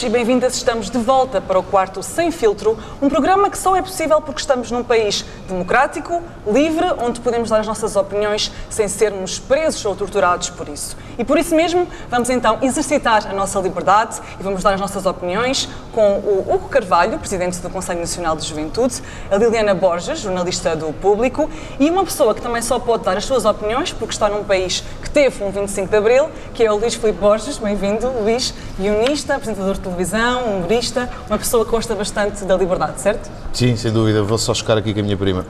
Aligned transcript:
e 0.00 0.08
bem-vindas. 0.08 0.54
Estamos 0.54 0.88
de 0.88 0.96
volta 0.96 1.38
para 1.38 1.58
o 1.58 1.62
quarto 1.62 2.02
Sem 2.02 2.30
Filtro, 2.30 2.78
um 3.00 3.10
programa 3.10 3.50
que 3.50 3.58
só 3.58 3.76
é 3.76 3.82
possível 3.82 4.22
porque 4.22 4.40
estamos 4.40 4.70
num 4.70 4.82
país 4.82 5.22
democrático, 5.46 6.22
livre, 6.46 6.86
onde 6.98 7.20
podemos 7.20 7.50
dar 7.50 7.60
as 7.60 7.66
nossas 7.66 7.94
opiniões 7.94 8.50
sem 8.70 8.88
sermos 8.88 9.38
presos 9.38 9.84
ou 9.84 9.94
torturados 9.94 10.48
por 10.48 10.66
isso. 10.66 10.96
E 11.18 11.24
por 11.24 11.38
isso 11.38 11.54
mesmo, 11.54 11.86
vamos 12.08 12.30
então 12.30 12.58
exercitar 12.62 13.28
a 13.30 13.34
nossa 13.34 13.60
liberdade 13.60 14.18
e 14.40 14.42
vamos 14.42 14.62
dar 14.62 14.72
as 14.72 14.80
nossas 14.80 15.04
opiniões 15.04 15.68
com 15.92 16.20
o 16.20 16.46
Hugo 16.48 16.68
Carvalho, 16.70 17.18
presidente 17.18 17.58
do 17.58 17.68
Conselho 17.68 18.00
Nacional 18.00 18.34
de 18.34 18.46
Juventude, 18.46 19.02
a 19.30 19.36
Liliana 19.36 19.74
Borges, 19.74 20.20
jornalista 20.20 20.74
do 20.74 20.90
Público, 20.94 21.50
e 21.78 21.90
uma 21.90 22.02
pessoa 22.02 22.34
que 22.34 22.40
também 22.40 22.62
só 22.62 22.78
pode 22.78 23.04
dar 23.04 23.16
as 23.16 23.26
suas 23.26 23.44
opiniões 23.44 23.92
porque 23.92 24.14
está 24.14 24.28
num 24.30 24.42
país 24.42 24.82
que 25.02 25.10
teve 25.10 25.44
um 25.44 25.50
25 25.50 25.88
de 25.88 25.96
Abril, 25.96 26.30
que 26.54 26.64
é 26.64 26.72
o 26.72 26.76
Luís 26.76 26.94
Filipe 26.94 27.18
Borges. 27.18 27.58
Bem-vindo, 27.58 28.08
Luís, 28.08 28.54
guionista, 28.78 29.34
apresentador 29.34 29.81
de 29.82 29.88
televisão, 29.88 30.44
humorista, 30.44 31.10
uma 31.28 31.38
pessoa 31.38 31.64
que 31.64 31.70
gosta 31.70 31.94
bastante 31.94 32.44
da 32.44 32.56
liberdade, 32.56 33.00
certo? 33.00 33.28
Sim, 33.52 33.76
sem 33.76 33.92
dúvida. 33.92 34.22
Vou 34.22 34.38
só 34.38 34.54
chocar 34.54 34.78
aqui 34.78 34.94
com 34.94 35.00
a 35.00 35.02
minha 35.02 35.16
prima. 35.16 35.44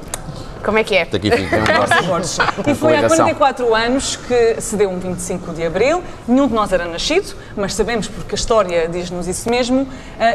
Como 0.64 0.78
é 0.78 0.84
que 0.84 0.94
é? 0.94 1.04
Daqui 1.04 1.30
fica. 1.30 1.56
E 2.70 2.74
foi 2.74 2.96
há 2.96 3.08
44 3.08 3.74
anos 3.74 4.16
que 4.16 4.60
se 4.60 4.76
deu 4.76 4.90
um 4.90 4.98
25 4.98 5.52
de 5.52 5.66
Abril. 5.66 6.02
Nenhum 6.26 6.46
de 6.46 6.54
nós 6.54 6.72
era 6.72 6.84
nascido, 6.86 7.34
mas 7.56 7.74
sabemos 7.74 8.06
porque 8.06 8.34
a 8.34 8.38
história 8.38 8.88
diz-nos 8.88 9.26
isso 9.26 9.50
mesmo. 9.50 9.82
Uh, 9.82 9.88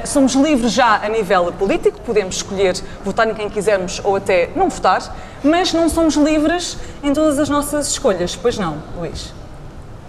somos 0.06 0.34
livres 0.34 0.74
já 0.74 0.98
a 0.98 1.08
nível 1.08 1.52
político, 1.54 2.00
podemos 2.02 2.38
escolher 2.38 2.76
votar 3.06 3.28
em 3.30 3.34
quem 3.34 3.50
quisermos 3.50 4.02
ou 4.04 4.18
até 4.18 4.50
não 4.56 4.70
votar, 4.70 5.16
mas 5.44 5.74
não 5.74 5.88
somos 5.88 6.16
livres 6.16 6.78
em 7.02 7.14
todas 7.14 7.40
as 7.40 7.48
nossas 7.48 7.90
escolhas. 7.90 8.36
Pois 8.36 8.58
não, 8.58 8.78
Luís? 9.00 9.34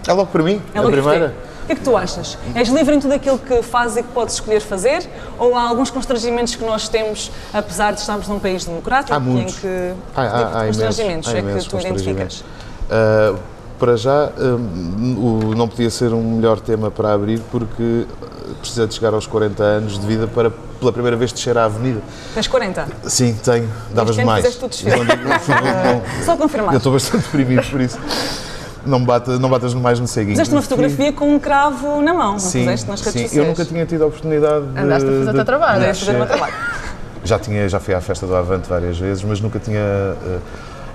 É 0.08 0.12
logo 0.14 0.30
para 0.30 0.42
mim? 0.42 0.60
É 0.72 0.80
logo 0.80 0.88
a 0.88 0.92
primeira? 0.92 1.34
O 1.62 1.66
que 1.66 1.72
é 1.72 1.76
que 1.76 1.82
tu 1.82 1.94
achas? 1.94 2.38
És 2.54 2.70
livre 2.70 2.94
em 2.94 2.98
tudo 2.98 3.12
aquilo 3.12 3.38
que 3.38 3.62
fazes 3.62 3.98
e 3.98 4.02
que 4.02 4.08
podes 4.08 4.34
escolher 4.36 4.60
fazer? 4.60 5.06
Ou 5.38 5.54
há 5.54 5.68
alguns 5.68 5.90
constrangimentos 5.90 6.54
que 6.54 6.64
nós 6.64 6.88
temos, 6.88 7.30
apesar 7.52 7.92
de 7.92 8.00
estarmos 8.00 8.26
num 8.26 8.38
país 8.38 8.64
democrático, 8.64 9.14
há 9.14 9.20
muitos. 9.20 9.56
em 9.56 9.60
que 9.60 9.92
há, 10.16 10.22
há, 10.22 10.44
tipo 10.44 10.56
há 10.56 10.64
constrangimentos 10.64 11.30
imensos, 11.30 11.56
é 11.56 11.60
que 11.60 11.68
tu 11.68 11.78
identificas? 11.78 12.40
Uh, 12.40 13.38
para 13.78 13.96
já, 13.98 14.30
um, 14.38 15.50
o, 15.50 15.54
não 15.54 15.68
podia 15.68 15.90
ser 15.90 16.14
um 16.14 16.22
melhor 16.22 16.58
tema 16.58 16.90
para 16.90 17.12
abrir 17.12 17.40
porque 17.50 18.06
precisa 18.60 18.86
de 18.86 18.94
chegar 18.94 19.12
aos 19.12 19.26
40 19.26 19.62
anos 19.62 19.98
de 19.98 20.06
vida 20.06 20.26
para 20.26 20.50
pela 20.50 20.92
primeira 20.92 21.16
vez 21.18 21.32
descer 21.32 21.58
à 21.58 21.64
avenida. 21.64 22.00
Tens 22.34 22.46
40? 22.46 22.88
Sim, 23.04 23.34
tenho. 23.44 23.68
Davas 23.92 24.16
mais. 24.16 24.44
fizeste 24.44 24.64
o 24.64 24.68
desfile. 24.68 24.94
Só 26.24 26.36
confirmar. 26.36 26.72
Eu 26.72 26.78
estou 26.78 26.92
bastante 26.92 27.24
deprimido 27.24 27.68
por 27.68 27.80
isso. 27.80 27.98
Não, 28.88 29.04
bata, 29.04 29.38
não 29.38 29.48
batas 29.50 29.74
mais 29.74 30.00
no 30.00 30.08
ceguinho. 30.08 30.32
Fizeste 30.32 30.54
uma 30.54 30.62
fotografia 30.62 31.12
com 31.12 31.34
um 31.34 31.38
cravo 31.38 32.00
na 32.00 32.14
mão, 32.14 32.32
não 32.32 32.38
sim, 32.38 32.60
fizeste 32.60 32.88
nas 32.88 33.00
redes 33.00 33.20
sim. 33.20 33.26
sociais? 33.26 33.46
Eu 33.46 33.50
nunca 33.50 33.64
tinha 33.64 33.86
tido 33.86 34.02
a 34.02 34.06
oportunidade 34.06 34.66
de... 34.66 34.78
Andaste 34.78 35.08
a 35.08 35.12
fazer 35.12 35.30
o 35.30 35.34
teu 35.34 35.44
trabalho. 35.44 35.82
Andaste 35.82 36.02
a 36.02 36.06
fazer 36.06 36.16
o 36.16 36.20
meu 36.20 36.26
trabalho. 36.26 36.54
Já, 37.24 37.38
tinha, 37.38 37.68
já 37.68 37.78
fui 37.78 37.94
à 37.94 38.00
festa 38.00 38.26
do 38.26 38.34
Avante 38.34 38.68
várias 38.68 38.98
vezes, 38.98 39.22
mas 39.22 39.40
nunca 39.40 39.58
tinha... 39.58 39.80
Uh, 39.80 40.40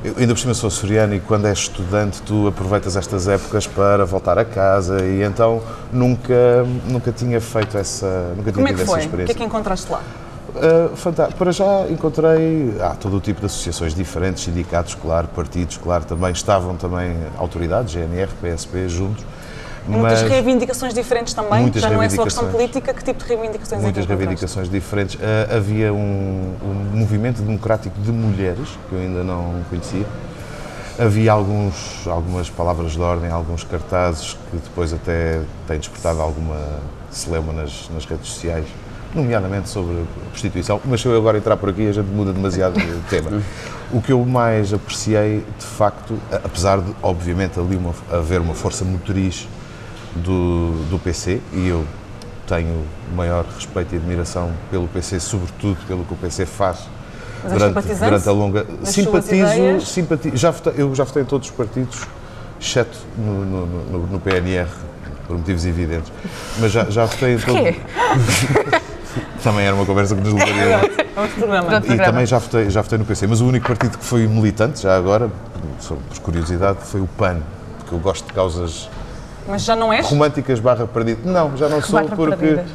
eu, 0.04 0.16
ainda 0.18 0.34
por 0.34 0.40
cima 0.40 0.54
sou 0.54 0.68
açoriano 0.68 1.16
e 1.16 1.20
quando 1.20 1.46
és 1.48 1.60
estudante 1.60 2.22
tu 2.24 2.48
aproveitas 2.48 2.98
estas 2.98 3.28
épocas 3.28 3.68
para 3.68 4.04
voltar 4.04 4.38
a 4.38 4.44
casa 4.44 5.02
e 5.06 5.22
então 5.24 5.62
nunca, 5.94 6.66
nunca 6.90 7.12
tinha 7.12 7.40
feito 7.40 7.78
essa, 7.78 8.34
nunca 8.36 8.52
Como 8.52 8.66
tinha 8.66 8.70
é 8.70 8.74
que 8.74 8.80
tido 8.80 8.86
foi? 8.86 9.00
essa 9.00 9.08
O 9.08 9.12
que 9.12 9.16
é 9.22 9.24
experiência. 9.24 9.36
que 9.36 9.44
encontraste 9.44 9.90
lá? 9.90 10.02
Uh, 10.56 10.96
fantástico. 10.96 11.38
Para 11.38 11.52
já 11.52 11.88
encontrei 11.90 12.76
há 12.80 12.92
todo 12.92 13.18
o 13.18 13.20
tipo 13.20 13.40
de 13.40 13.48
associações 13.48 13.96
diferentes, 13.96 14.44
sindicatos, 14.44 14.96
claro, 14.96 15.28
partidos, 15.30 15.78
claro, 15.78 16.06
também 16.06 16.32
estavam 16.32 16.76
também 16.76 17.18
autoridades, 17.38 17.94
GNR, 17.94 18.30
PSP, 18.42 18.88
juntos. 18.88 19.26
Muitas 19.88 20.22
reivindicações 20.22 20.94
diferentes 20.94 21.34
também, 21.34 21.64
Muitas 21.64 21.82
já 21.82 21.90
não 21.90 22.02
é 22.02 22.08
só 22.08 22.24
questão 22.24 22.50
política, 22.50 22.94
que 22.94 23.04
tipo 23.04 23.22
de 23.22 23.28
reivindicações 23.28 23.82
Muitas 23.82 24.04
é 24.04 24.06
encontraste? 24.06 24.20
reivindicações 24.20 24.70
diferentes. 24.70 25.16
Uh, 25.16 25.58
havia 25.58 25.92
um, 25.92 26.56
um 26.64 26.98
movimento 26.98 27.42
democrático 27.42 28.00
de 28.00 28.12
mulheres, 28.12 28.70
que 28.88 28.96
eu 28.96 29.00
ainda 29.00 29.24
não 29.24 29.62
conhecia. 29.70 30.06
Havia 30.98 31.32
alguns, 31.32 32.08
algumas 32.08 32.50
palavras 32.50 32.92
de 32.92 33.02
ordem, 33.02 33.30
alguns 33.30 33.64
cartazes 33.64 34.38
que 34.52 34.58
depois 34.58 34.94
até 34.94 35.42
têm 35.68 35.80
despertado 35.80 36.22
alguma 36.22 36.56
celeuma 37.10 37.54
nas, 37.54 37.90
nas 37.94 38.06
redes 38.06 38.30
sociais, 38.30 38.66
nomeadamente 39.16 39.70
sobre 39.70 40.04
prostituição. 40.30 40.80
Mas 40.86 41.02
se 41.02 41.08
eu 41.08 41.16
agora 41.18 41.38
entrar 41.38 41.58
por 41.58 41.70
aqui, 41.70 41.88
a 41.88 41.92
gente 41.92 42.08
muda 42.08 42.34
demasiado 42.34 42.80
de 42.80 43.00
tema. 43.10 43.42
O 43.92 44.02
que 44.02 44.12
eu 44.12 44.26
mais 44.26 44.74
apreciei, 44.74 45.46
de 45.58 45.66
facto, 45.66 46.18
apesar 46.32 46.80
de, 46.80 46.94
obviamente, 47.02 47.60
ali 47.60 47.76
uma, 47.76 47.94
haver 48.12 48.42
uma 48.42 48.54
força 48.54 48.84
motriz 48.84 49.48
do, 50.16 50.86
do 50.90 51.00
PC, 51.00 51.42
e 51.54 51.68
eu 51.68 51.86
tenho 52.48 52.84
maior 53.16 53.46
respeito 53.46 53.94
e 53.94 53.98
admiração 53.98 54.52
pelo 54.70 54.88
PC, 54.88 55.20
sobretudo 55.20 55.78
pelo 55.88 56.04
que 56.04 56.14
o 56.14 56.18
PC 56.18 56.46
faz 56.46 56.88
Mas 57.44 57.54
durante, 57.54 57.96
durante 57.96 58.30
a 58.30 58.32
longa. 58.32 58.66
Simpatizo, 58.84 59.86
simpatizo 59.86 60.38
já 60.38 60.52
votei, 60.52 60.74
eu 60.78 60.94
já 60.94 61.04
votei 61.04 61.24
em 61.24 61.26
todos 61.26 61.50
os 61.50 61.56
partidos, 61.56 62.02
exceto 62.60 62.98
no, 63.18 63.46
no, 63.46 63.66
no, 63.66 64.08
no 64.08 64.20
PNR, 64.20 64.70
por 65.28 65.38
motivos 65.38 65.66
evidentes. 65.66 66.12
Mas 66.60 66.72
já, 66.72 66.86
já 66.86 67.06
votei 67.06 67.36
em 67.36 67.40
todos. 67.40 68.83
Também 69.44 69.66
era 69.66 69.76
uma 69.76 69.86
conversa 69.86 70.16
que 70.16 70.22
nos 70.22 70.34
levaria 70.34 70.78
lá. 70.78 70.82
Outro 71.22 71.36
programa. 71.38 71.68
Pronto. 71.70 71.84
E 71.84 71.88
programa. 71.88 72.12
também 72.12 72.26
já 72.26 72.38
votei, 72.40 72.70
já 72.70 72.82
votei 72.82 72.98
no 72.98 73.06
PC, 73.06 73.28
mas 73.28 73.42
o 73.42 73.46
único 73.48 73.68
partido 73.68 73.98
que 73.98 74.06
foi 74.06 74.26
militante, 74.28 74.82
já 74.82 74.96
agora, 74.96 75.30
só 75.80 75.96
por 75.96 76.20
curiosidade, 76.20 76.80
foi 76.84 77.02
o 77.02 77.08
PAN, 77.08 77.38
porque 77.80 77.94
eu 77.94 78.00
gosto 78.00 78.26
de 78.26 78.34
causas 78.34 78.90
Mas 79.48 79.64
já 79.64 79.76
não 79.76 79.92
és? 79.92 80.06
românticas 80.08 80.60
barra 80.60 80.88
perdidas. 80.88 81.26
Não, 81.26 81.56
já 81.58 81.68
não 81.68 81.82
sou 81.82 82.02
Barra 82.02 82.16
porque 82.16 82.36
perdidas. 82.38 82.66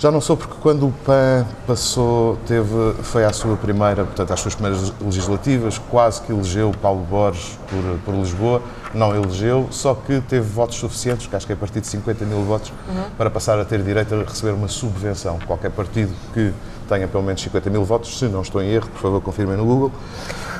Já 0.00 0.10
não 0.10 0.18
sou 0.18 0.34
porque 0.34 0.54
quando 0.62 0.86
o 0.86 0.92
PAN 1.04 1.46
passou, 1.66 2.38
teve, 2.46 2.94
foi 3.02 3.22
à 3.22 3.34
sua 3.34 3.54
primeira, 3.54 4.06
portanto, 4.06 4.32
às 4.32 4.40
suas 4.40 4.54
primeiras 4.54 4.90
legislativas, 4.98 5.76
quase 5.76 6.22
que 6.22 6.32
elegeu 6.32 6.72
Paulo 6.80 7.02
Borges 7.02 7.58
por, 7.68 7.98
por 8.06 8.14
Lisboa, 8.18 8.62
não 8.94 9.14
elegeu, 9.14 9.68
só 9.70 9.94
que 9.94 10.22
teve 10.22 10.48
votos 10.48 10.78
suficientes, 10.78 11.26
que 11.26 11.36
acho 11.36 11.44
que 11.44 11.52
é 11.52 11.54
a 11.54 11.58
partir 11.58 11.82
de 11.82 11.86
50 11.86 12.24
mil 12.24 12.42
votos, 12.44 12.72
para 13.18 13.28
passar 13.28 13.60
a 13.60 13.64
ter 13.64 13.82
direito 13.82 14.14
a 14.14 14.24
receber 14.24 14.52
uma 14.52 14.68
subvenção. 14.68 15.38
Qualquer 15.46 15.70
partido 15.70 16.14
que 16.32 16.50
tenha 16.88 17.06
pelo 17.06 17.22
menos 17.22 17.42
50 17.42 17.68
mil 17.68 17.84
votos, 17.84 18.18
se 18.18 18.24
não 18.24 18.40
estou 18.40 18.62
em 18.62 18.70
erro, 18.70 18.88
por 18.88 19.02
favor 19.02 19.20
confirmem 19.20 19.58
no 19.58 19.66
Google, 19.66 19.92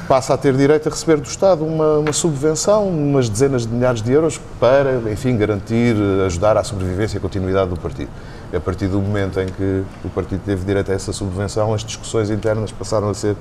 passa 0.07 0.35
a 0.35 0.37
ter 0.37 0.55
direito 0.55 0.87
a 0.87 0.91
receber 0.91 1.17
do 1.17 1.27
Estado 1.27 1.65
uma, 1.65 1.99
uma 1.99 2.13
subvenção, 2.13 2.87
umas 2.87 3.31
dezenas 3.31 3.67
de 3.67 3.73
milhares 3.73 4.03
de 4.03 4.13
euros, 4.13 4.39
para, 4.61 5.11
enfim, 5.11 5.35
garantir, 5.39 5.97
ajudar 6.27 6.59
à 6.59 6.63
sobrevivência 6.63 7.17
e 7.17 7.21
continuidade 7.21 7.71
do 7.71 7.81
partido. 7.81 8.11
E 8.53 8.57
a 8.57 8.61
partir 8.61 8.89
do 8.89 9.01
momento 9.01 9.39
em 9.41 9.47
que 9.47 9.85
o 10.05 10.09
partido 10.11 10.43
teve 10.45 10.65
direito 10.65 10.91
a 10.91 10.95
essa 10.95 11.13
subvenção, 11.13 11.73
as 11.73 11.85
discussões 11.85 12.31
internas 12.31 12.73
passaram 12.73 13.09
a 13.09 13.15
ser 13.15 13.37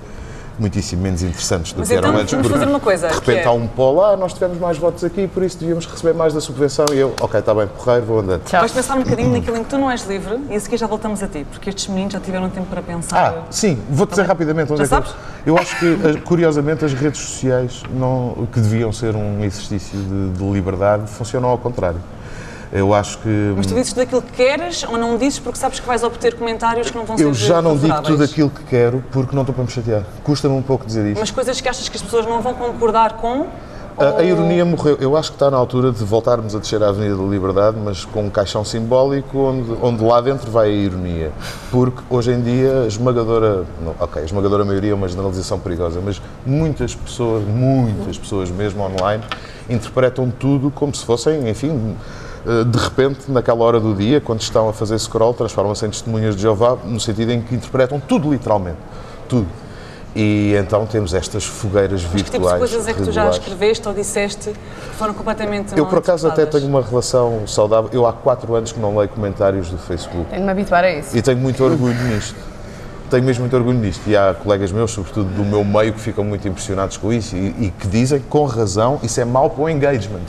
muitíssimo 0.59 1.01
menos 1.01 1.23
interessantes 1.23 1.71
do 1.71 1.79
Mas 1.79 1.87
que 1.87 1.93
eram 1.95 2.09
então 2.09 2.19
antes. 2.21 2.31
vamos 2.33 2.47
porque 2.47 2.59
fazer 2.59 2.69
uma 2.69 2.79
coisa, 2.81 3.07
De 3.07 3.13
repente 3.15 3.37
é- 3.39 3.45
há 3.45 3.51
um 3.53 3.65
polo, 3.65 4.03
ah, 4.03 4.17
nós 4.17 4.33
tivemos 4.33 4.59
mais 4.59 4.77
votos 4.77 5.05
aqui, 5.05 5.25
por 5.25 5.41
isso 5.41 5.57
devíamos 5.57 5.85
receber 5.85 6.13
mais 6.13 6.33
da 6.33 6.41
subvenção. 6.41 6.85
E 6.93 6.97
eu, 6.97 7.13
ok, 7.21 7.39
está 7.39 7.55
bem, 7.55 7.65
porreiro, 7.67 8.05
vou 8.05 8.19
andando. 8.19 8.43
Tchau. 8.43 8.59
Vais 8.59 8.71
pensar 8.73 8.95
um 8.95 9.03
bocadinho 9.03 9.31
naquilo 9.31 9.55
em 9.55 9.63
que 9.63 9.69
tu 9.69 9.77
não 9.77 9.89
és 9.89 10.05
livre 10.05 10.37
e 10.49 10.55
a 10.55 10.59
seguir 10.59 10.75
já 10.75 10.85
voltamos 10.85 11.23
a 11.23 11.27
ti, 11.29 11.47
porque 11.49 11.69
estes 11.69 11.87
meninos 11.87 12.11
já 12.11 12.19
tiveram 12.19 12.49
tempo 12.49 12.67
para 12.67 12.81
pensar. 12.81 13.35
Ah, 13.39 13.43
sim, 13.49 13.81
vou 13.89 14.05
dizer 14.05 14.23
rapidamente 14.23 14.73
onde 14.73 14.85
Já 14.85 14.97
é 14.97 15.01
que 15.01 15.07
eu- 15.07 15.11
sabes? 15.13 15.25
eu 15.45 15.57
acho 15.57 15.79
que, 15.79 15.85
eh, 16.17 16.21
curiosamente, 16.25 16.83
as 16.83 16.91
redes 16.93 17.21
sociais, 17.21 17.81
não, 17.93 18.45
que 18.51 18.59
deviam 18.59 18.91
ser 18.91 19.15
um 19.15 19.41
exercício 19.45 19.97
de, 19.97 20.31
de 20.31 20.43
liberdade, 20.51 21.09
funcionam 21.09 21.47
ao 21.47 21.57
contrário. 21.57 22.01
Eu 22.71 22.93
acho 22.93 23.17
que. 23.19 23.53
Mas 23.57 23.65
tu 23.65 23.73
dizes 23.73 23.93
tudo 23.93 24.03
aquilo 24.03 24.21
que 24.21 24.31
queres 24.31 24.83
ou 24.83 24.97
não 24.97 25.17
dizes 25.17 25.39
porque 25.39 25.57
sabes 25.57 25.79
que 25.79 25.87
vais 25.87 26.03
obter 26.03 26.35
comentários 26.35 26.91
que 26.91 26.97
não 26.97 27.05
vão 27.05 27.17
ser 27.17 27.23
Eu 27.23 27.33
já 27.33 27.61
não 27.61 27.75
digo 27.75 28.01
tudo 28.03 28.23
aquilo 28.23 28.49
que 28.49 28.63
quero 28.63 29.03
porque 29.11 29.35
não 29.35 29.41
estou 29.41 29.55
para 29.55 29.63
me 29.63 29.71
chatear. 29.71 30.03
Custa-me 30.23 30.55
um 30.55 30.61
pouco 30.61 30.85
dizer 30.85 31.05
isto. 31.07 31.19
Mas 31.19 31.31
coisas 31.31 31.59
que 31.59 31.67
achas 31.67 31.89
que 31.89 31.97
as 31.97 32.03
pessoas 32.03 32.25
não 32.25 32.41
vão 32.41 32.53
concordar 32.53 33.13
com? 33.13 33.47
A, 33.97 34.19
a 34.19 34.23
ironia 34.23 34.63
morreu. 34.63 34.97
Eu 35.01 35.17
acho 35.17 35.31
que 35.31 35.35
está 35.35 35.51
na 35.51 35.57
altura 35.57 35.91
de 35.91 36.03
voltarmos 36.05 36.55
a 36.55 36.59
descer 36.59 36.81
a 36.81 36.87
Avenida 36.87 37.17
da 37.17 37.23
Liberdade, 37.23 37.75
mas 37.83 38.05
com 38.05 38.23
um 38.23 38.29
caixão 38.29 38.63
simbólico 38.63 39.37
onde, 39.37 39.77
onde 39.81 40.03
lá 40.03 40.21
dentro 40.21 40.49
vai 40.49 40.69
a 40.69 40.73
ironia. 40.73 41.31
Porque 41.69 42.01
hoje 42.09 42.31
em 42.31 42.41
dia 42.41 42.83
a 42.83 42.87
esmagadora, 42.87 43.65
não, 43.83 43.93
ok, 43.99 44.21
a 44.21 44.25
esmagadora 44.25 44.63
maioria 44.63 44.91
é 44.91 44.93
uma 44.93 45.07
generalização 45.07 45.59
perigosa, 45.59 45.99
mas 46.01 46.21
muitas 46.45 46.95
pessoas, 46.95 47.43
muitas 47.45 48.17
pessoas 48.17 48.49
mesmo 48.49 48.83
online, 48.83 49.21
interpretam 49.69 50.31
tudo 50.31 50.71
como 50.71 50.95
se 50.95 51.03
fossem, 51.03 51.49
enfim, 51.49 51.95
de 52.65 52.77
repente, 52.77 53.31
naquela 53.31 53.63
hora 53.63 53.79
do 53.79 53.93
dia, 53.93 54.21
quando 54.21 54.41
estão 54.41 54.69
a 54.69 54.73
fazer 54.73 54.97
scroll, 54.99 55.33
transformam-se 55.33 55.85
em 55.85 55.89
testemunhas 55.89 56.35
de 56.35 56.41
Jeová, 56.41 56.77
no 56.83 56.99
sentido 56.99 57.31
em 57.31 57.41
que 57.41 57.55
interpretam 57.55 57.99
tudo 57.99 58.31
literalmente. 58.31 58.77
Tudo. 59.27 59.47
E 60.15 60.55
então 60.55 60.85
temos 60.87 61.13
estas 61.13 61.45
fogueiras 61.45 62.01
Que 62.01 62.07
tipo 62.07 62.23
de 62.23 62.31
virtuais. 62.31 62.57
coisas 62.57 62.87
é 62.87 62.93
que 62.93 63.03
tu 63.03 63.11
já 63.11 63.29
escreveste 63.29 63.87
ou 63.87 63.93
disseste 63.93 64.49
que 64.49 64.95
foram 64.95 65.13
completamente 65.13 65.77
Eu, 65.77 65.85
por 65.85 65.99
acaso, 65.99 66.27
até 66.27 66.45
tenho 66.47 66.67
uma 66.67 66.81
relação 66.81 67.43
saudável. 67.45 67.91
Eu 67.93 68.07
há 68.07 68.13
quatro 68.13 68.55
anos 68.55 68.71
que 68.71 68.79
não 68.79 68.97
leio 68.97 69.09
comentários 69.09 69.69
do 69.69 69.77
Facebook 69.77 70.25
Tenho 70.29 70.41
de 70.41 70.45
me 70.45 70.51
habituar 70.51 70.83
a 70.83 70.91
isso. 70.91 71.15
e 71.15 71.21
tenho 71.21 71.37
muito 71.37 71.63
orgulho 71.63 72.01
nisto. 72.05 72.35
Tenho 73.09 73.23
mesmo 73.23 73.41
muito 73.41 73.55
orgulho 73.55 73.77
nisto. 73.77 74.01
E 74.07 74.17
há 74.17 74.33
colegas 74.33 74.71
meus, 74.71 74.91
sobretudo 74.91 75.29
do 75.29 75.43
meu 75.43 75.63
meio, 75.63 75.93
que 75.93 75.99
ficam 75.99 76.23
muito 76.23 76.47
impressionados 76.47 76.97
com 76.97 77.13
isso 77.13 77.35
e, 77.35 77.67
e 77.67 77.73
que 77.77 77.87
dizem, 77.87 78.19
com 78.19 78.45
razão, 78.45 78.99
isso 79.03 79.19
é 79.21 79.25
mau 79.25 79.49
para 79.49 79.63
o 79.63 79.69
engagement. 79.69 80.25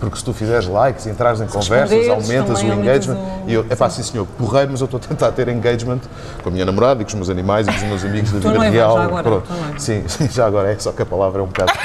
Porque 0.00 0.16
se 0.16 0.24
tu 0.24 0.32
fizeres 0.32 0.66
likes, 0.68 1.06
entrares 1.06 1.40
em 1.40 1.46
conversas, 1.46 2.08
aumentas 2.08 2.58
o 2.62 2.66
também 2.66 2.78
engagement. 2.80 3.16
o- 3.16 3.50
E 3.50 3.54
eu, 3.54 3.66
é 3.68 3.74
pá, 3.76 3.90
sim 3.90 4.02
senhor, 4.02 4.26
porreiro, 4.38 4.70
mas 4.72 4.80
eu 4.80 4.84
estou 4.84 4.98
a 4.98 5.08
tentar 5.08 5.32
ter 5.32 5.48
engagement 5.48 5.98
com 6.42 6.48
a 6.48 6.52
minha 6.52 6.64
namorada 6.64 7.02
e 7.02 7.04
com 7.04 7.08
os 7.10 7.14
meus 7.14 7.30
animais 7.30 7.66
e 7.66 7.70
com 7.70 7.76
os 7.78 7.82
meus 7.82 8.04
amigos 8.04 8.30
da 8.32 8.40
Tua 8.40 8.50
vida 8.52 8.58
noiva, 8.64 8.74
real. 8.76 8.96
já 8.96 9.02
agora, 9.04 9.22
Pronto. 9.22 9.46
tua 9.46 9.56
noiva. 9.56 9.78
Sim, 9.78 10.04
sim, 10.06 10.28
já 10.32 10.46
agora 10.46 10.70
é, 10.72 10.78
só 10.78 10.92
que 10.92 11.02
a 11.02 11.06
palavra 11.06 11.40
é 11.40 11.44
um 11.44 11.48
bocado. 11.48 11.72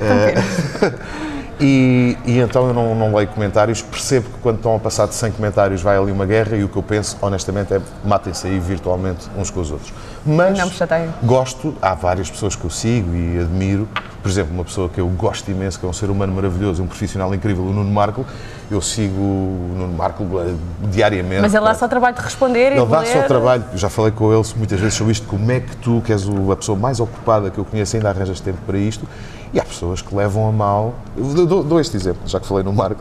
Eh, 0.00 0.34
e, 1.60 2.16
e 2.24 2.38
então 2.38 2.66
eu 2.68 2.74
não, 2.74 2.94
não 2.94 3.14
leio 3.14 3.28
comentários, 3.28 3.82
percebo 3.82 4.28
que 4.28 4.38
quando 4.38 4.56
estão 4.56 4.74
a 4.74 4.78
passar 4.78 5.06
de 5.06 5.14
100 5.14 5.32
comentários 5.32 5.82
vai 5.82 5.96
ali 5.96 6.10
uma 6.10 6.26
guerra 6.26 6.56
e 6.56 6.64
o 6.64 6.68
que 6.68 6.76
eu 6.76 6.82
penso, 6.82 7.16
honestamente, 7.20 7.72
é 7.74 7.80
matem-se 8.04 8.46
aí 8.46 8.58
virtualmente 8.58 9.28
uns 9.36 9.50
com 9.50 9.60
os 9.60 9.70
outros. 9.70 9.92
Mas 10.26 10.58
Não 10.58 10.70
chateiem. 10.70 11.10
gosto, 11.22 11.74
há 11.80 11.94
várias 11.94 12.30
pessoas 12.30 12.56
que 12.56 12.64
eu 12.64 12.70
sigo 12.70 13.14
e 13.14 13.40
admiro, 13.40 13.88
por 14.22 14.30
exemplo, 14.30 14.54
uma 14.54 14.64
pessoa 14.64 14.88
que 14.88 15.00
eu 15.00 15.06
gosto 15.08 15.50
imenso, 15.50 15.78
que 15.78 15.84
é 15.84 15.88
um 15.88 15.92
ser 15.92 16.08
humano 16.08 16.32
maravilhoso, 16.32 16.82
um 16.82 16.86
profissional 16.86 17.34
incrível, 17.34 17.64
o 17.64 17.72
Nuno 17.72 17.90
Marco, 17.90 18.24
eu 18.70 18.80
sigo 18.80 19.20
o 19.20 19.74
Nuno 19.76 19.92
Marco 19.92 20.24
eh, 20.40 20.54
diariamente. 20.88 21.42
Mas 21.42 21.54
ele 21.54 21.64
dá 21.64 21.74
só 21.74 21.84
o 21.84 21.88
trabalho 21.88 22.16
de 22.16 22.22
responder 22.22 22.72
e 22.72 22.78
Ele 22.78 22.86
dá 22.86 23.04
só 23.04 23.20
o 23.20 23.24
trabalho, 23.24 23.64
já 23.74 23.90
falei 23.90 24.10
com 24.12 24.32
ele 24.32 24.42
muitas 24.56 24.80
vezes 24.80 24.94
sobre 24.94 25.12
isto, 25.12 25.26
como 25.26 25.50
é 25.52 25.60
que 25.60 25.76
tu, 25.76 26.02
que 26.04 26.10
és 26.10 26.26
a 26.50 26.56
pessoa 26.56 26.78
mais 26.78 27.00
ocupada 27.00 27.50
que 27.50 27.58
eu 27.58 27.64
conheço, 27.64 27.96
ainda 27.96 28.08
arranjas 28.08 28.40
tempo 28.40 28.58
para 28.66 28.78
isto, 28.78 29.06
e 29.54 29.60
há 29.60 29.64
pessoas 29.64 30.02
que 30.02 30.14
levam 30.14 30.48
a 30.48 30.52
mal. 30.52 30.94
Eu 31.16 31.46
dou, 31.46 31.62
dou 31.62 31.80
este 31.80 31.96
exemplo, 31.96 32.22
já 32.26 32.40
que 32.40 32.46
falei 32.46 32.64
no 32.64 32.72
Marco. 32.72 33.00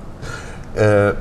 Eh, 0.76 1.16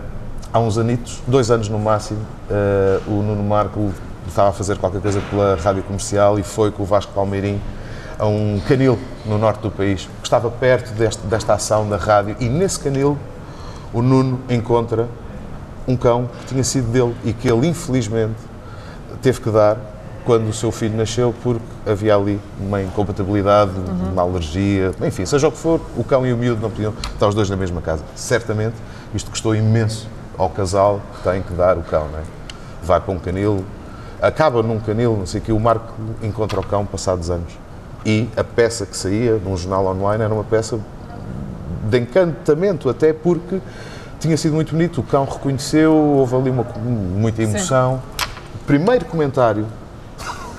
há 0.53 0.61
uns 0.61 0.77
anitos, 0.77 1.23
dois 1.27 1.51
anos 1.51 1.69
no 1.71 1.79
máximo, 1.79 2.21
eh, 2.51 3.01
o 3.07 3.23
Nuno 3.23 3.43
Marco 3.43 3.91
estava 4.29 4.51
a 4.51 4.53
fazer 4.53 4.77
qualquer 4.77 5.01
coisa 5.01 5.21
pela 5.31 5.57
rádio 5.57 5.83
comercial 5.83 6.39
e 6.39 6.43
foi 6.43 6.71
com 6.71 6.83
o 6.83 6.87
Vasco 6.87 7.13
Palmeirim 7.15 7.59
a 8.19 8.27
um 8.27 8.61
canil 8.69 8.99
no 9.25 9.39
norte 9.39 9.61
do 9.63 9.71
país, 9.71 10.03
que 10.21 10.27
estava 10.27 10.51
perto 10.51 10.93
deste- 10.93 11.27
desta 11.27 11.55
ação 11.55 11.89
da 11.89 11.97
rádio, 11.97 12.37
e 12.39 12.49
nesse 12.49 12.79
canil 12.79 13.17
o 13.93 14.03
Nuno 14.03 14.39
encontra 14.51 15.09
um 15.89 15.97
cão 15.97 16.29
que 16.41 16.47
tinha 16.47 16.63
sido 16.63 16.93
dele 16.93 17.17
e 17.25 17.33
que 17.33 17.51
ele, 17.51 17.67
infelizmente, 17.67 18.37
teve 19.23 19.41
que 19.41 19.51
dar 19.51 19.77
quando 20.25 20.49
o 20.49 20.53
seu 20.53 20.71
filho 20.71 20.97
nasceu 20.97 21.35
porque 21.43 21.65
havia 21.87 22.15
ali 22.15 22.41
uma 22.61 22.83
incompatibilidade, 22.83 23.73
uma 24.13 24.23
alergia, 24.23 24.93
enfim, 25.03 25.27
seja 25.27 25.49
o 25.49 25.53
que 25.53 25.59
for, 25.59 25.81
o 25.97 26.05
cão 26.05 26.27
e 26.27 26.33
o 26.33 26.37
miúdo 26.37 26.61
não 26.61 26.71
podiam 26.71 26.95
estar 27.13 27.29
os 27.29 27.35
dois 27.35 27.51
na 27.51 27.57
mesma 27.57 27.81
casa. 27.81 28.03
Certamente 28.15 28.75
isto 29.15 29.31
custou 29.31 29.55
imenso 29.55 30.09
ao 30.39 30.49
casal 30.49 31.01
que 31.17 31.23
tem 31.29 31.43
que 31.43 31.53
dar 31.55 31.77
o 31.77 31.83
cão, 31.83 32.09
não 32.09 32.19
é? 32.19 32.23
Vai 32.83 33.01
para 33.01 33.13
um 33.13 33.19
canil, 33.19 33.65
acaba 34.21 34.63
num 34.63 34.79
canil, 34.81 35.17
não 35.17 35.27
sei 35.27 35.41
o 35.41 35.45
que, 35.45 35.53
o 35.53 35.61
Marco 35.61 35.93
encontra 36.23 36.59
o 36.61 36.67
cão 36.67 36.87
passados 36.87 37.31
anos. 37.31 37.53
E 38.05 38.29
a 38.37 38.43
peça 38.43 38.87
que 38.87 38.97
saía 38.97 39.37
num 39.37 39.57
jornal 39.57 39.87
online 39.87 40.25
era 40.25 40.35
uma 40.35 40.45
peça 40.45 40.79
de 41.89 41.99
encantamento, 41.99 42.89
até 42.89 43.13
porque 43.13 43.61
tinha 44.19 44.37
sido 44.37 44.55
muito 44.55 44.73
bonito. 44.73 45.01
O 45.01 45.05
cão 45.05 45.25
reconheceu, 45.25 45.95
houve 45.95 46.35
ali 46.35 46.51
uma, 46.51 46.65
muita 46.65 47.43
emoção. 47.43 48.01
Primeiro 48.67 49.05
comentário, 49.05 49.67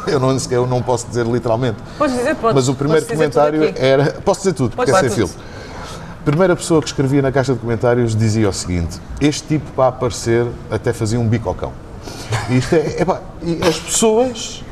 eu 0.12 0.20
não, 0.20 0.38
eu 0.52 0.68
não 0.68 0.82
posso 0.82 1.08
dizer 1.08 1.26
literalmente, 1.26 1.78
Podes 1.98 2.16
dizer, 2.16 2.36
podes. 2.36 2.56
mas 2.56 2.70
o 2.70 2.76
primeiro 2.76 3.06
tudo 3.06 3.16
comentário 3.16 3.74
era. 3.76 4.14
Posso 4.24 4.42
dizer 4.42 4.54
tudo, 4.54 4.76
porque 4.76 4.92
é 4.92 4.94
sem 4.94 5.04
dizer 5.04 5.16
filtro. 5.16 5.36
Primeira 6.26 6.56
pessoa 6.56 6.82
que 6.82 6.88
escrevia 6.88 7.22
na 7.22 7.32
caixa 7.32 7.54
de 7.54 7.60
comentários 7.60 8.16
dizia 8.16 8.48
o 8.48 8.54
seguinte: 8.54 9.00
Este 9.20 9.48
tipo 9.48 9.72
para 9.72 9.90
aparecer 9.90 10.48
até 10.72 10.94
fazia 10.94 11.20
um 11.20 11.28
bico 11.28 11.50
ao 11.50 11.56
cão. 11.56 11.74
E 12.50 12.58
isto 12.58 12.76
é, 12.76 13.02
epá, 13.02 13.22
e 13.42 13.60
as 13.62 13.78
pessoas 13.78 14.64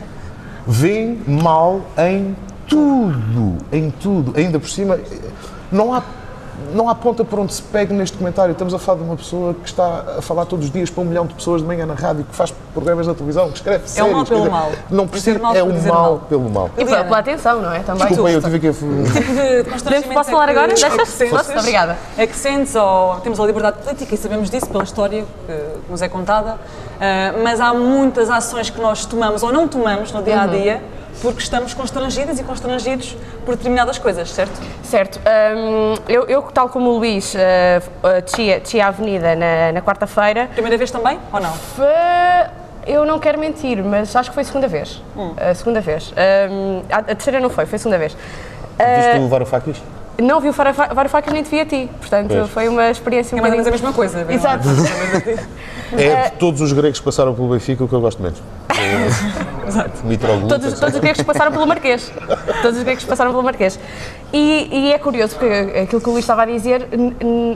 veem 0.66 1.22
mal 1.28 1.82
em 1.98 2.36
tudo, 2.68 3.58
em 3.72 3.92
tudo. 3.92 4.34
Ainda 4.38 4.60
por 4.60 4.70
cima, 4.70 4.98
não 5.72 5.94
há, 5.94 6.02
não 6.74 6.88
há 6.90 6.96
ponta 6.96 7.24
por 7.24 7.40
onde 7.40 7.54
se 7.54 7.62
pegue 7.62 7.94
neste 7.94 8.18
comentário. 8.18 8.52
Estamos 8.52 8.74
a 8.74 8.80
falar 8.80 9.00
de 9.00 9.04
uma 9.04 9.16
pessoa 9.16 9.54
que 9.54 9.68
está 9.68 10.04
a 10.18 10.22
falar 10.22 10.46
todos 10.46 10.66
os 10.66 10.72
dias 10.72 10.90
para 10.90 11.02
um 11.02 11.06
milhão 11.06 11.26
de 11.26 11.34
pessoas 11.34 11.62
de 11.62 11.68
manhã 11.68 11.86
na 11.86 11.94
rádio, 11.94 12.24
que 12.24 12.36
faz 12.36 12.54
programas 12.74 13.08
na 13.08 13.14
televisão, 13.14 13.50
que 13.50 13.58
escreve 13.58 13.84
É 13.96 14.04
o 14.04 14.12
mal 14.12 14.26
séries, 14.26 14.30
pelo 14.30 14.40
dizer, 14.42 14.52
mal. 14.52 14.72
Não 14.90 15.08
precisa, 15.08 15.40
mal 15.40 15.56
é 15.56 15.60
por 15.64 15.70
o 15.72 15.74
mal 15.84 15.94
mal. 15.94 16.20
pelo 16.30 16.50
mal. 16.50 16.70
E 16.78 16.86
pela, 16.86 17.04
pela 17.04 17.18
atenção, 17.20 17.62
não 17.62 17.74
é? 17.74 17.80
Também. 17.80 18.08
Desculpem, 18.08 18.34
eu 18.34 18.42
tive 18.42 18.60
que... 18.60 18.72
tipo 18.72 18.86
de 18.86 19.64
constrangimento 19.72 20.14
Posso 20.14 20.30
falar 20.32 20.44
é 20.50 20.54
que- 20.54 20.60
agora? 20.60 20.72
é 20.72 20.76
que 20.76 20.82
Deixas? 20.90 21.08
sentes? 21.10 21.38
Posso? 21.38 21.52
Obrigada. 21.58 21.98
É 22.18 22.28
que 22.28 22.36
sentes, 22.36 22.76
ou 22.76 23.16
temos 23.22 23.40
a 23.40 23.46
liberdade 23.46 23.78
política 23.84 24.16
e 24.16 24.18
sabemos 24.18 24.50
disso 24.50 24.68
pela 24.68 24.84
história 24.84 25.26
que 25.48 25.92
nos 25.92 26.02
é 26.02 26.10
contada, 26.10 26.58
ah, 27.00 27.34
mas 27.44 27.60
há 27.60 27.74
muitas 27.74 28.30
ações 28.30 28.70
que 28.70 28.80
nós 28.80 29.06
tomamos 29.06 29.44
ou 29.44 29.52
não 29.52 29.68
tomamos 29.68 30.12
no 30.12 30.22
dia 30.24 30.42
a 30.42 30.48
dia 30.48 30.82
porque 31.22 31.42
estamos 31.42 31.74
constrangidas 31.74 32.40
e 32.40 32.44
constrangidos 32.44 33.16
por 33.46 33.56
determinadas 33.56 33.98
coisas, 33.98 34.30
certo? 34.32 34.60
Certo. 34.84 35.20
Hum, 35.20 35.96
eu, 36.08 36.24
eu, 36.26 36.42
tal 36.44 36.70
como 36.70 36.92
o 36.92 36.98
Luís, 36.98 37.34
uh, 37.34 37.38
uh, 37.38 38.22
desci, 38.22 38.60
desci 38.60 38.80
a 38.82 38.88
avenida 38.88 39.36
na, 39.36 39.72
na 39.74 39.82
quarta-feira, 39.82 40.50
Primeira 40.54 40.78
vez 40.78 40.92
também 40.92 41.20
ou 41.32 41.40
não? 41.40 41.54
eu 42.88 43.06
não 43.06 43.20
quero 43.20 43.40
mentir, 43.40 43.84
mas 43.84 44.16
acho 44.16 44.30
que 44.30 44.34
foi 44.34 44.42
a 44.42 44.46
segunda 44.46 44.68
vez. 44.68 45.02
A 45.38 45.54
segunda 45.54 45.82
vez. 45.82 46.12
Hum, 46.50 46.82
a, 46.90 46.98
a 46.98 47.04
terceira 47.04 47.40
não 47.40 47.50
foi, 47.50 47.66
foi 47.66 47.76
a 47.76 47.80
segunda 47.80 47.98
vez. 47.98 48.16
Viste 48.78 49.20
o 49.20 49.28
Varoufakis? 49.28 49.78
Não 50.18 50.40
vi 50.40 50.50
o 50.50 50.54
Varoufakis 50.54 51.34
nem 51.34 51.42
te 51.42 51.50
vi 51.50 51.60
a 51.62 51.66
ti, 51.66 51.90
portanto 52.00 52.30
Pois. 52.30 52.50
foi 52.50 52.68
uma 52.68 52.90
experiência 52.90 53.36
um 53.36 53.40
É 53.40 53.42
mais 53.42 53.54
ou 53.54 53.64
menos 53.64 53.68
a 53.68 53.88
bocadinho... 53.88 53.88
mesma 53.88 53.94
coisa. 53.94 54.24
ver, 54.24 54.34
Exato. 54.34 54.68
é? 55.98 56.04
É 56.04 56.30
de 56.30 56.38
todos 56.38 56.62
os 56.62 56.72
gregos 56.72 57.00
que 57.00 57.06
passaram 57.06 57.34
pelo 57.34 57.50
Benfica 57.50 57.84
o 57.84 57.88
que 57.88 57.94
eu 57.94 58.00
gosto 58.00 58.22
menos. 58.22 58.42
Exato. 59.72 59.92
Mitroglou. 60.06 60.48
Todos, 60.48 60.80
todos 60.80 60.96
os 60.96 61.02
gregos 61.02 61.20
que 61.20 61.26
passaram 61.26 61.52
pelo 61.52 61.66
Marquês. 61.66 62.12
Todos 62.62 62.78
os 62.78 62.84
gregos 62.84 63.06
passaram 63.06 63.32
pelo 63.32 63.44
Marquês. 63.44 63.80
E, 64.34 64.70
e 64.72 64.94
é 64.94 65.00
curioso, 65.00 65.36
porque 65.36 65.80
aquilo 65.80 66.02
que 66.02 66.10
o 66.10 66.12
Luís 66.12 66.24
estava 66.24 66.44
a 66.44 66.46
dizer, 66.46 66.88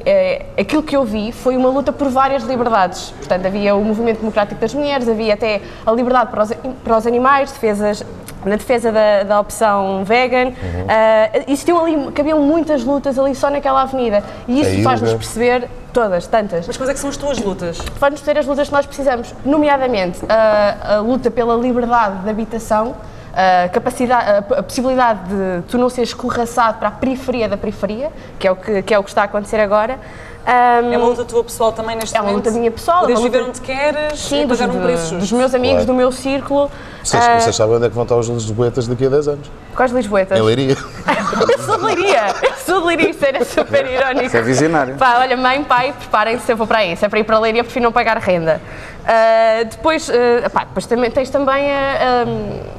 é, 0.05 0.45
aquilo 0.57 0.83
que 0.83 0.95
eu 0.95 1.03
vi 1.03 1.31
foi 1.31 1.55
uma 1.55 1.69
luta 1.69 1.91
por 1.91 2.09
várias 2.09 2.43
liberdades. 2.43 3.11
Portanto, 3.11 3.45
havia 3.45 3.75
o 3.75 3.83
movimento 3.83 4.19
democrático 4.19 4.59
das 4.59 4.73
mulheres, 4.73 5.07
havia 5.07 5.33
até 5.33 5.61
a 5.85 5.91
liberdade 5.91 6.31
para 6.31 6.43
os, 6.43 6.51
para 6.83 6.97
os 6.97 7.07
animais, 7.07 7.51
defesas, 7.51 8.03
na 8.45 8.55
defesa 8.55 8.91
da, 8.91 9.23
da 9.23 9.39
opção 9.39 10.03
vegan. 10.03 10.53
Ah, 10.87 11.29
existiam 11.47 11.79
ali, 11.79 12.11
cabiam 12.11 12.39
muitas 12.41 12.83
lutas 12.83 13.17
ali 13.17 13.35
só 13.35 13.49
naquela 13.49 13.81
avenida. 13.81 14.23
E 14.47 14.61
isso 14.61 14.83
faz-nos 14.83 15.13
perceber 15.13 15.67
todas, 15.91 16.27
tantas 16.27 16.67
Mas 16.67 16.75
quais 16.75 16.89
é 16.89 16.93
que 16.93 16.99
são 16.99 17.09
as 17.09 17.17
tuas 17.17 17.39
lutas? 17.39 17.77
faz-nos 17.77 18.21
ter 18.21 18.37
as 18.37 18.45
lutas 18.45 18.67
que 18.67 18.73
nós 18.73 18.85
precisamos, 18.85 19.33
nomeadamente 19.45 20.19
a, 20.27 20.95
a 20.95 20.99
luta 20.99 21.31
pela 21.31 21.55
liberdade 21.55 22.17
de 22.23 22.29
habitação, 22.29 22.95
a, 23.33 23.69
capacidade, 23.69 24.29
a, 24.29 24.59
a 24.59 24.63
possibilidade 24.63 25.19
de 25.29 25.61
tu 25.69 25.77
não 25.77 25.89
seres 25.89 26.09
escorraçado 26.09 26.79
para 26.79 26.89
a 26.89 26.91
periferia 26.91 27.47
da 27.47 27.57
periferia, 27.57 28.11
que 28.37 28.47
é 28.47 28.51
o 28.51 28.55
que, 28.55 28.81
que, 28.81 28.93
é 28.93 28.99
o 28.99 29.03
que 29.03 29.09
está 29.09 29.21
a 29.21 29.25
acontecer 29.25 29.59
agora. 29.59 29.99
Ahm, 30.47 30.93
É 30.93 30.97
uma 30.97 31.07
luta 31.07 31.25
tua 31.25 31.43
pessoal 31.43 31.71
também 31.71 31.95
neste 31.95 32.15
É 32.15 32.19
uma 32.21 32.29
momento? 32.29 32.45
luta 32.45 32.59
minha 32.59 32.69
pessoal, 32.71 32.99
Podes 33.01 33.15
é 33.15 33.17
uma 33.19 33.23
viver 33.23 33.37
luta- 33.39 33.49
onde 33.49 33.61
queres 33.61 34.19
sim, 34.19 34.43
e 34.43 34.45
dos, 34.45 34.59
pagar 34.59 34.75
um 34.75 34.81
preço 34.83 35.01
justo. 35.01 35.17
dos 35.17 35.31
meus 35.31 35.55
amigos, 35.55 35.77
Claro. 35.77 35.87
do 35.87 35.93
meu 35.95 36.11
círculo. 36.11 36.69
Vocês, 37.03 37.23
ah, 37.27 37.39
vocês 37.39 37.55
sabem 37.55 37.75
onde 37.77 37.85
é 37.85 37.89
que 37.89 37.95
vão 37.95 38.03
estar 38.03 38.15
os 38.15 38.27
lisboetas 38.27 38.87
daqui 38.87 39.05
a 39.07 39.09
10 39.09 39.27
anos? 39.27 39.51
Quais 39.75 39.91
lisboetas? 39.91 40.37
Em 40.37 40.41
Leiria. 40.43 40.75
Eu 41.49 41.59
sou 41.63 41.77
de 41.77 41.83
Leiria, 41.85 42.23
eu 42.43 42.53
sou 42.65 42.79
de 42.81 42.87
Leiria, 42.87 43.09
isso 43.09 43.25
era 43.25 43.43
super 43.43 43.85
irónico. 43.91 44.25
Isso 44.25 44.37
é 44.37 44.41
visionário. 44.41 44.95
Pá, 44.95 45.17
olha, 45.19 45.35
mãe, 45.35 45.63
pai, 45.63 45.93
preparem-se, 45.97 46.49
eu 46.51 46.55
vou 46.55 46.65
para 46.67 46.77
aí. 46.79 46.95
Se 46.95 47.05
é 47.05 47.09
para 47.09 47.19
ir 47.19 47.23
para 47.23 47.35
a 47.35 47.39
Leiria, 47.39 47.63
prefiro 47.63 47.83
não 47.83 47.91
pagar 47.91 48.17
renda. 48.17 48.61
Ah, 49.05 49.63
depois, 49.69 50.09
ah, 50.09 50.49
pá, 50.49 50.61
depois 50.65 50.85
também, 50.85 51.09
tens 51.11 51.29
também 51.29 51.71
a, 51.73 51.77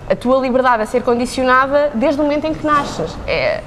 a- 0.08 0.12
a 0.12 0.16
tua 0.16 0.38
liberdade 0.40 0.82
a 0.82 0.86
ser 0.86 1.02
condicionada 1.02 1.90
desde 1.94 2.20
o 2.20 2.24
momento 2.24 2.46
em 2.46 2.54
que 2.54 2.64
nasces. 2.64 3.14
É, 3.26 3.60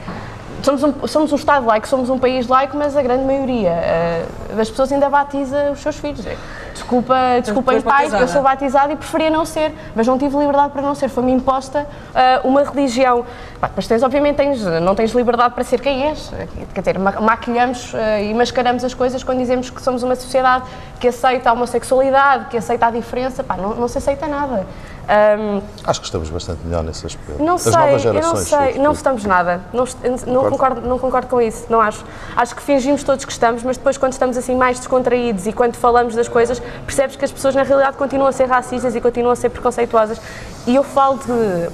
somos, 0.64 0.84
um, 0.84 1.08
somos 1.08 1.32
um 1.32 1.36
Estado 1.36 1.66
laico, 1.66 1.88
somos 1.88 2.10
um 2.10 2.18
país 2.20 2.48
laico, 2.48 2.76
mas 2.78 2.96
a 2.96 3.02
grande 3.02 3.24
maioria 3.24 3.72
ah, 3.72 4.56
das 4.56 4.70
pessoas 4.70 4.92
ainda 4.92 5.10
batiza 5.10 5.72
os 5.72 5.80
seus 5.82 5.98
filhos. 5.98 6.26
Desculpa, 6.74 7.16
desculpem, 7.42 7.76
és 7.76 7.84
pai, 7.84 7.94
batizada. 7.98 8.24
eu 8.24 8.28
sou 8.28 8.42
batizada 8.42 8.94
e 8.94 8.96
preferia 8.96 9.30
não 9.30 9.46
ser, 9.46 9.74
mas 9.96 10.08
não 10.08 10.18
tive 10.18 10.38
liberdade 10.38 10.72
para 10.72 10.82
não 10.82 10.96
ser. 10.96 11.10
Foi-me 11.10 11.32
imposta 11.32 11.86
ah, 12.16 12.42
uma 12.44 12.64
religião. 12.64 13.26
Pá, 13.60 13.68
depois 13.68 13.86
tens, 13.88 14.02
obviamente, 14.04 14.38
tens, 14.38 14.64
não 14.82 14.96
tens 14.96 15.12
liberdade 15.12 15.54
para 15.54 15.64
ser 15.64 15.82
quem 15.82 16.08
és. 16.08 16.32
Quer 16.74 16.80
dizer, 16.82 16.98
ma- 17.00 17.20
maquilhamos 17.20 17.94
ah, 17.96 18.20
e 18.22 18.34
mascaramos 18.34 18.84
as 18.84 18.94
coisas 18.94 19.24
quando 19.24 19.40
dizemos 19.40 19.70
que 19.70 19.82
somos 19.82 20.04
uma 20.04 20.16
sociedade 20.16 20.66
que 21.00 21.08
aceita 21.08 21.50
a 21.50 21.54
homossexualidade, 21.54 22.46
que 22.46 22.58
aceita 22.58 22.88
a 22.88 22.92
diferença. 22.92 23.44
Pá, 23.44 23.56
não, 23.58 23.76
não 23.76 23.88
se 23.88 23.98
aceita 23.98 24.28
nada. 24.28 24.66
Ahm, 25.12 25.62
Acho 25.86 26.02
que 26.02 26.06
estamos 26.06 26.30
bastante 26.30 26.64
melhor 26.64 26.84
nesse 26.84 27.04
aspecto. 27.08 27.42
não 27.44 27.56
As 27.56 27.62
sei, 27.64 27.72
novas 27.72 28.06
eu 28.06 28.14
não 28.14 28.22
gerações. 28.22 28.48
sei, 28.48 28.78
não 28.78 28.94
votamos 28.94 29.26
nada. 29.26 29.62
Não, 29.74 29.84
não, 30.28 30.50
concordo, 30.52 30.82
não 30.82 31.00
concordo 31.00 31.28
com 31.28 31.42
isso, 31.42 31.66
não 31.68 31.82
acho. 31.82 32.06
Acho 32.36 32.56
que 32.56 32.62
fingimos 32.62 33.04
todos 33.04 33.26
que 33.26 33.32
estamos, 33.32 33.64
mas 33.64 33.76
depois, 33.76 33.98
quando 33.98 34.14
estamos 34.14 34.38
assim 34.38 34.56
mais 34.56 34.78
descontraídos 34.78 35.48
e 35.48 35.52
quando 35.52 35.76
falamos 35.78 36.14
das 36.14 36.28
coisas, 36.28 36.62
percebes 36.86 37.16
que 37.16 37.26
as 37.26 37.32
pessoas 37.32 37.56
na 37.56 37.64
realidade 37.64 37.98
continuam 37.98 38.28
a 38.30 38.32
ser 38.32 38.46
racistas 38.46 38.96
e 38.96 39.02
continuam 39.02 39.32
a 39.34 39.36
ser 39.36 39.50
preconceituosas. 39.50 40.22
E 40.68 40.76
eu 40.76 40.84
falo 40.84 41.18
de- 41.18 41.70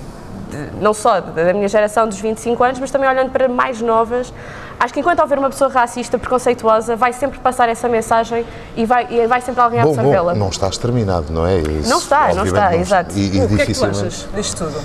não 0.82 0.94
só 0.94 1.20
da 1.22 1.54
minha 1.54 1.68
geração 1.68 2.08
dos 2.08 2.20
25 2.20 2.64
anos, 2.64 2.80
mas 2.80 2.92
também 2.92 3.10
olhando 3.10 3.32
para 3.32 3.48
mais 3.48 3.82
novas. 3.82 4.34
Acho 4.80 4.94
que 4.94 5.00
enquanto 5.00 5.20
houver 5.22 5.38
uma 5.40 5.50
pessoa 5.50 5.70
racista, 5.70 6.18
preconceituosa, 6.18 6.96
vai 6.96 7.14
sempre 7.14 7.40
passar 7.40 7.70
essa 7.70 7.88
mensagem 7.88 8.46
e 8.76 8.86
vai, 8.86 9.08
e 9.10 9.26
vai 9.26 9.40
sempre 9.42 9.62
alguém 9.62 9.82
Bom, 9.82 9.90
absorvê-la. 9.90 10.34
bom, 10.34 10.40
não 10.40 10.50
está 10.50 10.68
exterminado, 10.68 11.32
não 11.32 11.46
é? 11.48 11.60
Isso, 11.60 11.90
Não 11.90 11.98
está, 12.00 12.34
não 12.34 12.44
está, 12.46 12.76
exato. 12.76 13.14
E, 13.18 13.38
e 13.38 13.42
O 13.44 13.48
que 13.48 13.62
é 13.62 13.66
que 13.66 13.74
tu 13.74 13.86
achas 13.86 14.28
disto 14.36 14.66
tudo? 14.66 14.82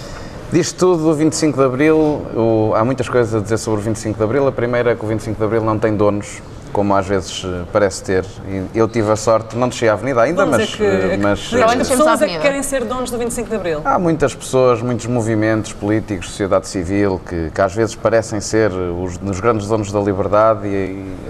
Disto 0.52 0.76
tudo, 0.78 1.08
o 1.10 1.14
25 1.14 1.58
de 1.58 1.64
Abril, 1.64 1.96
o- 2.34 2.72
há 2.74 2.84
muitas 2.84 3.08
coisas 3.08 3.32
a 3.34 3.40
dizer 3.40 3.56
sobre 3.58 3.80
o 3.80 3.82
25 3.84 4.16
de 4.18 4.24
Abril. 4.24 4.46
A 4.48 4.52
primeira 4.52 4.90
é 4.92 4.94
que 4.96 5.04
o 5.04 5.08
25 5.08 5.38
de 5.38 5.44
Abril 5.44 5.62
não 5.62 5.78
tem 5.78 5.94
donos. 5.96 6.42
Como 6.72 6.94
às 6.94 7.06
vezes 7.06 7.42
eh, 7.44 7.62
parece 7.72 8.02
ter. 8.04 8.24
E 8.46 8.78
eu 8.78 8.86
tive 8.88 9.10
a 9.10 9.16
sorte, 9.16 9.56
não 9.56 9.68
desci 9.68 9.88
a 9.88 9.92
avenida 9.94 10.22
ainda, 10.22 10.44
Vamos 10.44 10.58
mas. 10.58 10.72
é 10.72 10.76
que, 10.76 10.82
eh, 10.84 11.06
é 11.06 11.08
que- 11.10 11.16
mas 11.18 11.38
as 11.52 11.52
eh, 11.90 11.96
pessoas 11.96 12.22
é 12.22 12.28
que 12.28 12.38
querem 12.38 12.62
ser 12.62 12.84
donos 12.84 13.10
do 13.10 13.18
25 13.18 13.48
de 13.48 13.56
Abril. 13.56 13.80
Há 13.84 13.98
muitas 13.98 14.34
pessoas, 14.34 14.80
muitos 14.82 15.06
movimentos 15.06 15.72
políticos, 15.72 16.28
sociedade 16.30 16.68
civil, 16.68 17.20
que, 17.28 17.50
que 17.54 17.60
às 17.60 17.74
vezes 17.74 17.94
parecem 17.94 18.40
ser 18.40 18.70
os, 18.70 19.18
os 19.24 19.40
grandes 19.40 19.66
donos 19.66 19.90
da 19.92 20.00
liberdade 20.00 20.66
e, 20.66 20.70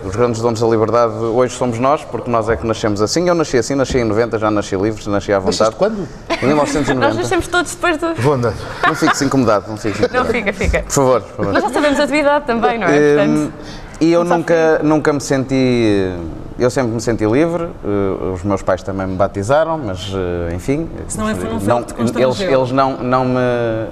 e 0.04 0.06
os 0.06 0.14
grandes 0.16 0.40
donos 0.40 0.60
da 0.60 0.66
liberdade 0.66 1.12
hoje 1.14 1.54
somos 1.54 1.78
nós, 1.78 2.04
porque 2.04 2.30
nós 2.30 2.48
é 2.48 2.56
que 2.56 2.66
nascemos 2.66 3.00
assim. 3.02 3.28
Eu 3.28 3.34
nasci 3.34 3.56
assim, 3.58 3.74
nasci 3.74 3.98
em 3.98 4.04
90, 4.04 4.38
já 4.38 4.50
nasci 4.50 4.76
livre, 4.76 5.02
nasci 5.08 5.32
à 5.32 5.40
Nasceste 5.40 5.58
vontade. 5.64 5.76
quando? 5.76 6.08
Em 6.42 6.46
1990. 6.46 7.06
Nós 7.06 7.16
nascemos 7.16 7.46
todos 7.48 7.74
depois 7.74 7.96
do. 7.96 8.14
Vou 8.16 8.34
andando. 8.34 8.56
Não 8.86 8.94
fiques 8.94 9.20
incomodado, 9.22 9.64
não 9.68 9.76
fiques 9.76 9.98
Não, 10.00 10.06
incomodado. 10.06 10.32
fica, 10.34 10.52
fica. 10.52 10.82
Por 10.82 10.92
favor, 10.92 11.20
por 11.22 11.36
favor. 11.36 11.52
Nós 11.54 11.62
já 11.62 11.70
sabemos 11.70 12.00
a 12.00 12.06
tua 12.06 12.16
idade 12.16 12.44
também, 12.46 12.78
não 12.78 12.86
é? 12.86 12.90
Hum, 12.90 13.50
Portanto, 13.50 13.52
e 14.00 14.12
eu 14.12 14.24
nunca, 14.24 14.80
nunca 14.82 15.12
me 15.12 15.20
senti. 15.20 16.10
Eu 16.58 16.68
sempre 16.70 16.92
me 16.92 17.00
senti 17.00 17.24
livre, 17.24 17.64
eh, 17.84 18.32
os 18.34 18.42
meus 18.42 18.60
pais 18.62 18.82
também 18.82 19.06
me 19.06 19.16
batizaram, 19.16 19.78
mas 19.78 20.12
eh, 20.14 20.54
enfim. 20.54 20.88
Se 21.08 21.16
não 21.18 21.28
é- 21.28 21.34
não 21.34 21.78
eles, 22.18 22.40
eles 22.40 22.70
não, 22.72 22.98
não, 22.98 23.24
me, 23.24 23.40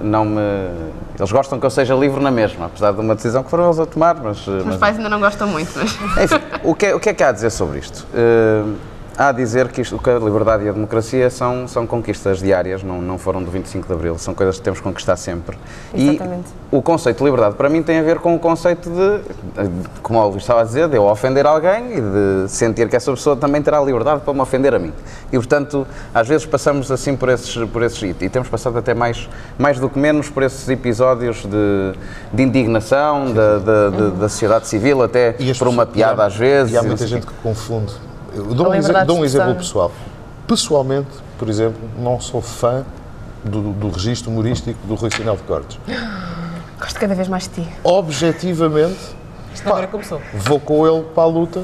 não 0.02 0.24
me. 0.26 0.40
Eles 1.18 1.32
gostam 1.32 1.58
que 1.58 1.64
eu 1.64 1.70
seja 1.70 1.94
livre 1.94 2.22
na 2.22 2.30
mesma, 2.30 2.66
apesar 2.66 2.92
de 2.92 3.00
uma 3.00 3.14
decisão 3.14 3.42
que 3.42 3.48
foram 3.50 3.64
eles 3.66 3.78
a 3.78 3.86
tomar, 3.86 4.16
mas. 4.22 4.46
eh, 4.46 4.50
os 4.50 4.64
mas- 4.66 4.76
pais 4.76 4.96
ainda 4.96 5.08
não 5.08 5.18
gostam 5.20 5.48
muito, 5.48 5.70
mas. 5.76 5.92
enfim, 6.24 6.40
o 6.62 6.74
que, 6.74 6.86
é, 6.86 6.94
o 6.94 7.00
que 7.00 7.08
é 7.08 7.14
que 7.14 7.22
há 7.24 7.30
a 7.30 7.32
dizer 7.32 7.50
sobre 7.50 7.78
isto? 7.78 8.06
Eh, 8.14 8.62
há 9.18 9.28
a 9.28 9.32
dizer 9.32 9.68
que, 9.68 9.80
isto, 9.80 9.98
que 9.98 10.08
a 10.08 10.18
liberdade 10.18 10.64
e 10.64 10.68
a 10.68 10.72
democracia 10.72 11.28
são, 11.28 11.66
são 11.66 11.86
conquistas 11.86 12.38
diárias, 12.38 12.82
não, 12.84 13.02
não 13.02 13.18
foram 13.18 13.42
do 13.42 13.50
25 13.50 13.86
de 13.88 13.92
Abril, 13.92 14.16
são 14.16 14.32
coisas 14.32 14.56
que 14.56 14.62
temos 14.62 14.78
que 14.78 14.84
conquistar 14.84 15.16
sempre. 15.16 15.58
Exatamente. 15.92 16.46
E 16.72 16.76
o 16.76 16.80
conceito 16.80 17.18
de 17.18 17.24
liberdade 17.24 17.56
para 17.56 17.68
mim 17.68 17.82
tem 17.82 17.98
a 17.98 18.02
ver 18.02 18.20
com 18.20 18.34
o 18.34 18.38
conceito 18.38 18.88
de, 18.88 19.18
de, 19.68 19.88
como 20.02 20.20
o 20.20 20.28
Luís 20.28 20.42
estava 20.42 20.60
a 20.60 20.64
dizer, 20.64 20.88
de 20.88 20.96
eu 20.96 21.02
ofender 21.04 21.44
alguém 21.46 21.96
e 21.98 22.00
de 22.00 22.48
sentir 22.48 22.88
que 22.88 22.94
essa 22.94 23.10
pessoa 23.10 23.34
também 23.36 23.60
terá 23.60 23.80
liberdade 23.80 24.20
para 24.20 24.32
me 24.32 24.40
ofender 24.40 24.72
a 24.74 24.78
mim. 24.78 24.92
E 25.32 25.36
portanto, 25.36 25.86
às 26.14 26.28
vezes 26.28 26.46
passamos 26.46 26.90
assim 26.92 27.16
por 27.16 27.28
esses, 27.28 27.56
por 27.70 27.82
esses 27.82 28.00
e 28.02 28.14
e 28.20 28.28
temos 28.28 28.48
passado 28.48 28.78
até 28.78 28.94
mais, 28.94 29.28
mais 29.58 29.78
do 29.80 29.88
que 29.88 29.98
menos 29.98 30.28
por 30.30 30.42
esses 30.42 30.68
episódios 30.68 31.44
de, 31.44 31.92
de 32.32 32.42
indignação 32.42 33.32
da, 33.32 33.58
da, 33.58 33.90
da- 33.90 34.10
da 34.10 34.28
sociedade 34.28 34.66
civil, 34.68 35.02
até 35.02 35.34
E 35.38 35.52
por 35.54 35.66
uma 35.68 35.84
piada 35.86 36.22
há- 36.22 36.26
às 36.26 36.36
vezes. 36.36 36.72
E 36.72 36.76
há 36.78 36.82
muita 36.82 37.06
gente 37.06 37.26
que 37.26 37.32
confunde. 37.42 37.92
Eu 38.34 38.44
dou 38.54 38.68
um, 38.68 38.72
A 38.72 38.78
exe- 38.78 39.04
dou 39.04 39.18
um 39.18 39.24
exemplo 39.24 39.54
pessoal. 39.56 39.90
Pessoalmente, 40.46 41.08
por 41.38 41.48
exemplo, 41.48 41.78
não 41.98 42.20
sou 42.20 42.40
fã 42.40 42.84
do, 43.44 43.72
do 43.72 43.90
registro 43.90 44.30
humorístico 44.30 44.78
do 44.86 44.94
Rui 44.94 45.10
Sinal 45.10 45.36
de 45.36 45.42
Cortes. 45.42 45.78
Gosto 46.80 46.98
cada 47.00 47.14
vez 47.14 47.28
mais 47.28 47.44
de 47.44 47.62
ti. 47.62 47.68
Objetivamente, 47.84 48.98
Isto 49.54 49.68
agora 49.68 49.86
começou. 49.86 50.20
vou 50.34 50.58
com 50.60 50.86
ele 50.86 51.04
para 51.14 51.22
a 51.24 51.26
luta 51.26 51.62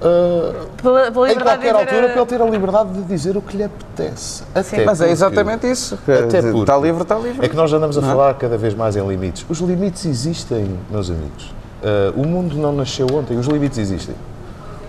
ah, 0.00 0.66
Pela, 0.82 1.10
pela 1.12 1.32
em 1.32 1.38
qualquer 1.38 1.74
altura 1.74 2.06
eh, 2.06 2.08
para 2.12 2.16
ele 2.20 2.26
ter 2.26 2.42
a 2.42 2.44
liberdade 2.44 2.92
de 2.92 3.02
dizer 3.02 3.36
o 3.36 3.42
que 3.42 3.56
lhe 3.56 3.64
apetece. 3.64 4.42
Até 4.54 4.84
Mas 4.84 5.00
é 5.00 5.10
exatamente 5.10 5.70
isso. 5.70 5.94
Até 5.94 6.38
Está 6.38 6.42
porque- 6.52 6.86
livre, 6.86 7.02
está 7.02 7.16
livre. 7.18 7.44
É 7.46 7.48
que 7.48 7.56
nós 7.56 7.72
andamos 7.72 7.96
a 7.96 8.02
falar 8.02 8.34
cada 8.34 8.58
vez 8.58 8.74
mais 8.74 8.96
em 8.96 9.06
limites. 9.06 9.44
Os 9.48 9.58
limites 9.60 10.04
existem, 10.04 10.78
meus 10.90 11.08
amigos. 11.10 11.54
Ah, 11.82 12.12
o 12.16 12.26
mundo 12.26 12.56
não 12.56 12.72
nasceu 12.72 13.06
ontem, 13.12 13.36
os 13.38 13.46
limites 13.46 13.78
existem. 13.78 14.14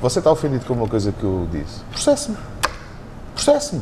Você 0.04 0.20
está 0.20 0.30
ofendido 0.30 0.66
com 0.66 0.74
uma 0.74 0.88
coisa 0.88 1.14
que 1.14 1.24
eu 1.24 1.48
disse? 1.50 1.80
Processe-me. 1.90 2.36
Processe-me. 3.34 3.82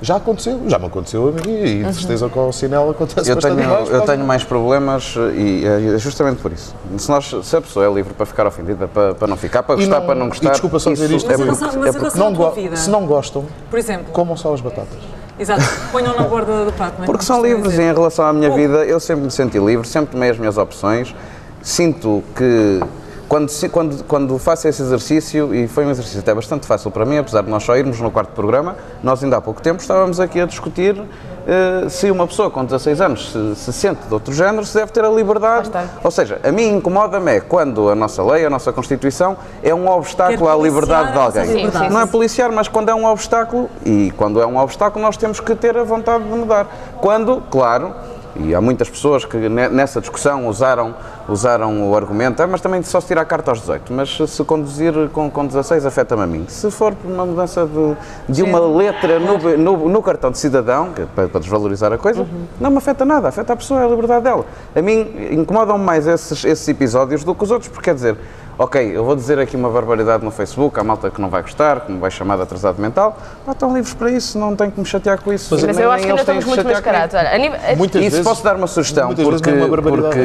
Já 0.00 0.16
aconteceu, 0.16 0.58
já 0.68 0.78
me 0.78 0.86
aconteceu 0.86 1.28
a 1.28 1.32
mim 1.32 1.42
e 1.64 1.84
de 1.84 1.94
certeza 1.94 2.28
com 2.30 2.48
o 2.48 2.52
Sinel 2.52 2.90
acontece 2.90 3.30
Eu 3.30 3.36
tenho, 3.36 3.54
mais. 3.56 3.90
eu 3.90 4.00
tenho 4.02 4.24
mais 4.26 4.42
problemas 4.42 5.14
e 5.36 5.64
é 5.94 5.98
justamente 5.98 6.40
por 6.40 6.50
isso. 6.50 6.74
Se, 6.96 7.10
nós, 7.10 7.30
se 7.42 7.56
a 7.56 7.60
pessoa 7.60 7.84
é 7.86 7.92
livre 7.92 8.14
para 8.14 8.24
ficar 8.24 8.46
ofendida, 8.46 8.88
para, 8.88 9.14
para 9.14 9.28
não 9.28 9.36
ficar, 9.36 9.62
para 9.62 9.74
E 9.74 9.78
gostar, 9.84 10.00
não- 10.00 10.06
para 10.06 10.14
não 10.14 10.26
e 10.26 10.28
gostar. 10.30 10.50
desculpa 10.50 10.78
só 10.78 10.90
dizer 10.90 11.10
isto, 11.10 11.30
é 11.30 11.36
Mas 11.36 11.40
em 11.40 11.46
porque- 11.50 11.60
relação- 11.64 11.84
é 11.86 11.92
porque- 11.92 12.18
Não 12.18 12.32
go- 12.34 12.50
vida, 12.52 12.76
se 12.76 12.88
não 12.90 13.04
gostam, 13.06 13.44
por 13.70 13.78
exemplo, 13.78 14.06
comam 14.12 14.36
só 14.36 14.52
as 14.54 14.60
batatas. 14.62 14.98
exato, 15.38 15.62
ponham 15.92 16.14
na 16.16 16.22
borda 16.24 16.64
do 16.64 16.72
prato, 16.72 16.94
não 16.96 17.04
é? 17.04 17.06
Porque 17.06 17.24
são 17.24 17.42
livres 17.42 17.66
e 17.66 17.70
dizer. 17.70 17.82
em 17.90 17.94
relação 17.94 18.24
à 18.26 18.32
minha 18.32 18.48
Bom. 18.48 18.56
vida 18.56 18.84
eu 18.86 18.98
sempre 18.98 19.24
me 19.26 19.30
senti 19.30 19.58
livre, 19.58 19.86
sempre 19.86 20.12
tomei 20.12 20.30
as 20.30 20.38
minhas 20.38 20.56
opções. 20.58 21.14
Sinto 21.62 22.22
que 22.36 22.80
quando, 23.28 23.50
quando, 23.70 24.04
quando 24.04 24.38
faço 24.38 24.68
esse 24.68 24.82
exercício, 24.82 25.54
e 25.54 25.66
foi 25.66 25.84
um 25.86 25.90
exercício 25.90 26.20
até 26.20 26.34
bastante 26.34 26.66
fácil 26.66 26.90
para 26.90 27.04
mim, 27.04 27.18
apesar 27.18 27.42
de 27.42 27.50
nós 27.50 27.62
só 27.62 27.76
irmos 27.76 28.00
no 28.00 28.10
quarto 28.10 28.30
programa, 28.30 28.76
nós 29.02 29.22
ainda 29.22 29.36
há 29.36 29.40
pouco 29.40 29.60
tempo 29.62 29.80
estávamos 29.80 30.20
aqui 30.20 30.40
a 30.40 30.46
discutir 30.46 31.00
eh, 31.46 31.86
se 31.88 32.10
uma 32.10 32.26
pessoa 32.26 32.50
com 32.50 32.64
16 32.64 33.00
anos 33.00 33.32
se, 33.32 33.56
se 33.56 33.72
sente 33.72 34.06
de 34.06 34.12
outro 34.14 34.32
género, 34.32 34.64
se 34.64 34.74
deve 34.74 34.92
ter 34.92 35.04
a 35.04 35.08
liberdade. 35.08 35.70
Ou 36.02 36.10
seja, 36.10 36.38
a 36.44 36.52
mim 36.52 36.76
incomoda-me 36.76 37.32
é 37.36 37.40
quando 37.40 37.88
a 37.90 37.94
nossa 37.94 38.22
lei, 38.22 38.44
a 38.44 38.50
nossa 38.50 38.72
Constituição, 38.72 39.36
é 39.62 39.74
um 39.74 39.88
obstáculo 39.88 40.48
à 40.48 40.56
liberdade 40.56 41.12
de 41.12 41.18
a 41.18 41.22
nossa 41.22 41.40
alguém. 41.40 41.56
liberdade. 41.56 41.92
Não 41.92 42.00
é 42.00 42.06
policiar, 42.06 42.50
mas 42.52 42.68
quando 42.68 42.88
é 42.90 42.94
um 42.94 43.06
obstáculo, 43.06 43.68
e 43.84 44.12
quando 44.16 44.40
é 44.40 44.46
um 44.46 44.58
obstáculo 44.58 45.04
nós 45.04 45.16
temos 45.16 45.40
que 45.40 45.54
ter 45.54 45.76
a 45.76 45.82
vontade 45.84 46.24
de 46.24 46.30
mudar. 46.30 46.66
Quando, 47.00 47.42
claro, 47.50 47.94
e 48.36 48.52
há 48.54 48.60
muitas 48.60 48.88
pessoas 48.88 49.24
que 49.24 49.36
ne- 49.36 49.68
nessa 49.68 50.00
discussão 50.00 50.48
usaram, 50.48 50.94
usaram 51.28 51.90
o 51.90 51.96
argumento, 51.96 52.42
"Ah, 52.42 52.46
mas 52.46 52.60
também 52.60 52.82
só 52.82 53.00
se 53.00 53.06
tira 53.06 53.20
a 53.20 53.24
carta 53.24 53.50
aos 53.50 53.60
18, 53.60 53.92
mas 53.92 54.16
se 54.28 54.44
conduzir 54.44 54.92
com, 55.12 55.30
com 55.30 55.46
16 55.46 55.86
afeta-me 55.86 56.22
a 56.22 56.26
mim. 56.26 56.44
Se 56.48 56.70
for 56.70 56.94
por 56.94 57.10
uma 57.10 57.24
mudança 57.24 57.66
de, 57.66 58.32
de 58.32 58.42
uma 58.42 58.60
letra 58.60 59.18
no, 59.18 59.38
no- 59.56 59.88
no 59.88 60.02
cartão 60.02 60.30
de 60.30 60.38
cidadão, 60.38 60.90
que 60.92 61.02
é 61.02 61.06
para, 61.14 61.28
para 61.28 61.40
desvalorizar 61.40 61.92
a 61.92 61.98
coisa, 61.98 62.26
não 62.60 62.70
me 62.70 62.78
afeta 62.78 63.04
nada, 63.04 63.28
afeta 63.28 63.52
a 63.52 63.56
pessoa, 63.56 63.80
é 63.80 63.84
a 63.84 63.88
liberdade 63.88 64.24
dela. 64.24 64.44
A 64.74 64.82
mim 64.82 65.06
incomodam 65.30 65.78
mais 65.78 66.06
esses, 66.06 66.44
esses 66.44 66.68
episódios 66.68 67.24
do 67.24 67.34
que 67.34 67.44
os 67.44 67.50
outros, 67.50 67.68
porque 67.68 67.84
quer 67.90 67.94
dizer, 67.94 68.16
Ok, 68.56 68.80
eu 68.96 69.04
vou 69.04 69.16
dizer 69.16 69.36
aqui 69.40 69.56
uma 69.56 69.68
barbaridade 69.68 70.24
no 70.24 70.30
Facebook, 70.30 70.78
há 70.78 70.84
malta 70.84 71.10
que 71.10 71.20
não 71.20 71.28
vai 71.28 71.42
gostar, 71.42 71.80
que 71.80 71.90
me 71.90 71.98
vai 71.98 72.08
chamar 72.08 72.36
de 72.36 72.42
atrasado 72.42 72.80
mental. 72.80 73.18
Ah, 73.44 73.50
estão 73.50 73.74
livres 73.74 73.92
para 73.94 74.12
isso, 74.12 74.38
não 74.38 74.54
tenho 74.54 74.70
que 74.70 74.78
me 74.78 74.86
chatear 74.86 75.20
com 75.20 75.32
isso. 75.32 75.48
Mas 75.52 75.76
Nem- 75.76 75.84
eu 75.84 75.90
acho 75.90 76.04
que 76.04 76.08
ainda 76.10 76.20
estamos 76.20 76.44
muito 76.44 76.62
mascarados. 76.64 77.16
Olha, 77.16 77.36
nível- 77.36 77.58
Muitas 77.76 78.00
e 78.00 78.04
se 78.04 78.10
vezes- 78.10 78.24
posso 78.24 78.44
dar 78.44 78.54
uma 78.54 78.68
sugestão, 78.68 79.12
porque, 79.12 79.50
é 79.50 79.54
uma 79.54 79.66
barbaridade. 79.66 80.14
porque, 80.14 80.20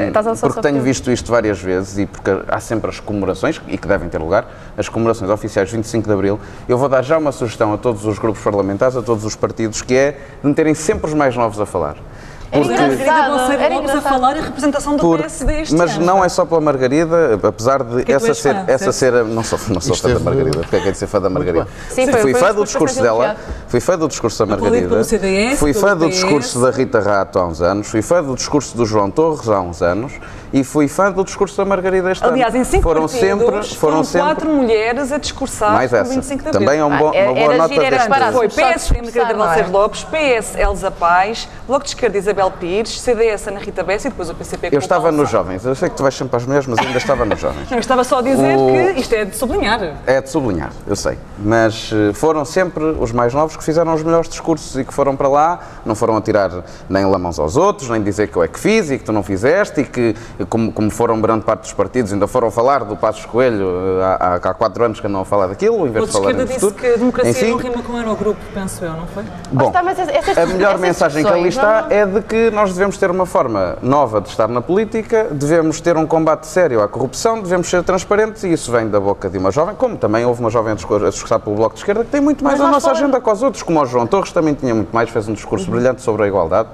é, 0.00 0.06
estás 0.08 0.26
porque 0.48 0.60
tenho 0.60 0.82
visto 0.82 1.10
isto 1.10 1.30
várias 1.30 1.58
vezes 1.58 1.96
e 1.98 2.06
porque 2.06 2.30
há 2.48 2.60
sempre 2.60 2.90
as 2.90 3.00
comemorações, 3.00 3.60
e 3.66 3.78
que 3.78 3.88
devem 3.88 4.08
ter 4.10 4.18
lugar, 4.18 4.46
as 4.76 4.88
comemorações 4.88 5.30
oficiais 5.30 5.70
de 5.70 5.76
25 5.76 6.06
de 6.06 6.12
Abril, 6.12 6.38
eu 6.68 6.76
vou 6.76 6.88
dar 6.88 7.02
já 7.02 7.16
uma 7.16 7.32
sugestão 7.32 7.72
a 7.72 7.78
todos 7.78 8.04
os 8.04 8.18
grupos 8.18 8.42
parlamentares, 8.42 8.94
a 8.94 9.02
todos 9.02 9.24
os 9.24 9.34
partidos, 9.34 9.80
que 9.80 9.94
é 9.94 10.12
de 10.42 10.46
meterem 10.46 10.74
sempre 10.74 11.06
os 11.06 11.14
mais 11.14 11.34
novos 11.34 11.58
a 11.60 11.66
falar. 11.66 11.96
Era 12.54 12.62
Porque- 12.62 12.76
Margarida 12.78 13.02
engraçado, 13.02 13.32
Conceito 13.40 13.60
era 13.62 13.74
Lopes 13.74 13.90
a 13.94 14.00
falar 14.00 14.36
a 14.36 14.40
representação 14.40 14.96
do 14.96 15.00
Por- 15.00 15.18
PSD 15.18 15.60
este 15.62 15.74
mas 15.74 15.96
ano. 15.96 16.06
não 16.06 16.24
é 16.24 16.28
só 16.28 16.44
pela 16.44 16.60
Margarida, 16.60 17.40
apesar 17.42 17.82
de 17.82 18.04
tu 18.04 18.12
essa 18.12 18.28
és 18.28 18.38
ser, 18.38 18.54
fã, 18.54 18.64
essa 18.68 18.92
ser 18.92 19.12
a- 19.14 19.24
não 19.24 19.42
sou, 19.42 19.58
não 19.70 19.80
sou 19.80 19.96
fã 19.96 20.02
da 20.08 20.14
Esteve- 20.14 20.24
Margarida, 20.24 20.58
porque 20.60 20.76
é 20.76 20.80
que 20.80 20.88
é 20.88 20.92
de 20.92 20.98
ser 20.98 21.06
fã 21.08 21.20
da 21.20 21.28
Margarida? 21.28 21.66
Sim, 21.90 22.04
foi- 22.04 22.20
fui 22.20 22.32
foi 22.32 22.40
fã 22.40 22.54
do 22.54 22.64
discurso 22.64 23.02
dela, 23.02 23.36
fui 23.66 23.80
fã 23.80 23.98
do 23.98 24.06
discurso 24.06 24.38
da 24.46 24.56
Margarida, 24.56 25.02
CDS, 25.02 25.58
fui 25.58 25.72
fã 25.74 25.96
do 25.96 26.08
discurso 26.08 26.60
da 26.60 26.70
Rita 26.70 27.00
Rato 27.00 27.38
há 27.40 27.46
uns 27.46 27.60
anos, 27.60 27.88
fui 27.88 28.02
fã 28.02 28.22
do 28.22 28.34
discurso 28.36 28.76
do 28.76 28.86
João 28.86 29.10
Torres 29.10 29.48
há 29.48 29.60
uns 29.60 29.82
anos 29.82 30.12
e 30.54 30.62
fui 30.62 30.86
fã 30.86 31.10
do 31.10 31.24
discurso 31.24 31.56
da 31.56 31.64
Margarida 31.64 32.12
este 32.12 32.24
Aliás, 32.24 32.54
em 32.54 32.62
cinco 32.62 32.84
foram 32.84 33.08
sempre, 33.08 33.44
foram, 33.44 33.62
foram 33.64 34.04
sempre 34.04 34.26
quatro 34.28 34.48
mulheres 34.48 35.10
a 35.10 35.18
discursar 35.18 35.72
mais 35.72 35.92
essa. 35.92 36.14
25 36.14 36.42
de 36.44 36.48
Abril. 36.50 36.60
Também 36.64 36.78
é 36.80 36.84
um 36.84 36.96
bom- 36.96 37.10
Ah, 37.12 37.16
era- 37.16 37.30
uma 37.32 37.34
boa 37.34 37.44
era 37.54 37.56
nota 37.58 37.74
era 37.74 37.90
deste. 37.90 38.02
reparar. 38.04 38.32
Foi 38.32 38.48
PS, 38.48 38.90
Margarida 38.92 39.20
é? 39.32 39.34
Balcer 39.34 39.70
Lopes, 39.72 40.04
PS, 40.04 40.54
Elza 40.56 40.90
Paz, 40.92 41.48
Bloco 41.66 41.82
de 41.82 41.88
Esquerda, 41.90 42.16
Isabel 42.18 42.52
Pires, 42.52 43.00
CDS, 43.00 43.48
Ana 43.48 43.58
Rita 43.58 43.82
Bessa 43.82 44.06
e 44.06 44.10
depois 44.10 44.30
o 44.30 44.34
PCP 44.34 44.68
Eu 44.70 44.78
estava 44.78 45.10
nos 45.10 45.28
jovens, 45.28 45.64
eu 45.66 45.74
sei 45.74 45.88
que 45.88 45.96
tu 45.96 46.02
vais 46.04 46.14
sempre 46.14 46.30
para 46.30 46.36
as 46.38 46.46
mulheres, 46.46 46.66
mas 46.68 46.78
ainda 46.78 46.98
estava 46.98 47.24
nos 47.24 47.40
jovens. 47.40 47.68
Não, 47.68 47.76
eu 47.76 47.80
estava 47.80 48.04
só 48.04 48.20
a 48.20 48.22
dizer 48.22 48.56
O- 48.56 48.66
que 48.94 49.00
isto 49.00 49.12
é 49.12 49.24
de 49.24 49.36
sublinhar. 49.36 49.80
É 50.06 50.20
de 50.20 50.30
sublinhar, 50.30 50.70
eu 50.86 50.94
sei. 50.94 51.18
Mas 51.36 51.90
eh, 51.92 52.12
foram 52.12 52.44
sempre 52.44 52.84
os 52.84 53.10
mais 53.10 53.34
novos 53.34 53.56
que 53.56 53.64
fizeram 53.64 53.92
os 53.92 54.04
melhores 54.04 54.28
discursos 54.28 54.76
e 54.78 54.84
que 54.84 54.94
foram 54.94 55.16
para 55.16 55.26
lá, 55.28 55.58
não 55.84 55.96
foram 55.96 56.16
a 56.16 56.20
tirar 56.20 56.50
nem 56.88 57.04
lamãos 57.04 57.40
aos 57.40 57.56
outros, 57.56 57.90
nem 57.90 58.00
dizer 58.00 58.28
que 58.28 58.36
eu 58.36 58.42
é 58.44 58.46
que 58.48 58.60
fiz 58.60 58.90
e 58.90 58.98
que 58.98 59.04
tu 59.04 59.10
não 59.12 59.22
fizeste 59.24 59.80
e 59.80 59.84
que, 59.84 60.14
como, 60.48 60.72
como 60.72 60.90
foram 60.90 61.20
grande 61.20 61.44
parte 61.44 61.62
dos 61.62 61.72
partidos, 61.72 62.12
ainda 62.12 62.26
foram 62.26 62.50
falar 62.50 62.84
do 62.84 62.96
Passos 62.96 63.24
Coelho 63.26 63.66
eh, 64.00 64.04
há, 64.20 64.34
há, 64.36 64.54
quatro 64.54 64.84
anos 64.84 65.00
que 65.00 65.06
andam 65.06 65.20
a 65.20 65.24
falar 65.24 65.46
daquilo, 65.48 65.86
em 65.86 65.90
O 65.90 65.92
vez 65.92 66.04
de 66.06 66.10
de 66.12 66.16
esquerda 66.18 66.44
do 66.44 66.46
disse 66.48 66.60
futuro. 66.60 66.80
que 66.80 66.86
a 66.86 66.96
democracia 66.96 67.30
Enfim, 67.30 67.50
não 67.50 67.56
rima 67.58 67.82
com 67.82 67.92
o 67.92 67.96
Eurogrupo, 67.98 68.40
penso 68.52 68.84
eu, 68.84 68.92
não 68.92 69.06
foi? 69.06 69.24
Bom, 69.52 69.66
está, 69.68 69.82
mas 69.82 69.98
essas- 69.98 70.36
a 70.38 70.46
melhor 70.46 70.78
mensagem 70.78 71.24
que 71.24 71.30
ali 71.30 71.48
está 71.48 71.86
é 71.90 72.04
de 72.06 72.20
que 72.22 72.50
nós 72.50 72.72
devemos 72.72 72.96
ter 72.98 73.10
uma 73.10 73.26
forma 73.26 73.76
nova 73.82 74.20
de 74.20 74.28
estar 74.28 74.48
na 74.48 74.60
política, 74.60 75.28
devemos 75.30 75.80
ter 75.80 75.96
um 75.96 76.06
combate 76.06 76.46
sério 76.46 76.82
à 76.82 76.88
corrupção, 76.88 77.40
devemos 77.40 77.68
ser 77.68 77.82
transparentes 77.82 78.42
e 78.44 78.52
isso 78.52 78.70
vem 78.72 78.88
da 78.88 79.00
boca 79.00 79.28
de 79.28 79.38
uma 79.38 79.50
jovem, 79.50 79.74
como 79.74 79.96
também 79.96 80.24
houve 80.24 80.40
uma 80.40 80.50
jovem 80.50 80.72
a 80.72 80.74
discur- 80.74 81.04
a 81.04 81.10
discursar 81.10 81.40
pelo 81.40 81.56
Bloco 81.56 81.74
de 81.74 81.80
Esquerda 81.80 82.04
que 82.04 82.10
tem 82.10 82.20
muito 82.20 82.42
mais 82.44 82.58
Mas 82.58 82.68
a 82.68 82.70
nossa 82.70 82.80
falamos- 82.82 83.02
agenda 83.02 83.20
que 83.20 83.30
os 83.30 83.42
outros, 83.42 83.62
como 83.62 83.80
o 83.80 83.86
João 83.86 84.06
Torres 84.06 84.32
também 84.32 84.54
tinha 84.54 84.74
muito 84.74 84.92
mais, 84.92 85.10
fez 85.10 85.28
um 85.28 85.32
discurso 85.34 85.70
brilhante 85.70 86.02
sobre 86.02 86.24
a 86.24 86.26
igualdade. 86.26 86.68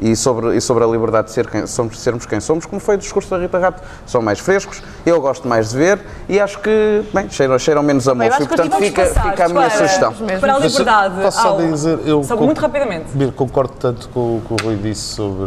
E 0.00 0.16
sobre, 0.16 0.56
e 0.56 0.60
sobre 0.60 0.82
a 0.82 0.86
liberdade 0.88 1.28
de 1.28 1.32
ser 1.34 1.46
quem, 1.48 1.66
somos, 1.68 2.00
sermos 2.00 2.26
quem 2.26 2.40
somos, 2.40 2.66
como 2.66 2.80
foi 2.80 2.96
o 2.96 2.98
discurso 2.98 3.30
da 3.30 3.38
Rita 3.38 3.58
Rato. 3.60 3.80
São 4.06 4.20
mais 4.20 4.40
frescos, 4.40 4.82
eu 5.06 5.20
gosto 5.20 5.46
mais 5.46 5.70
de 5.70 5.76
ver 5.76 6.00
e 6.28 6.40
acho 6.40 6.58
que, 6.58 7.04
bem, 7.14 7.30
cheiram, 7.30 7.56
cheiram 7.58 7.82
menos 7.82 8.08
a 8.08 8.14
mofo 8.14 8.42
e, 8.42 8.46
portanto, 8.48 8.76
fica, 8.78 9.02
passar 9.04 9.30
fica 9.30 9.44
a 9.44 9.48
minha 9.48 9.60
para- 9.68 9.70
sugestão. 9.78 10.12
Para 10.40 10.56
a 10.56 10.60
Mas 10.60 10.72
liberdade. 10.72 11.22
posso 11.22 11.40
só 11.40 11.48
ao- 11.50 11.58
dizer, 11.58 11.98
eu 12.04 12.24
Só 12.24 12.36
muito 12.36 12.60
rapidamente. 12.60 13.16
Mir, 13.16 13.32
concordo 13.32 13.74
tanto 13.78 14.08
com, 14.08 14.40
com 14.48 14.54
o 14.54 14.56
que 14.58 14.64
o 14.64 14.66
Rui 14.68 14.76
disse 14.82 15.02
sobre, 15.14 15.46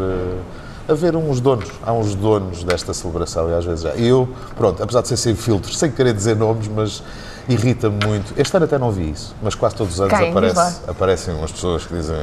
haver 0.88 1.16
uns 1.18 1.42
donos, 1.42 1.68
há 1.86 1.92
uns 1.92 2.16
donos 2.16 2.64
desta 2.64 2.94
celebração 2.94 3.50
e 3.50 3.54
às 3.54 3.66
vezes 3.66 3.82
já. 3.82 3.90
Eu, 3.96 4.30
pronto, 4.56 4.82
apesar 4.82 5.02
de 5.02 5.10
ser 5.10 5.18
sem 5.18 5.36
filtros, 5.36 5.78
sem 5.78 5.92
querer 5.92 6.14
dizer 6.14 6.38
nomes, 6.38 6.70
mas 6.70 7.04
irrita-me 7.50 7.98
muito. 8.06 8.34
Este 8.38 8.56
ano 8.56 8.66
até 8.66 8.78
não 8.78 8.92
vi 8.92 9.12
isso, 9.12 9.36
mas 9.42 9.56
quase 9.56 9.76
todos 9.76 9.94
os 9.94 10.02
anos 10.02 10.18
Quem? 10.18 10.32
Aparece, 10.32 10.82
aparecem 10.88 11.34
umas 11.34 11.52
pessoas 11.52 11.86
que 11.86 11.94
dizem 11.94 12.16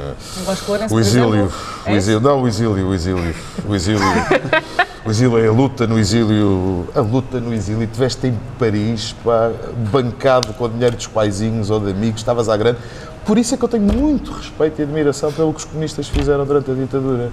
o 0.91 1.01
exílio, 1.01 1.53
o 1.87 1.89
é 1.89 1.95
exílio, 1.95 2.21
não 2.21 2.43
o 2.43 2.49
exílio, 2.49 2.89
o 2.89 2.95
exílio, 2.95 3.35
o 3.67 3.75
exílio, 3.75 4.01
o 5.05 5.11
exílio 5.11 5.39
é 5.39 5.49
a 5.49 5.53
luta 5.53 5.87
no 5.87 5.99
exílio, 5.99 6.89
a 6.95 7.01
luta 7.01 7.41
no 7.41 7.55
exílio, 7.55 7.87
tiveste 7.87 8.27
em 8.27 8.39
Paris, 8.59 9.15
pá, 9.25 9.51
bancado 9.91 10.53
com 10.55 10.69
dinheiro 10.69 10.97
dos 10.97 11.07
paizinhos 11.07 11.71
ou 11.71 11.81
de 11.81 11.91
amigos, 11.91 12.21
estavas 12.21 12.49
à 12.49 12.57
grande. 12.57 12.79
Por 13.25 13.39
isso 13.39 13.55
é 13.55 13.57
que 13.57 13.65
eu 13.65 13.69
tenho 13.69 13.85
muito 13.85 14.33
respeito 14.33 14.81
e 14.81 14.83
admiração 14.83 15.33
pelo 15.33 15.53
que 15.55 15.61
os 15.61 15.65
comunistas 15.65 16.07
fizeram 16.09 16.45
durante 16.45 16.71
a 16.71 16.75
ditadura, 16.75 17.33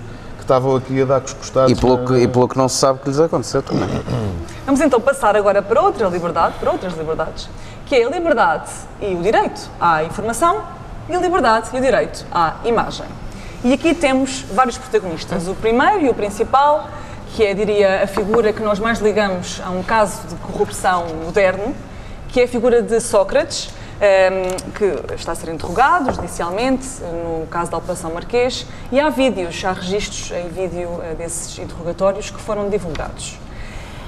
estavam 0.52 0.76
aqui 0.76 1.02
a 1.02 1.06
dar 1.06 1.20
com 1.22 1.28
os 1.28 1.34
costados. 1.34 1.72
E 1.72 1.76
pelo, 1.76 1.98
na- 1.98 2.06
que, 2.08 2.14
e 2.24 2.28
pelo 2.28 2.48
que 2.48 2.58
não 2.58 2.68
se 2.68 2.76
sabe 2.76 3.00
que 3.00 3.08
lhes 3.10 3.20
aconteceu 3.20 3.64
também. 3.64 3.88
Vamos 4.66 4.82
então 4.82 5.00
passar 5.00 5.36
agora 5.38 5.62
para 5.62 5.82
outra 5.82 6.08
liberdade, 6.10 6.56
para 6.60 6.72
outras 6.72 6.94
liberdades, 6.98 7.50
que 7.86 7.96
é 7.96 8.04
a 8.06 8.10
liberdade 8.10 8.70
e 9.02 9.16
o 9.16 9.22
direito 9.22 9.70
à 9.80 10.04
informação 10.04 10.62
e 11.10 11.16
a 11.16 11.20
liberdade 11.20 11.70
e 11.74 11.78
o 11.78 11.82
direito 11.82 12.26
à 12.32 12.56
imagem. 12.66 13.06
E 13.64 13.74
aqui 13.74 13.94
temos 13.94 14.42
vários 14.52 14.78
protagonistas. 14.78 15.48
O 15.48 15.54
primeiro 15.56 16.02
e 16.02 16.10
o 16.10 16.14
principal, 16.14 16.90
que 17.34 17.46
é, 17.46 17.54
diria, 17.54 18.04
a 18.04 18.08
figura 18.08 18.52
que 18.52 18.62
nós 18.62 18.80
mais 18.80 19.00
ligamos 19.00 19.62
a 19.66 19.70
um 19.70 19.84
caso 19.84 20.28
de 20.28 20.36
corrupção 20.36 21.06
moderno, 21.24 21.74
que 22.28 22.42
é 22.42 22.44
a 22.44 22.48
figura 22.48 22.82
de 22.82 23.00
Sócrates, 23.00 23.70
que 24.74 25.14
está 25.14 25.34
a 25.34 25.36
ser 25.36 25.54
interrogado 25.54 26.12
judicialmente, 26.12 26.88
no 27.02 27.46
caso 27.48 27.70
da 27.70 27.78
Operação 27.78 28.12
Marquês, 28.12 28.66
e 28.92 29.00
há 29.00 29.10
vídeos, 29.10 29.64
há 29.64 29.74
registros 29.74 30.32
em 30.32 30.50
vídeo 30.50 31.00
eh, 31.04 31.14
desses 31.14 31.58
interrogatórios 31.60 32.32
que 32.32 32.42
foram 32.42 32.68
divulgados. 32.68 33.38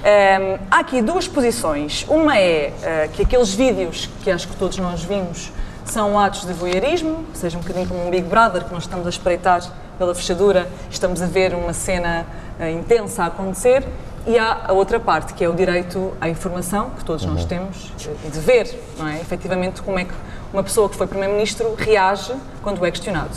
Hum, 0.04 0.58
há 0.70 0.80
aqui 0.80 1.00
duas 1.00 1.28
posições. 1.28 2.04
Uma 2.08 2.36
é 2.36 2.72
eh, 2.82 3.08
que 3.12 3.22
aqueles 3.22 3.54
vídeos 3.54 4.10
que 4.22 4.30
acho 4.30 4.48
que 4.48 4.56
todos 4.56 4.76
nós 4.78 5.04
vimos 5.04 5.52
são 5.84 6.18
atos 6.18 6.44
de 6.44 6.52
voyeurismo, 6.52 7.24
ou 7.28 7.34
seja, 7.34 7.56
um 7.56 7.60
bocadinho 7.60 7.86
como 7.86 8.06
um 8.06 8.10
Big 8.10 8.26
Brother, 8.26 8.64
que 8.64 8.74
nós 8.74 8.82
estamos 8.82 9.06
a 9.06 9.10
espreitar 9.10 9.62
pela 9.96 10.14
fechadura, 10.14 10.68
estamos 10.90 11.22
a 11.22 11.26
ver 11.26 11.54
uma 11.54 11.72
cena 11.72 12.26
eh, 12.58 12.72
intensa 12.72 13.22
a 13.22 13.26
acontecer. 13.26 13.84
E 14.26 14.38
há 14.38 14.66
a 14.68 14.72
outra 14.72 14.98
parte, 14.98 15.34
que 15.34 15.44
é 15.44 15.48
o 15.48 15.52
direito 15.52 16.12
à 16.20 16.28
informação, 16.28 16.90
que 16.96 17.04
todos 17.04 17.24
nós 17.26 17.44
temos, 17.44 17.92
eh, 18.06 18.30
de 18.30 18.40
ver, 18.40 18.74
não 18.98 19.06
é? 19.06 19.20
Efetivamente, 19.20 19.82
como 19.82 19.98
é 19.98 20.04
que 20.04 20.14
uma 20.52 20.62
pessoa 20.62 20.88
que 20.88 20.96
foi 20.96 21.06
Primeiro-Ministro 21.06 21.74
reage 21.76 22.32
quando 22.62 22.84
é 22.86 22.90
questionado. 22.90 23.30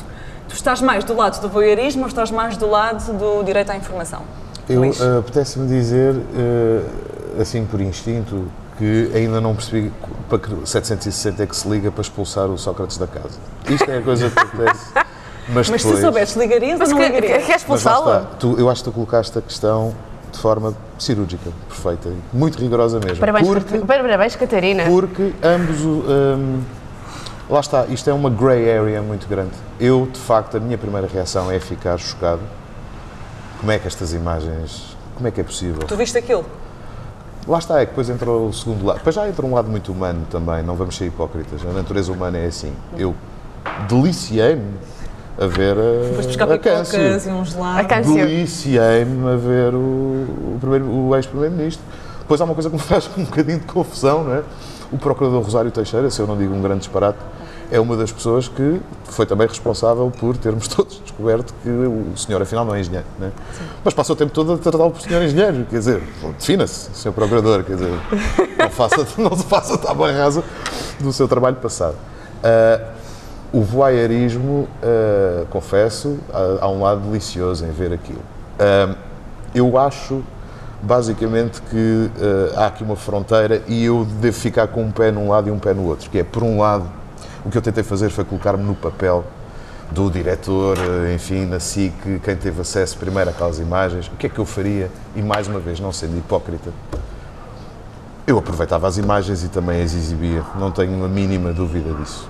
Tu 0.48 0.54
estás 0.56 0.82
mais 0.82 1.04
do 1.04 1.14
lado 1.14 1.42
do 1.42 1.50
voyeurismo 1.50 2.04
ou 2.04 2.08
estás 2.08 2.32
mais 2.32 2.56
do 2.56 2.70
lado 2.70 3.12
do 3.18 3.44
direito 3.44 3.70
à 3.70 3.76
informação? 3.76 4.22
Eu 4.70 4.80
Luís? 4.80 5.00
eh, 5.02 5.18
apetece-me 5.18 5.68
dizer, 5.68 6.16
eh, 6.16 7.42
assim 7.42 7.66
por 7.66 7.82
instinto, 7.82 8.50
que 8.78 9.12
ainda 9.14 9.42
não 9.42 9.56
percebi 9.56 9.92
para 10.30 10.40
que 10.40 10.50
760 10.66 11.44
é 11.44 11.46
que 11.48 11.56
se 11.56 11.68
liga 11.68 11.92
para 11.92 12.02
expulsar 12.02 12.46
o 12.48 12.58
Sócrates 12.58 12.98
da 12.98 13.08
casa. 13.08 13.40
Isto 13.70 13.92
é 13.92 13.98
a 13.98 14.02
coisa 14.02 14.30
que 14.30 14.40
acontece. 14.40 14.86
Mas, 15.50 15.70
Mas 15.70 15.82
se 15.82 15.88
depois, 15.88 16.04
soubesses, 16.04 16.36
ligarias 16.36 16.78
Mas 16.78 16.90
ou 16.92 16.96
não 16.96 17.06
ligarias? 17.06 17.48
lá 17.48 17.56
expulsá-lo? 17.56 18.28
eu 18.58 18.70
acho 18.70 18.84
que 18.84 18.90
tu 18.90 18.94
colocaste 18.94 19.38
a 19.38 19.42
questão 19.42 19.96
de 20.32 20.40
forma 20.40 20.74
cirúrgica, 21.00 21.50
perfeita, 21.68 22.10
muito 22.34 22.58
rigorosa 22.58 23.00
mesmo. 23.00 23.18
Parabéns, 23.20 23.48
porque, 23.48 23.80
parabéns, 23.80 24.36
Catarina. 24.36 24.84
porque 24.86 25.34
ambos. 25.44 25.82
hum, 25.82 26.62
lá 27.50 27.60
está, 27.60 27.86
isto 27.86 28.10
é 28.10 28.14
uma 28.14 28.30
grey 28.30 28.72
area 28.72 29.02
muito 29.02 29.28
grande. 29.28 29.52
Eu, 29.80 30.08
de 30.12 30.20
facto, 30.20 30.58
a 30.58 30.60
minha 30.60 30.78
primeira 30.78 31.08
reação 31.08 31.52
é 31.52 31.60
ficar 31.60 31.98
chocado. 31.98 32.42
Como 33.60 33.72
é 33.72 33.80
que 33.80 33.88
estas 33.88 34.14
imagens. 34.14 34.96
Como 35.16 35.28
é 35.28 35.32
que 35.32 35.42
é 35.42 35.44
possível? 35.44 35.80
Tu 35.88 35.96
viste 35.96 36.18
aquilo? 36.18 36.46
Lá 37.48 37.60
está, 37.60 37.80
é 37.80 37.86
que 37.86 37.92
depois 37.92 38.10
entrou 38.10 38.50
o 38.50 38.54
segundo 38.54 38.86
lado. 38.86 38.98
Depois 38.98 39.16
já 39.16 39.28
entra 39.28 39.46
um 39.46 39.54
lado 39.54 39.70
muito 39.70 39.92
humano 39.92 40.28
também, 40.30 40.62
não 40.62 40.76
vamos 40.76 40.98
ser 40.98 41.06
hipócritas. 41.06 41.62
A 41.66 41.72
natureza 41.72 42.12
humana 42.12 42.38
é 42.38 42.48
assim. 42.48 42.74
Eu 42.98 43.16
deliciei-me 43.88 44.74
a 45.40 45.46
ver 45.48 45.76
Depois 45.76 46.26
a, 46.26 46.28
buscar 46.28 46.52
a 46.52 46.58
Câncio. 46.58 47.00
e 47.00 47.80
A. 47.80 47.84
Câncio. 47.84 48.14
Deliciei-me 48.16 49.32
a 49.32 49.36
ver 49.36 49.74
o, 49.74 49.78
o, 49.78 50.58
primeiro- 50.60 50.86
o 50.90 51.16
ex-primeiro-ministro. 51.16 51.84
Depois 52.20 52.42
há 52.42 52.44
uma 52.46 52.54
coisa 52.54 52.70
que 52.70 52.76
me 52.76 52.82
faz 52.84 53.10
um 53.18 53.24
bocadinho 53.24 53.60
de 53.60 53.66
confusão, 53.66 54.24
não 54.24 54.34
é? 54.34 54.44
O 54.92 54.98
procurador 54.98 55.42
Rosário 55.44 55.70
Teixeira, 55.70 56.10
se 56.10 56.20
eu 56.20 56.26
não 56.28 56.38
digo 56.38 56.54
um 56.54 56.62
grande 56.62 56.80
disparate, 56.80 57.18
é 57.70 57.80
uma 57.80 57.98
das 57.98 58.12
pessoas 58.12 58.48
que 58.48 58.80
foi 59.04 59.26
também 59.26 59.46
responsável 59.46 60.10
por 60.18 60.38
termos 60.38 60.68
todos 60.74 61.02
descoberto 61.02 61.54
que 61.62 61.70
o 61.70 62.14
senhor 62.16 62.42
afinal 62.42 62.64
não 62.64 62.74
é 62.74 62.80
engenheiro, 62.80 63.06
não 63.20 63.28
é? 63.28 63.32
Mas 63.84 63.94
passou 63.94 64.16
o 64.16 64.18
tempo 64.18 64.32
todo 64.32 64.54
a 64.54 64.58
tratá-lo 64.58 64.92
por 64.92 65.02
senhor 65.02 65.22
engenheiro, 65.22 65.66
quer 65.70 65.78
dizer, 65.80 66.02
defina-se, 66.40 66.90
senhor 66.94 67.14
procurador, 67.14 67.64
quer 67.64 67.74
dizer, 67.76 67.92
não, 68.58 68.70
faça, 68.70 69.06
não 69.18 69.36
se 69.36 69.44
faça 69.44 69.78
tábua 69.78 70.12
rasa 70.14 70.42
do 71.02 71.12
seu 71.12 71.28
trabalho 71.28 71.58
passado. 71.58 71.96
Ah, 72.42 72.80
o 73.52 73.62
voyeurismo, 73.62 74.68
ah, 74.84 75.46
confesso, 75.50 76.20
há, 76.34 76.66
há 76.66 76.70
um 76.70 76.82
lado 76.82 77.02
delicioso 77.02 77.66
em 77.66 77.72
ver 77.72 77.94
aquilo. 77.94 78.22
Ah, 78.60 78.96
eu 79.56 79.78
acho, 79.78 80.24
basicamente, 80.82 81.62
que 81.62 82.12
ah, 82.56 82.64
há 82.64 82.66
aqui 82.68 82.84
uma 82.84 82.96
fronteira 82.96 83.62
e 83.68 83.86
eu 83.86 84.06
devo 84.20 84.38
ficar 84.38 84.68
com 84.68 84.84
um 84.84 84.92
pé 84.92 85.12
num 85.12 85.30
lado 85.30 85.48
e 85.50 85.52
um 85.52 85.60
pé 85.60 85.74
no 85.74 85.86
outro, 85.86 86.10
que 86.10 86.20
é, 86.20 86.24
por 86.24 86.44
um 86.44 86.60
lado, 86.60 86.86
o 87.46 87.50
que 87.50 87.58
eu 87.58 87.62
tentei 87.62 87.84
fazer 87.84 88.10
foi 88.10 88.26
colocar-me 88.26 88.64
no 88.64 88.76
papel 88.76 89.24
do 89.92 90.10
diretor, 90.10 90.78
eh, 90.78 91.14
enfim, 91.14 91.46
na 91.46 91.62
SIC, 91.62 92.20
quem 92.22 92.36
teve 92.36 92.60
acesso 92.60 92.98
primeiro 92.98 93.30
àquelas 93.30 93.58
imagens, 93.58 94.08
o 94.08 94.18
que 94.18 94.28
é 94.28 94.30
que 94.30 94.38
eu 94.38 94.46
faria? 94.46 94.92
E 95.16 95.22
mais 95.22 95.48
uma 95.48 95.60
vez, 95.60 95.80
não 95.80 95.94
sendo 95.94 96.18
hipócrita, 96.18 96.72
eu 98.26 98.38
aproveitava 98.38 98.86
as 98.86 98.98
imagens 98.98 99.46
e 99.46 99.48
também 99.48 99.82
as 99.82 99.94
exibia, 99.94 100.44
não 100.60 100.72
tenho 100.72 101.06
a 101.06 101.08
mínima 101.08 101.54
dúvida 101.54 101.94
disso. 101.94 102.30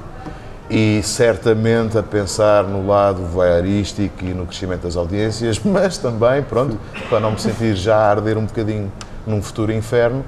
E 0.69 1.01
certamente 1.01 1.97
a 1.97 2.03
pensar 2.03 2.65
no 2.65 2.85
lado 2.85 3.23
voyeurístico 3.23 4.25
e 4.25 4.33
no 4.33 4.45
crescimento 4.45 4.81
das 4.81 4.97
audiências, 4.97 5.59
mas 5.63 5.97
também, 5.97 6.43
pronto, 6.43 6.77
para 7.09 7.19
não 7.19 7.31
me 7.31 7.39
sentir 7.39 7.75
já 7.75 7.95
a 7.95 8.09
arder 8.09 8.37
um 8.37 8.45
bocadinho 8.45 8.91
num 9.25 9.41
futuro 9.41 9.71
inferno, 9.71 10.25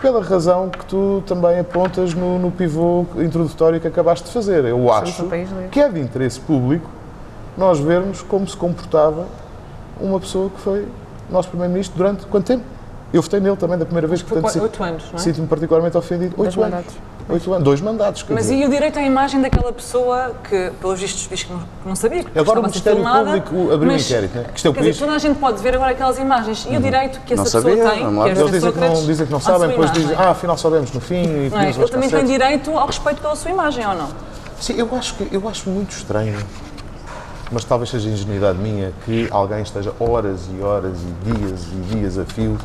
pela 0.00 0.22
razão 0.22 0.68
que 0.68 0.84
tu 0.86 1.22
também 1.26 1.60
apontas 1.60 2.12
no, 2.12 2.38
no 2.38 2.50
pivô 2.50 3.06
introdutório 3.18 3.80
que 3.80 3.86
acabaste 3.86 4.26
de 4.26 4.32
fazer. 4.32 4.64
Eu 4.64 4.92
acho 4.92 5.28
que 5.70 5.80
é 5.80 5.88
de 5.88 6.00
interesse 6.00 6.40
público 6.40 6.90
nós 7.56 7.78
vermos 7.78 8.22
como 8.22 8.48
se 8.48 8.56
comportava 8.56 9.26
uma 10.00 10.18
pessoa 10.18 10.50
que 10.50 10.60
foi 10.60 10.88
nosso 11.30 11.48
Primeiro-Ministro 11.48 11.96
durante 11.96 12.26
quanto 12.26 12.46
tempo? 12.46 12.64
Eu 13.12 13.20
votei 13.20 13.40
nele 13.40 13.56
também 13.56 13.76
da 13.78 13.84
primeira 13.84 14.06
vez, 14.06 14.22
Foi 14.22 14.40
portanto, 14.40 14.62
oito 14.62 14.82
anos, 14.82 15.04
não 15.12 15.18
é? 15.18 15.22
Sinto-me 15.22 15.46
particularmente 15.46 15.96
ofendido. 15.98 16.34
Dois 16.34 16.48
Oito 16.48 16.62
anos. 16.62 16.74
mandatos. 16.74 16.94
Oito 17.28 17.52
anos. 17.52 17.64
Dois 17.64 17.80
mandatos. 17.82 18.22
quer 18.22 18.32
Mas 18.32 18.44
dizer. 18.44 18.56
e 18.56 18.64
o 18.66 18.70
direito 18.70 18.98
à 18.98 19.02
imagem 19.02 19.40
daquela 19.42 19.70
pessoa 19.70 20.34
que, 20.48 20.72
pelos 20.80 20.98
vistos, 20.98 21.28
diz 21.28 21.42
que 21.42 21.52
não, 21.52 21.60
que 21.60 21.88
não 21.88 21.94
sabia? 21.94 22.24
Que 22.24 22.38
Agora 22.38 22.60
o 22.60 22.62
Ministério 22.62 23.00
filmada, 23.00 23.24
Público 23.40 23.72
abriu 23.72 23.90
um 23.90 23.92
mas, 23.92 24.06
inquérito, 24.06 24.38
né? 24.38 24.44
Que 24.44 24.56
isto 24.56 24.66
é 24.66 24.70
o 24.70 24.74
país. 24.74 24.98
toda 24.98 25.12
a 25.12 25.18
gente 25.18 25.38
pode 25.38 25.62
ver 25.62 25.74
agora 25.74 25.90
aquelas 25.90 26.18
imagens. 26.18 26.66
E 26.70 26.76
o 26.76 26.80
direito 26.80 27.20
que 27.20 27.34
essa 27.34 27.42
Não 27.42 27.44
pessoa 27.44 27.62
sabia, 27.62 27.90
tem, 27.90 27.98
que 27.98 28.04
é 28.30 28.34
ver. 28.34 28.40
Eles 28.40 28.50
dizem 28.50 28.72
que 28.72 28.80
não, 28.80 29.06
dizem 29.06 29.26
que 29.26 29.32
não 29.32 29.40
sabem, 29.40 29.68
depois 29.68 29.90
imagem. 29.90 30.08
dizem, 30.08 30.16
ah, 30.18 30.30
afinal 30.30 30.56
sabemos 30.56 30.90
no 30.92 31.00
fim 31.00 31.22
e 31.22 31.50
Não 31.50 31.60
é? 31.60 31.68
Ele 31.70 31.88
também 31.88 32.08
tem 32.08 32.24
direito 32.24 32.70
ao 32.78 32.86
respeito 32.86 33.20
pela 33.20 33.36
sua 33.36 33.50
imagem, 33.50 33.86
ou 33.86 33.94
não? 33.94 34.08
Sim, 34.58 34.74
eu 34.78 34.88
acho, 34.96 35.14
que, 35.14 35.28
eu 35.34 35.46
acho 35.48 35.68
muito 35.68 35.90
estranho, 35.90 36.38
mas 37.50 37.64
talvez 37.64 37.90
seja 37.90 38.08
ingenuidade 38.08 38.58
minha, 38.58 38.92
que 39.04 39.28
alguém 39.30 39.60
esteja 39.62 39.92
horas 40.00 40.48
e 40.56 40.62
horas 40.62 40.96
e 41.02 41.32
dias 41.32 41.60
e 41.72 41.94
dias 41.94 42.18
a 42.18 42.24
fio 42.24 42.56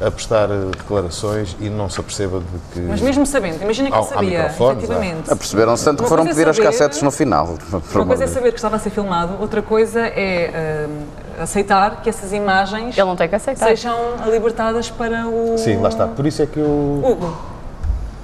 a 0.00 0.10
prestar 0.10 0.50
eh, 0.50 0.70
declarações 0.76 1.56
e 1.60 1.68
não 1.68 1.88
se 1.88 1.98
aperceba 2.00 2.40
de 2.40 2.72
que... 2.72 2.80
Mas 2.80 3.00
mesmo 3.00 3.24
sabendo, 3.24 3.62
imagina 3.62 3.90
que 3.90 3.96
há 3.96 4.02
sabia, 4.02 4.46
efetivamente. 4.46 5.32
Aperceberam-se 5.32 5.84
tanto 5.84 6.02
que 6.02 6.08
foram 6.08 6.24
é 6.24 6.28
pedir 6.28 6.48
as 6.48 6.58
cassetes 6.58 7.02
no 7.02 7.10
final. 7.10 7.56
Uma 7.94 8.06
coisa 8.06 8.24
é 8.24 8.26
saber 8.26 8.50
que 8.50 8.58
estava 8.58 8.76
a 8.76 8.78
ser 8.78 8.90
filmado, 8.90 9.36
outra 9.40 9.62
coisa 9.62 10.00
é 10.00 10.86
hum, 10.88 11.04
aceitar 11.42 12.02
que 12.02 12.08
essas 12.08 12.32
imagens 12.32 12.96
Ele 12.96 13.06
não 13.06 13.16
tem 13.16 13.28
que 13.28 13.34
aceitar. 13.34 13.68
sejam 13.68 13.96
libertadas 14.30 14.90
para 14.90 15.26
o 15.26 15.56
Sim, 15.58 15.78
lá 15.78 15.88
está. 15.88 16.06
Por 16.06 16.26
isso 16.26 16.42
é 16.42 16.46
que 16.46 16.58
eu... 16.58 17.02
Hugo. 17.04 17.45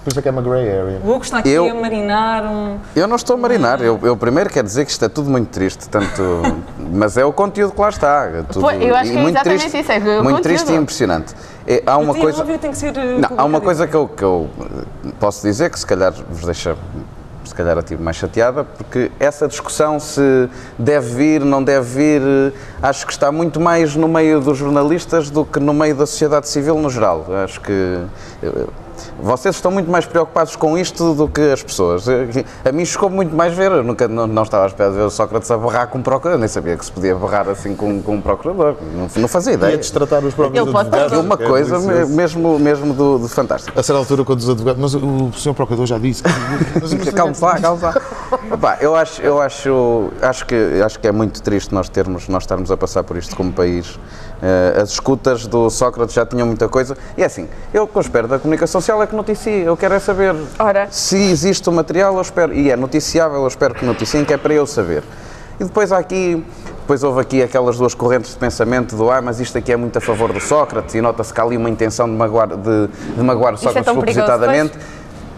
Por 0.05 0.11
isso 0.11 0.19
é 0.19 0.23
que 0.23 0.29
é 0.29 0.33
uma 0.33 0.43
grey 0.43 0.69
area. 0.69 1.01
O 1.05 1.11
Hugo 1.11 1.23
está 1.23 1.39
aqui 1.39 1.51
Eu- 1.51 1.71
a 1.71 1.75
marinar 1.75 2.45
um... 2.45 2.77
Eu 2.97 3.07
não 3.07 3.15
estou 3.17 3.35
a 3.35 3.39
marinar, 3.39 3.81
eu, 3.81 3.99
eu 4.03 4.17
primeiro 4.17 4.51
quero 4.51 4.67
dizer 4.67 4.85
que 4.85 4.91
isto 4.91 5.05
é 5.05 5.09
tudo 5.09 5.31
muito 5.31 5.49
triste, 5.51 5.89
tanto, 5.89 6.23
mas 6.93 7.17
é 7.17 7.25
o 7.25 7.33
conteúdo 7.33 7.73
que 7.73 7.81
lá 7.81 7.89
está. 7.89 8.25
é 8.27 8.43
Tudo, 8.43 8.63
Pois, 8.63 8.83
eu 8.83 8.95
acho 8.97 9.11
e 9.11 9.13
que 9.13 9.19
é 9.19 9.23
muito 9.23 9.37
exatamente 9.37 9.61
triste, 9.71 9.79
isso, 9.81 9.93
é 9.93 10.23
muito 10.23 10.41
triste 10.43 10.63
e 10.63 10.67
conteúdo. 10.67 10.83
impressionante. 10.83 11.35
É, 11.67 11.83
há 11.87 11.97
uma 11.99 12.15
coisa, 12.15 12.41
óbvio, 12.41 12.59
tem 12.59 12.71
que 12.73 12.77
ser 12.79 12.93
não, 12.93 13.29
eh, 13.29 13.35
há 13.37 13.45
uma 13.45 13.61
coisa 13.61 13.87
que 13.87 13.95
eu, 13.95 14.09
que 14.09 14.25
eu 14.25 14.51
eh, 14.61 15.11
posso 15.21 15.41
dizer 15.47 15.71
que 15.71 15.79
se 15.79 15.87
calhar 15.87 16.13
vos 16.13 16.45
deixa 16.45 16.77
se 17.45 17.55
calhar 17.55 17.77
a 17.77 17.83
ti 17.83 17.97
mais 17.97 18.17
chateada, 18.17 18.65
porque 18.65 19.11
essa 19.21 19.47
discussão 19.47 19.99
se 20.01 20.49
deve 20.79 21.15
vir, 21.15 21.45
não 21.45 21.63
deve 21.63 21.87
vir, 21.87 22.23
eh, 22.23 22.53
acho 22.83 23.07
que 23.07 23.13
está 23.13 23.31
muito 23.31 23.61
mais 23.61 23.95
no 23.95 24.09
meio 24.09 24.41
dos 24.41 24.59
jornalistas 24.59 25.31
do 25.31 25.45
que 25.45 25.61
no 25.61 25.73
meio 25.75 25.95
da 25.95 26.07
sociedade 26.07 26.49
civil 26.49 26.77
no 26.79 26.91
geral. 26.91 27.27
Acho 27.45 27.61
que 27.61 27.99
vocês 29.21 29.55
estão 29.57 29.71
muito 29.71 29.91
mais 29.91 30.05
preocupados 30.07 30.57
com 30.57 30.77
isto 30.77 31.15
do 31.15 31.29
que 31.29 31.41
as 31.53 31.63
pessoas. 31.63 32.05
A 32.65 32.73
mim 32.73 32.85
chocou 32.85 33.09
muito 33.11 33.35
mais 33.35 33.55
ver, 33.55 33.71
eu 33.73 33.83
nunca, 33.83 34.07
não, 34.09 34.27
não 34.27 34.43
estava 34.43 34.65
à 34.65 34.67
espera 34.67 34.91
de 34.91 34.97
ver 34.97 35.03
o 35.03 35.11
Sócrates 35.11 35.51
a 35.51 35.57
barrar 35.57 35.87
com 35.89 35.99
um 35.99 36.03
procurador, 36.03 36.39
nem 36.39 36.49
sabia 36.49 36.77
que 36.77 36.85
se 36.85 36.93
podia 36.93 37.15
barrar 37.15 37.49
assim 37.49 37.75
com, 37.75 38.01
com 38.03 38.15
um 38.17 38.21
procurador, 38.21 38.77
não, 38.95 39.09
não 39.17 39.29
fazia 39.29 39.53
ideia. 39.55 39.73
Ia 39.73 39.79
destratar 39.79 40.25
os 40.25 40.35
próprios 40.35 40.67
Ele 40.67 40.77
advogados. 40.77 41.19
Uma 41.19 41.35
é 41.35 41.47
coisa 41.47 41.79
delicioso. 41.79 42.13
mesmo, 42.15 42.59
mesmo 42.59 42.95
do, 42.95 43.19
do 43.19 43.29
fantástico. 43.29 43.79
A 43.79 43.83
certa 43.83 43.99
altura, 43.99 44.25
quando 44.25 44.41
os 44.41 44.49
advogados. 44.49 44.81
Mas 44.81 44.95
o 44.95 45.33
senhor 45.39 45.55
Procurador 45.55 45.87
já 45.87 45.99
disse. 45.99 46.23
que- 46.23 47.13
Calma 47.13 47.35
lá, 47.41 47.61
calma 47.61 47.89
lá. 47.89 47.95
Epá, 48.55 48.79
eu 48.81 48.97
acho, 48.97 49.21
eu 49.23 49.41
acho, 49.41 50.11
acho, 50.21 50.47
que, 50.47 50.81
acho 50.85 50.99
que 50.99 51.07
é 51.07 51.13
muito 51.13 51.43
triste 51.43 51.73
nós 51.75 51.89
termos, 51.89 52.29
nós 52.29 52.43
estarmos 52.45 52.71
a 52.71 52.77
passar 52.77 53.03
por 53.05 53.17
isto 53.17 53.37
como 53.37 53.53
país. 53.53 53.99
Eh, 54.43 54.81
as 54.83 54.91
escutas 54.91 55.47
do 55.47 55.71
Sócrates 55.71 56.15
já 56.15 56.27
tinham 56.27 56.45
muita 56.45 56.69
coisa. 56.69 56.97
E 57.17 57.23
é 57.23 57.27
assim, 57.27 57.49
eu 57.73 57.87
que 57.87 57.97
eu 57.97 58.03
espero 58.03 58.27
da 58.27 58.41
comunicação 58.41 58.81
social 58.81 59.01
é 59.01 59.07
que 59.07 59.15
noticie. 59.15 59.61
Eu 59.61 59.77
quero 59.77 59.95
é 59.95 60.01
saber 60.01 60.35
Ora. 60.59 60.89
se 60.91 61.17
existe 61.17 61.69
o 61.69 61.73
material, 61.73 62.17
eu 62.17 62.21
espero, 62.21 62.53
e 62.53 62.69
é 62.69 62.75
noticiável, 62.75 63.41
eu 63.43 63.47
espero 63.47 63.73
que 63.73 63.85
noticiem, 63.85 64.25
que 64.25 64.33
é 64.33 64.37
para 64.37 64.53
eu 64.53 64.67
saber. 64.67 65.05
E 65.61 65.65
depois 65.65 65.93
há 65.93 65.99
aqui, 65.99 66.45
depois 66.81 67.05
houve 67.05 67.21
aqui 67.21 67.41
aquelas 67.41 67.79
duas 67.79 67.95
correntes 67.95 68.33
de 68.33 68.37
pensamento 68.37 68.97
do 68.97 69.09
ah, 69.13 69.23
mas 69.23 69.39
isto 69.39 69.57
aqui 69.57 69.71
é 69.71 69.77
muito 69.77 69.97
a 69.97 70.01
favor 70.01 70.33
do 70.33 70.41
Sócrates 70.41 70.93
e 70.97 71.01
nota-se 71.01 71.33
que 71.33 71.41
há 71.41 71.45
ali 71.45 71.57
uma 71.57 71.71
intenção 71.71 72.09
de 72.09 72.17
magoar, 72.17 72.49
de, 72.49 72.89
de 73.17 73.23
magoar 73.23 73.53
o 73.53 73.55
é 73.55 73.59
Sócrates 73.59 73.85
perigoso, 73.85 74.07
propositadamente. 74.07 74.73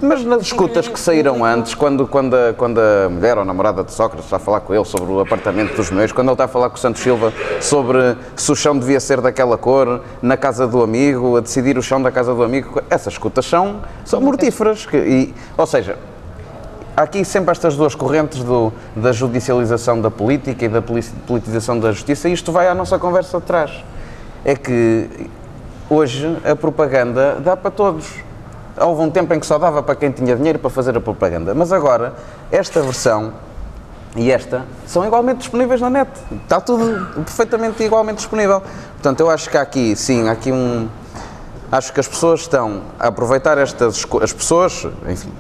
Mas 0.03 0.23
nas 0.25 0.43
escutas 0.43 0.87
que 0.87 0.99
saíram 1.01 1.43
antes, 1.45 1.75
quando, 1.75 2.07
quando, 2.07 2.35
a, 2.35 2.53
quando 2.53 2.79
a 2.79 3.09
mulher 3.09 3.37
ou 3.37 3.43
a 3.43 3.45
namorada 3.45 3.83
de 3.83 3.93
Sócrates 3.93 4.27
está 4.27 4.37
a 4.37 4.41
falar 4.41 4.61
com 4.61 4.75
ele 4.75 4.85
sobre 4.85 5.11
o 5.11 5.21
apartamento 5.21 5.75
dos 5.77 5.91
meus, 5.91 6.13
quando 6.13 6.29
ele 6.29 6.35
está 6.35 6.45
a 6.45 6.49
falar 6.49 6.69
com 6.69 6.77
o 6.77 6.79
Santos 6.79 7.01
Silva 7.01 7.33
sobre 7.61 8.17
se 8.37 8.53
o 8.53 8.57
chão 8.57 8.79
devia 8.79 9.01
ser 9.01 9.21
daquela 9.21 9.57
cor, 9.57 10.03
na 10.21 10.37
casa 10.37 10.67
do 10.67 10.83
amigo, 10.83 11.37
a 11.37 11.41
decidir 11.41 11.79
o 11.79 11.83
chão 11.83 12.03
da 12.03 12.11
casa 12.11 12.35
do 12.35 12.43
amigo, 12.43 12.83
essas 12.91 13.15
escutas 13.15 13.47
são, 13.47 13.81
são 14.05 14.21
mortíferas. 14.21 14.85
Que, 14.85 14.97
e, 14.97 15.35
ou 15.57 15.67
seja, 15.67 15.97
há 16.95 17.03
aqui 17.03 17.25
sempre 17.25 17.53
estas 17.53 17.75
duas 17.77 17.95
correntes 17.95 18.43
do, 18.43 18.73
da 18.95 19.11
judicialização 19.11 20.01
da 20.01 20.11
política 20.11 20.67
e 20.67 20.69
da 20.69 20.83
poli- 20.83 21.05
politização 21.27 21.79
da 21.79 21.93
justiça, 21.93 22.29
e 22.29 22.33
isto 22.33 22.53
vai 22.53 22.69
à 22.69 22.75
nossa 22.75 22.99
conversa 22.99 23.39
de 23.39 23.47
trás. 23.47 23.71
É 24.45 24.55
que 24.55 25.31
hoje 25.89 26.37
a 26.45 26.55
propaganda 26.55 27.41
dá 27.41 27.57
para 27.57 27.71
todos. 27.71 28.07
Houve 28.77 29.03
um 29.03 29.11
tempo 29.11 29.33
em 29.35 29.41
que 29.41 29.47
só 29.47 29.59
dava 29.59 29.83
para 29.83 29.95
quem 29.95 30.11
tinha 30.11 30.35
dinheiro 30.35 30.59
para 30.59 30.71
fazer 30.71 30.97
a 30.97 31.01
propaganda, 31.01 31.55
mas 31.55 31.73
agora 31.73 32.15
esta 32.51 32.81
versão 32.81 33.33
e 34.17 34.31
esta 34.31 34.63
são 34.87 35.05
igualmente 35.05 35.39
disponíveis 35.39 35.81
na 35.81 35.91
net. 35.91 36.11
Está 36.43 36.61
tudo 36.61 37.07
perfeitamente 37.25 37.83
igualmente 37.83 38.19
disponível. 38.19 38.63
Portanto, 38.95 39.21
eu 39.21 39.31
acho 39.31 39.49
que 39.51 39.57
há 39.57 39.63
aqui, 39.63 39.95
sim, 39.97 40.29
há 40.29 40.33
aqui 40.33 40.51
um. 40.53 40.89
Acho 41.73 41.93
que 41.93 41.99
as 41.99 42.07
pessoas 42.07 42.41
estão 42.41 42.83
a 43.01 43.09
aproveitar 43.09 43.59
estas 43.59 44.07
as 44.23 44.33
pessoas, 44.33 44.87
enfim, 45.09 45.33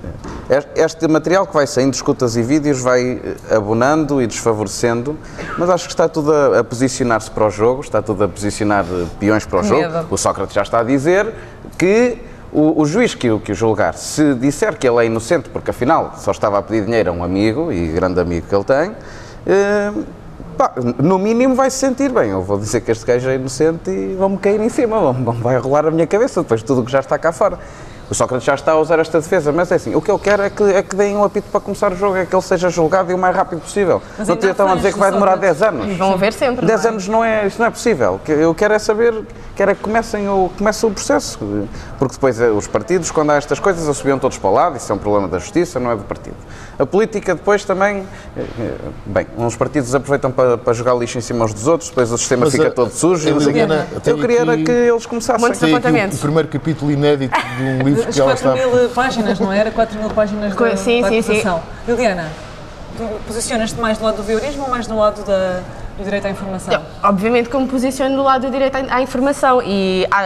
este- 0.74 1.06
material 1.06 1.46
que 1.46 1.54
vai 1.54 1.64
saindo 1.66 1.94
escutas 1.94 2.34
e 2.36 2.42
vídeos 2.42 2.80
vai 2.80 3.20
eh, 3.22 3.54
abonando 3.54 4.20
e 4.20 4.26
desfavorecendo, 4.26 5.16
mas 5.56 5.70
acho 5.70 5.84
que 5.84 5.92
está 5.92 6.08
tudo 6.08 6.32
a, 6.32 6.58
a 6.60 6.64
posicionar-se 6.64 7.30
para 7.30 7.46
o 7.46 7.50
jogo, 7.50 7.82
está 7.82 8.02
tudo 8.02 8.24
a 8.24 8.28
posicionar 8.28 8.84
eh, 8.84 9.06
peões 9.20 9.46
para 9.46 9.60
o 9.60 9.62
jogo. 9.62 9.82
Medo. 9.82 10.06
O 10.10 10.16
Sócrates 10.16 10.54
já 10.54 10.62
está 10.62 10.80
a 10.80 10.82
dizer 10.82 11.32
que 11.78 12.18
o, 12.54 12.80
o 12.80 12.86
juiz 12.86 13.14
que 13.14 13.30
o, 13.30 13.38
que 13.40 13.52
o 13.52 13.54
julgar, 13.54 13.94
se 13.94 14.34
disser 14.34 14.78
que 14.78 14.88
ele 14.88 15.02
é 15.02 15.06
inocente, 15.06 15.48
porque 15.50 15.70
afinal 15.70 16.14
só 16.16 16.30
estava 16.30 16.58
a 16.58 16.62
pedir 16.62 16.84
dinheiro 16.84 17.10
a 17.10 17.12
um 17.12 17.22
amigo, 17.24 17.70
e 17.72 17.88
grande 17.88 18.20
amigo 18.20 18.46
que 18.48 18.54
ele 18.54 18.64
tem, 18.64 18.92
eh, 19.46 19.92
pá, 20.56 20.72
no 21.02 21.18
mínimo 21.18 21.54
vai 21.54 21.68
se 21.70 21.78
sentir 21.78 22.10
bem. 22.12 22.30
Eu 22.30 22.42
vou 22.42 22.56
dizer 22.58 22.80
que 22.80 22.90
este 22.92 23.04
gajo 23.04 23.28
é 23.28 23.34
inocente 23.34 23.90
e 23.90 24.14
vão-me 24.14 24.38
cair 24.38 24.60
em 24.60 24.68
cima, 24.68 24.98
vão, 25.00 25.12
vão- 25.12 25.34
vai 25.34 25.58
rolar 25.58 25.86
a 25.86 25.90
minha 25.90 26.06
cabeça 26.06 26.42
depois 26.42 26.60
de 26.60 26.66
tudo 26.66 26.80
o 26.82 26.84
que 26.84 26.92
já 26.92 27.00
está 27.00 27.18
cá 27.18 27.32
fora. 27.32 27.58
O 28.14 28.16
Sócrates 28.16 28.46
já 28.46 28.54
está 28.54 28.70
a 28.70 28.78
usar 28.78 29.00
esta 29.00 29.20
defesa, 29.20 29.50
mas 29.50 29.72
é 29.72 29.74
assim, 29.74 29.92
o 29.96 30.00
que 30.00 30.08
eu 30.08 30.16
quero 30.20 30.40
é 30.44 30.48
que, 30.48 30.62
é 30.62 30.82
que 30.84 30.94
deem 30.94 31.16
um 31.16 31.24
apito 31.24 31.48
para 31.50 31.58
começar 31.60 31.92
o 31.92 31.96
jogo, 31.96 32.16
é 32.16 32.24
que 32.24 32.32
ele 32.32 32.42
seja 32.42 32.68
julgado 32.70 33.10
e 33.10 33.14
o 33.14 33.18
mais 33.18 33.34
rápido 33.34 33.60
possível. 33.60 34.00
Mas 34.16 34.28
Não 34.28 34.36
estão 34.36 34.70
a 34.70 34.76
dizer 34.76 34.92
que 34.92 34.98
vai 35.00 35.10
demorar 35.10 35.34
10 35.34 35.56
Sócrates. 35.58 35.82
anos. 35.84 35.98
Vão 35.98 36.12
haver 36.12 36.32
sempre. 36.32 36.64
10 36.64 36.80
não 36.82 36.86
é? 36.86 36.92
anos 36.92 37.08
não 37.08 37.24
é, 37.24 37.46
isso 37.48 37.58
não 37.58 37.66
é 37.66 37.70
possível. 37.70 38.20
Que 38.24 38.30
Eu 38.30 38.54
quero 38.54 38.72
é 38.72 38.78
saber, 38.78 39.20
quero 39.56 39.72
é 39.72 39.74
que 39.74 39.80
comecem 39.80 40.28
o, 40.28 40.48
comece 40.56 40.86
o 40.86 40.90
processo. 40.92 41.40
Porque 41.98 42.14
depois 42.14 42.40
eh, 42.40 42.50
os 42.50 42.68
partidos, 42.68 43.10
quando 43.10 43.30
há 43.30 43.34
estas 43.34 43.58
coisas, 43.58 43.96
subiam 43.96 44.16
todos 44.18 44.38
para 44.38 44.48
o 44.48 44.52
lado, 44.52 44.76
isso 44.76 44.92
é 44.92 44.94
um 44.94 44.98
problema 44.98 45.26
da 45.26 45.40
justiça, 45.40 45.80
não 45.80 45.90
é 45.90 45.96
do 45.96 46.04
partido. 46.04 46.36
A 46.78 46.86
política 46.86 47.34
depois 47.34 47.64
também, 47.64 48.06
eh, 48.36 48.44
eh, 48.60 48.74
bem, 49.06 49.26
uns 49.36 49.56
partidos 49.56 49.92
aproveitam 49.92 50.30
para, 50.30 50.56
para 50.56 50.72
jogar 50.72 50.94
lixo 50.94 51.18
em 51.18 51.20
cima 51.20 51.44
uns 51.46 51.52
dos 51.54 51.66
outros, 51.66 51.88
depois 51.88 52.12
o 52.12 52.18
sistema 52.18 52.44
Mas 52.44 52.52
fica 52.52 52.68
a- 52.68 52.70
todo 52.70 52.92
sujo. 52.92 53.28
e 53.28 53.32
quê. 53.32 53.38
Liliana 53.40 53.88
tem 54.04 54.12
Eu 54.14 54.20
queria 54.20 54.42
aqui- 54.44 54.62
que 54.64 54.70
eles 54.70 55.04
começassem. 55.04 55.44
O, 55.48 56.14
o 56.14 56.18
primeiro 56.20 56.48
capítulo 56.48 56.92
inédito 56.92 57.36
de 57.56 57.62
um 57.64 57.78
livro 57.88 58.03
As 58.08 58.14
que 58.14 58.20
ela 58.20 58.30
4 58.36 58.54
está. 58.58 58.68
mil 58.78 58.88
páginas, 58.90 59.40
não 59.40 59.52
era? 59.52 59.70
4 59.70 59.98
mil 59.98 60.10
páginas 60.10 60.54
Co- 60.54 60.64
da, 60.64 60.76
sim, 60.76 61.02
da 61.02 61.08
sim, 61.08 61.22
sim. 61.22 61.42
Liliana, 61.88 62.28
tu 62.96 63.04
posicionas-te 63.26 63.80
mais 63.80 63.98
do 63.98 64.04
lado 64.04 64.16
do 64.16 64.22
voyeurismo 64.22 64.62
ou 64.64 64.70
mais 64.70 64.86
do 64.86 64.96
lado 64.96 65.24
da, 65.24 65.60
do 65.98 66.04
direito 66.04 66.26
à 66.26 66.30
informação? 66.30 66.82
Obviamente 67.02 67.48
que 67.48 67.56
eu 67.56 67.60
me 67.60 67.68
posiciono 67.68 68.16
do 68.16 68.22
lado 68.22 68.46
do 68.46 68.50
direito 68.52 68.76
à 68.76 68.96
à 68.96 69.00
informação 69.02 69.60
e 69.62 70.06
ah, 70.10 70.22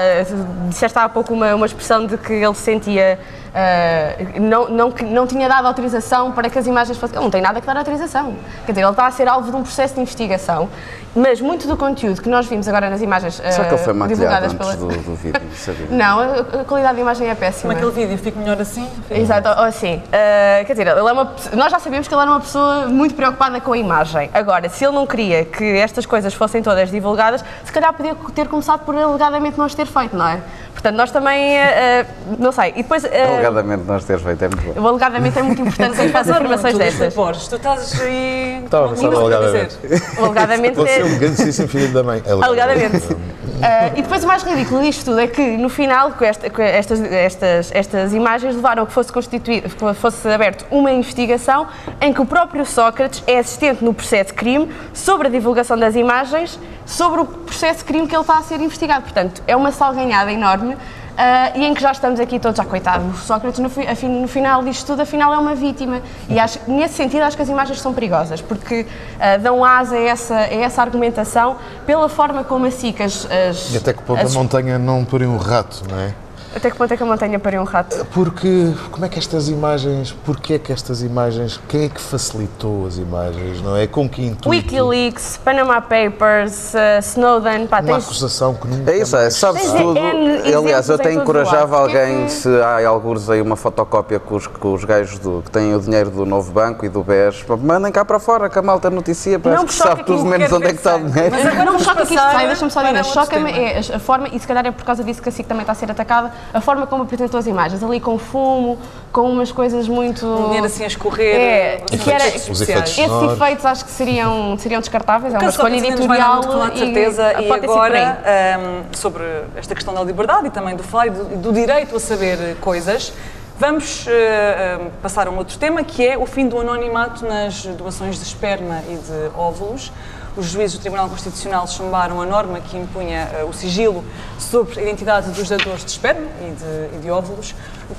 disseste 0.69 0.99
há 0.99 1.09
pouco 1.09 1.33
uma, 1.35 1.55
uma 1.55 1.67
expressão 1.67 2.07
de 2.07 2.17
que 2.19 2.33
ele 2.33 2.55
se 2.55 2.63
sentia 2.63 3.19
ah, 3.55 4.17
não, 4.41 4.69
não, 4.69 4.95
não 5.11 5.27
tinha 5.27 5.49
dado 5.49 5.67
autorização 5.67 6.33
para 6.33 6.51
que 6.51 6.59
as 6.59 6.67
imagens 6.67 6.99
fossem. 6.99 7.17
Ele 7.17 7.25
não 7.25 7.31
tem 7.31 7.43
nada 7.43 7.61
que 7.61 7.67
dar 7.67 7.77
autorização. 7.77 8.35
Quer 8.67 8.73
dizer, 8.73 8.83
ele 8.83 8.91
está 8.91 9.07
a 9.07 9.11
ser 9.11 9.29
alvo 9.29 9.51
de 9.51 9.57
um 9.57 9.63
processo 9.63 9.95
de 9.95 10.01
investigação, 10.01 10.69
mas 11.15 11.41
muito 11.41 11.67
do 11.67 11.77
conteúdo 11.77 12.21
que 12.21 12.29
nós 12.29 12.47
vimos 12.47 12.69
agora 12.69 12.91
nas 12.91 13.01
imagens 13.01 13.35
Será 13.35 13.65
que 13.65 13.75
ele 13.75 13.83
foi 13.83 13.93
maquilhado 13.93 14.49
divulgadas 14.49 14.53
antes 14.53 14.59
pela. 14.59 14.77
do, 14.77 15.03
do 15.03 15.15
vídeo? 15.15 15.41
Não, 15.91 16.21
a, 16.21 16.61
a 16.61 16.65
qualidade 16.65 16.97
da 16.97 17.01
imagem 17.01 17.29
é 17.29 17.35
péssima. 17.35 17.75
Como 17.75 17.89
aquele 17.89 18.07
vídeo, 18.07 18.23
fico 18.23 18.39
melhor 18.39 18.61
assim? 18.61 18.89
Exato, 19.11 19.49
ou 19.49 19.65
assim, 19.65 19.97
uh, 19.97 20.67
quer 20.67 20.73
dizer, 20.73 20.87
ele 20.87 21.01
é 21.01 21.13
uma, 21.13 21.33
nós 21.55 21.71
já 21.73 21.79
sabíamos 21.79 22.07
que 22.07 22.15
ele 22.15 22.23
era 22.23 22.31
uma 22.31 22.41
pessoa 22.41 22.87
muito 22.87 23.15
preocupada 23.15 23.61
com 23.61 23.73
a 23.73 23.79
imagem. 23.79 24.31
Agora, 24.33 24.69
se 24.69 24.85
ele 24.85 24.95
não 24.95 25.07
queria 25.07 25.45
que 25.45 25.65
estas 25.79 26.07
coisas 26.07 26.35
fossem 26.35 26.63
todas 26.63 26.91
divulgadas, 26.91 27.45
se 27.65 27.73
calhar 27.73 27.93
podia 27.93 28.15
ter 28.35 28.49
começado 28.49 28.85
por 28.85 28.95
alegadamente 28.97 29.57
não 29.59 29.65
as 29.65 29.75
ter 29.75 29.87
feito, 29.87 30.17
não 30.17 30.29
é? 30.29 30.41
Portanto, 30.79 30.95
nós 30.95 31.11
também, 31.11 31.57
uh, 31.57 31.61
uh, 31.61 32.37
não 32.39 32.53
sei, 32.53 32.71
e 32.77 32.83
depois... 32.85 33.03
uh, 33.03 33.09
Alegadamente 33.09 33.83
nós 33.85 34.05
teres 34.05 34.23
feito, 34.23 34.45
é 34.45 34.49
muito 34.49 34.75
bom. 34.75 34.81
o 34.81 34.87
alegadamente 34.87 35.37
é 35.37 35.43
muito 35.43 35.61
importante 35.61 36.01
em 36.01 36.09
fazer 36.11 36.33
afirmações 36.33 36.75
muito, 36.75 36.85
destas. 36.85 37.15
Borges, 37.15 37.49
tu 37.49 37.57
estás 37.57 38.01
aí... 38.01 38.63
Estava 38.65 38.87
a 38.87 38.89
pensar 38.91 39.07
alegadamente. 39.09 39.77
alegadamente 40.23 40.89
é 40.89 41.05
um 41.05 41.19
grandíssimo 41.19 41.67
filho 41.69 41.93
da 41.93 42.05
mãe. 42.05 42.23
Alegadamente. 42.41 43.17
Ah, 43.61 43.89
e 43.97 44.03
depois 44.03 44.23
o 44.23 44.27
mais 44.29 44.45
ridículo 44.45 44.81
disto 44.83 45.07
tudo 45.07 45.19
é 45.19 45.27
que 45.27 45.57
no 45.57 45.69
final 45.69 46.13
com 46.13 46.25
esta- 46.25 46.49
com 46.49 46.63
estas, 46.63 47.03
estas, 47.03 47.73
estas 47.75 48.13
imagens 48.15 48.55
levaram 48.55 48.85
a 48.85 48.87
que 48.87 48.93
fosse 48.93 49.13
constituído, 49.13 49.69
que 49.69 49.95
fosse 49.95 50.29
aberto 50.29 50.65
uma 50.71 50.93
investigação 50.93 51.67
em 52.01 52.13
que 52.13 52.21
o 52.21 52.25
próprio 52.25 52.65
Sócrates 52.65 53.21
é 53.27 53.39
assistente 53.39 53.85
no 53.85 53.93
processo 53.93 54.29
de 54.31 54.35
crime 54.35 54.73
sobre 54.95 55.27
a 55.27 55.31
divulgação 55.31 55.77
das 55.77 55.97
imagens, 55.97 56.57
sobre 56.87 57.21
o 57.23 57.27
processo 57.27 57.81
de 57.81 57.85
crime 57.87 58.07
que 58.07 58.15
ele 58.15 58.21
está 58.23 58.39
a 58.39 58.43
ser 58.43 58.61
investigado. 58.61 59.03
Portanto, 59.03 59.43
é 59.47 59.57
uma 59.57 59.73
salganhada 59.73 60.31
enorme. 60.33 60.68
Ah, 61.17 61.53
e 61.55 61.65
em 61.65 61.75
que 61.75 61.81
já 61.83 61.93
estamos 61.93 62.21
aqui 62.21 62.39
todos, 62.39 62.59
ah, 62.61 62.65
coitado, 62.65 63.07
o 63.09 63.15
Sócrates 63.15 63.59
no, 63.61 63.69
fi- 63.71 63.87
no 64.07 64.29
final 64.29 64.63
disto 64.63 64.87
tudo, 64.87 65.03
afinal 65.03 65.33
é 65.33 65.39
uma 65.39 65.55
vítima. 65.55 66.01
E 66.29 66.39
acho, 66.39 66.59
nesse 66.69 66.95
sentido, 66.95 67.23
acho 67.23 67.37
que 67.37 67.43
as 67.43 67.49
imagens 67.49 67.81
são 67.81 67.93
perigosas, 67.95 68.41
porque 68.41 68.87
ah, 69.21 69.37
dão 69.37 69.65
asa 69.65 69.97
a 69.97 70.01
essa, 70.01 70.35
a 70.37 70.55
essa 70.55 70.83
argumentação 70.83 71.57
pela 71.87 72.09
forma 72.09 72.45
como 72.45 72.67
a 72.67 72.71
SIC 72.71 73.01
as, 73.03 73.27
as- 73.31 73.73
E 73.75 73.77
até 73.77 73.93
que 73.93 74.03
ponto 74.03 74.21
as- 74.21 74.35
a 74.35 74.39
montanha 74.39 74.79
não 74.79 75.05
porem 75.05 75.29
um 75.29 75.37
rato, 75.39 75.83
não 75.91 75.99
é? 75.99 76.13
Até 76.55 76.71
que 76.71 76.77
ponto 76.77 76.93
é 76.93 76.97
que 76.97 77.03
a 77.03 77.07
montanha 77.07 77.39
pariu 77.39 77.61
um 77.61 77.65
rato? 77.65 78.05
Porque, 78.13 78.73
como 78.91 79.05
é 79.05 79.09
que 79.09 79.19
estas 79.19 79.49
imagens, 79.49 80.13
porquê 80.25 80.55
é 80.55 80.59
que 80.59 80.73
estas 80.73 81.03
imagens, 81.03 81.61
quem 81.69 81.85
é 81.85 81.89
que 81.89 82.01
facilitou 82.01 82.87
as 82.87 82.97
imagens, 82.97 83.61
não 83.63 83.77
é? 83.77 83.87
Com 83.87 84.09
que 84.09 84.23
intuito? 84.25 84.49
Wikileaks, 84.49 85.39
Panama 85.45 85.81
Papers, 85.81 86.75
ah, 86.75 86.99
Snowden, 87.01 87.67
pá, 87.67 87.81
Uma 87.81 87.95
tens... 87.95 88.05
acusação 88.05 88.55
que 88.55 88.67
nunca... 88.67 88.91
É 88.91 88.99
isso, 88.99 89.17
é, 89.17 89.31
sabe-se 89.31 89.71
Tens 89.71 89.81
tudo. 89.83 89.99
N 89.99 90.55
Aliás, 90.55 90.89
eu 90.89 90.95
até 90.97 91.13
encorajava 91.13 91.77
alguém, 91.79 92.25
que- 92.25 92.33
se 92.33 92.49
há 92.63 92.89
alguns 92.89 93.29
aí 93.31 93.41
uma 93.41 93.57
fotocópia 93.57 94.19
com 94.19 94.37
os, 94.37 94.47
com 94.47 94.73
os 94.75 94.85
gajos 94.85 95.19
do, 95.19 95.43
que 95.45 95.51
têm 95.51 95.75
o 95.75 95.81
dinheiro 95.81 96.11
do 96.11 96.25
Novo 96.27 96.51
Banco 96.53 96.85
e 96.85 96.89
do 96.89 97.03
BES, 97.03 97.45
mandem 97.63 97.93
cá 97.93 98.05
para 98.05 98.19
fora, 98.19 98.49
que 98.49 98.59
a 98.59 98.63
malta 98.63 98.91
noticia, 98.91 99.39
parece 99.39 99.61
Não, 99.61 99.67
que 99.67 99.75
sabe 99.75 100.05
tudo 100.05 100.25
menos 100.25 100.51
onde 100.53 100.67
é 100.67 100.71
que 100.71 100.77
está 100.77 100.97
o 100.97 101.01
dinheiro. 101.05 101.35
Mas 101.35 101.47
agora 101.47 101.65
não 101.65 101.73
me 101.75 101.81
choca 101.85 102.07
que 102.07 102.15
isto 102.15 102.23
sai, 102.23 102.47
deixa-me 102.47 102.71
só 102.71 102.83
dizer, 102.83 103.05
choca-me 103.05 103.51
é 103.53 103.79
a- 103.79 103.97
a 103.97 103.99
forma, 103.99 104.29
e 104.33 104.39
se 104.39 104.47
calhar 104.47 104.67
é 104.67 104.71
por 104.71 104.85
causa 104.85 105.05
disso 105.05 105.21
que 105.23 105.29
a 105.29 105.33
SIC 105.33 105.47
também 105.47 105.63
está 105.63 105.73
a 105.73 105.75
ser 105.75 105.91
atacada, 105.91 106.33
a 106.53 106.61
forma 106.61 106.87
como 106.87 107.03
apresentou 107.03 107.39
as 107.39 107.47
imagens, 107.47 107.83
ali 107.83 108.01
com 108.01 108.19
fumo, 108.19 108.79
com 109.13 109.31
umas 109.31 109.53
coisas 109.53 109.89
muito... 109.89 110.27
dinheiro 110.45 110.67
assim 110.67 110.85
a 110.85 110.87
escorrer. 110.87 111.35
É, 111.35 111.85
assim, 111.85 111.99
que 111.99 112.11
era, 112.11 112.27
efeitos 112.27 112.49
os 112.49 112.61
efeitos 112.61 112.99
esses 112.99 113.33
efeitos 113.33 113.65
acho 113.65 113.85
que 113.85 113.91
seriam, 113.91 114.57
seriam 114.59 114.81
descartáveis, 114.81 115.35
é 115.35 115.39
uma 115.39 115.51
escolha 115.51 115.77
editorial 115.77 116.37
muito, 116.37 116.49
com 116.49 116.77
certeza, 116.77 117.33
e, 117.35 117.45
e 117.45 117.49
por 117.49 117.55
aí. 117.55 117.65
agora 117.65 118.23
ahm, 118.25 118.83
sobre 118.93 119.25
esta 119.57 119.75
questão 119.75 119.95
da 119.95 120.03
liberdade 120.03 120.47
e 120.47 120.51
também 120.51 120.77
do 120.77 120.83
falar 120.83 121.07
e 121.07 121.11
do, 121.11 121.25
do 121.37 121.53
direito 121.53 121.97
a 121.97 122.01
saber 122.01 122.57
coisas, 122.61 123.13
vamos 123.59 124.07
ahm, 124.09 124.89
passar 125.03 125.27
a 125.27 125.31
um 125.31 125.39
outro 125.39 125.59
tema 125.59 125.83
que 125.83 126.07
é 126.07 126.17
o 126.17 126.27
fim 126.27 126.47
do 126.49 126.59
anonimato 126.59 127.27
nas 127.27 127.65
doações 127.65 128.17
de 128.17 128.25
esperma 128.25 128.83
e 128.89 128.97
de 128.97 129.37
óvulos. 129.37 129.93
Os 130.39 130.47
juízes 130.47 130.79
do 130.79 130.81
Tribunal 130.81 131.09
Constitucional 131.09 131.67
chumbaram 131.67 132.23
a 132.23 132.27
norma 132.27 132.61
que 132.61 132.77
impunha 132.77 133.29
uh, 133.43 133.49
o 133.49 133.53
sigilo 133.53 134.05
sobre 134.39 134.79
a 134.79 134.83
identidade 134.83 135.31
dos 135.33 135.49
dadores 135.49 135.85
de 135.85 135.91
esperma 135.91 136.29
e 136.41 136.51
de, 136.53 136.97
e 136.97 137.01
de 137.03 137.11
óvulos. 137.11 137.55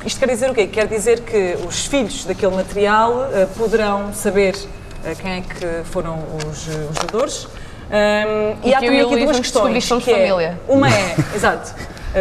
Isto 0.05 0.19
quer 0.19 0.29
dizer 0.29 0.49
o 0.49 0.53
quê? 0.53 0.65
Quer 0.67 0.87
dizer 0.87 1.19
que 1.21 1.57
os 1.67 1.85
filhos 1.85 2.23
daquele 2.23 2.55
material 2.55 3.11
uh, 3.11 3.47
poderão 3.57 4.13
saber 4.13 4.55
uh, 4.55 5.15
quem 5.21 5.31
é 5.31 5.41
que 5.41 5.83
foram 5.91 6.23
os, 6.47 6.67
os 6.67 6.97
dadores. 6.97 7.45
Um, 7.45 8.65
e, 8.65 8.69
e 8.69 8.73
há 8.73 8.79
também 8.79 9.01
aqui 9.01 9.25
duas 9.25 9.39
questões. 9.39 9.87
Que 10.01 10.13
é, 10.13 10.55
uma 10.67 10.89
é, 10.89 11.15
exato, 11.35 11.73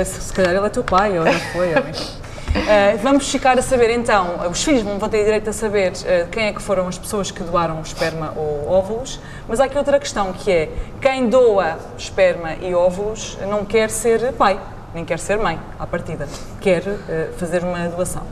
se, 0.04 0.20
se 0.20 0.32
calhar 0.32 0.54
ele 0.54 0.66
é 0.66 0.70
teu 0.70 0.82
pai, 0.82 1.16
ou 1.16 1.24
já 1.24 1.38
foi, 1.52 1.74
ou 1.74 1.78
enfim. 1.88 2.27
Uh, 2.48 2.98
vamos 3.02 3.30
ficar 3.30 3.58
a 3.58 3.62
saber 3.62 3.90
então, 3.90 4.48
os 4.50 4.64
filhos 4.64 4.82
vão 4.82 4.98
ter 5.08 5.24
direito 5.24 5.50
a 5.50 5.52
saber 5.52 5.92
uh, 5.92 6.28
quem 6.30 6.46
é 6.46 6.52
que 6.52 6.62
foram 6.62 6.88
as 6.88 6.96
pessoas 6.96 7.30
que 7.30 7.42
doaram 7.42 7.80
esperma 7.82 8.32
ou 8.36 8.68
óvulos, 8.70 9.20
mas 9.46 9.60
há 9.60 9.64
aqui 9.64 9.76
outra 9.76 9.98
questão 10.00 10.32
que 10.32 10.50
é 10.50 10.68
quem 11.00 11.28
doa 11.28 11.78
esperma 11.96 12.54
e 12.54 12.74
óvulos 12.74 13.38
não 13.48 13.64
quer 13.64 13.90
ser 13.90 14.32
pai, 14.32 14.58
nem 14.94 15.04
quer 15.04 15.18
ser 15.18 15.36
mãe 15.36 15.60
à 15.78 15.86
partida, 15.86 16.26
quer 16.60 16.82
uh, 16.82 17.32
fazer 17.36 17.62
uma 17.62 17.86
doação. 17.88 18.22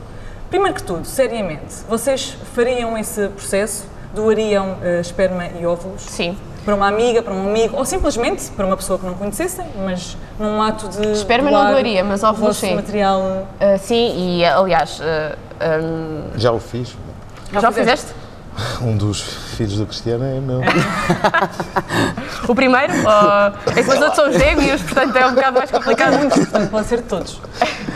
Primeiro 0.49 0.75
que 0.75 0.83
tudo, 0.83 1.05
seriamente, 1.05 1.75
vocês 1.87 2.37
fariam 2.55 2.97
esse 2.97 3.27
processo? 3.29 3.85
Doariam 4.13 4.77
esperma 5.01 5.47
e 5.59 5.65
óvulos? 5.65 6.01
Sim 6.01 6.37
para 6.67 6.75
uma 6.75 6.89
amiga, 6.89 7.23
para 7.23 7.33
um 7.33 7.47
amigo, 7.47 7.77
ou 7.77 7.85
simplesmente 7.85 8.51
para 8.51 8.65
uma 8.65 8.75
pessoa 8.75 8.99
que 8.99 9.05
não 9.05 9.13
conhecessem, 9.13 9.65
mas 9.85 10.17
num 10.37 10.61
ato 10.61 10.89
de. 10.89 11.13
Esperma 11.13 11.49
não 11.49 11.65
doaria, 11.65 12.03
mas 12.03 12.23
óvulos 12.23 12.57
sim. 12.57 12.75
material. 12.75 13.21
Uh, 13.21 13.79
sim, 13.79 14.13
e 14.17 14.43
aliás. 14.43 14.99
Uh, 14.99 15.37
ah, 15.61 15.79
um... 15.81 16.37
Já 16.37 16.51
o 16.51 16.59
fiz. 16.59 16.93
Já, 17.53 17.61
Já 17.61 17.69
o 17.69 17.71
fizeste? 17.71 18.07
Um 18.81 18.97
dos 18.97 19.21
filhos 19.55 19.77
do 19.77 19.85
Cristiano 19.85 20.25
é 20.25 20.41
meu. 20.41 20.59
o 22.49 22.53
primeiro? 22.53 22.91
Uh, 22.91 23.53
é 23.73 23.83
que 23.83 23.89
os 23.89 24.01
outros 24.01 24.15
são 24.15 24.33
gêmeos, 24.33 24.81
portanto 24.81 25.15
é 25.15 25.25
um 25.25 25.35
bocado 25.35 25.59
mais 25.59 25.71
complicado. 25.71 26.17
Muito, 26.17 26.35
portanto 26.35 26.69
pode 26.69 26.87
ser 26.87 27.01
todos. 27.03 27.41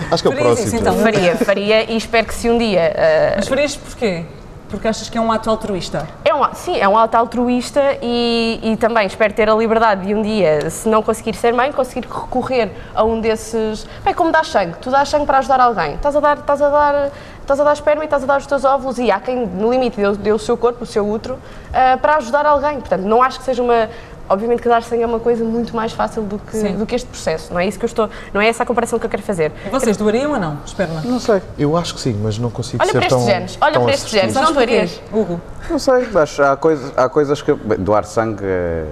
Acho 0.09 0.23
que 0.23 0.29
é 0.29 0.31
o 0.31 0.37
próximo. 0.37 0.67
Isso, 0.67 0.75
então. 0.77 0.97
Faria, 0.97 1.35
faria 1.35 1.91
e 1.91 1.97
espero 1.97 2.25
que 2.25 2.33
se 2.33 2.49
um 2.49 2.57
dia. 2.57 2.93
Uh... 2.95 3.33
Mas 3.35 3.47
farias 3.49 3.75
porquê? 3.75 4.23
Porque 4.71 4.87
achas 4.87 5.09
que 5.09 5.17
é 5.17 5.21
um 5.21 5.29
ato 5.29 5.49
altruísta? 5.49 6.07
É 6.23 6.33
um, 6.33 6.41
sim, 6.53 6.79
é 6.79 6.87
um 6.87 6.97
ato 6.97 7.17
altruísta 7.17 7.97
e, 8.01 8.57
e, 8.63 8.77
também 8.77 9.05
espero 9.05 9.33
ter 9.33 9.49
a 9.49 9.53
liberdade 9.53 10.07
de 10.07 10.15
um 10.15 10.21
dia, 10.21 10.69
se 10.69 10.87
não 10.87 11.03
conseguir 11.03 11.33
ser 11.33 11.53
mãe, 11.53 11.73
conseguir 11.73 12.07
recorrer 12.07 12.71
a 12.95 13.03
um 13.03 13.19
desses. 13.19 13.85
Bem, 14.01 14.13
como 14.13 14.31
dar 14.31 14.45
sangue. 14.45 14.77
Tu 14.81 14.89
dás 14.89 15.09
sangue 15.09 15.25
para 15.25 15.39
ajudar 15.39 15.59
alguém. 15.59 15.95
Estás 15.95 16.15
a 16.15 16.21
dar, 16.21 16.37
estás 16.37 16.61
a 16.61 16.69
dar, 16.69 17.11
estás 17.41 17.59
a 17.59 17.63
dar 17.65 17.73
esperma 17.73 18.03
e 18.03 18.05
estás 18.05 18.23
a 18.23 18.25
dar 18.25 18.39
os 18.39 18.47
teus 18.47 18.63
óvulos 18.63 18.97
e 18.97 19.11
há 19.11 19.19
quem, 19.19 19.45
no 19.45 19.69
limite, 19.69 19.97
deu, 19.97 20.15
deu 20.15 20.35
o 20.37 20.39
seu 20.39 20.55
corpo, 20.55 20.85
o 20.85 20.87
seu 20.87 21.07
útero, 21.07 21.35
uh, 21.35 21.99
para 21.99 22.15
ajudar 22.15 22.45
alguém. 22.45 22.79
Portanto, 22.79 23.01
não 23.01 23.21
acho 23.21 23.39
que 23.39 23.45
seja 23.45 23.61
uma, 23.61 23.89
obviamente 24.31 24.61
que 24.61 24.69
dar 24.69 24.81
sangue 24.83 25.03
é 25.03 25.05
uma 25.05 25.19
coisa 25.19 25.43
muito 25.43 25.75
mais 25.75 25.91
fácil 25.91 26.23
do 26.23 26.39
que, 26.39 26.69
do 26.69 26.85
que 26.85 26.95
este 26.95 27.07
processo, 27.07 27.53
não 27.53 27.59
é 27.59 27.67
isso 27.67 27.77
que 27.77 27.85
eu 27.85 27.87
estou, 27.87 28.09
não 28.33 28.41
é 28.41 28.47
essa 28.47 28.63
a 28.63 28.65
comparação 28.65 28.97
que 28.97 29.05
eu 29.05 29.09
quero 29.09 29.23
fazer. 29.23 29.51
E 29.65 29.69
vocês 29.69 29.97
doariam 29.97 30.31
ou 30.31 30.39
não? 30.39 30.57
Esperma? 30.65 31.01
Não 31.01 31.19
sei, 31.19 31.41
eu 31.57 31.75
acho 31.75 31.93
que 31.93 32.01
sim, 32.01 32.19
mas 32.21 32.37
não 32.37 32.49
consigo 32.49 32.81
olha 32.81 32.91
ser 32.91 33.07
tão 33.07 33.25
genes, 33.25 33.57
Olha 33.59 33.79
para 33.79 33.91
estes 33.91 34.11
genes, 34.11 34.33
não 34.33 34.53
doarias? 34.53 35.01
Hugo? 35.11 35.41
Não 35.69 35.79
sei, 35.79 36.07
acho, 36.15 36.43
há, 36.43 36.55
coisa, 36.55 36.93
há 36.95 37.09
coisas 37.09 37.41
que, 37.41 37.53
bem, 37.53 37.77
doar 37.77 38.03
sangue 38.05 38.43
é, 38.43 38.85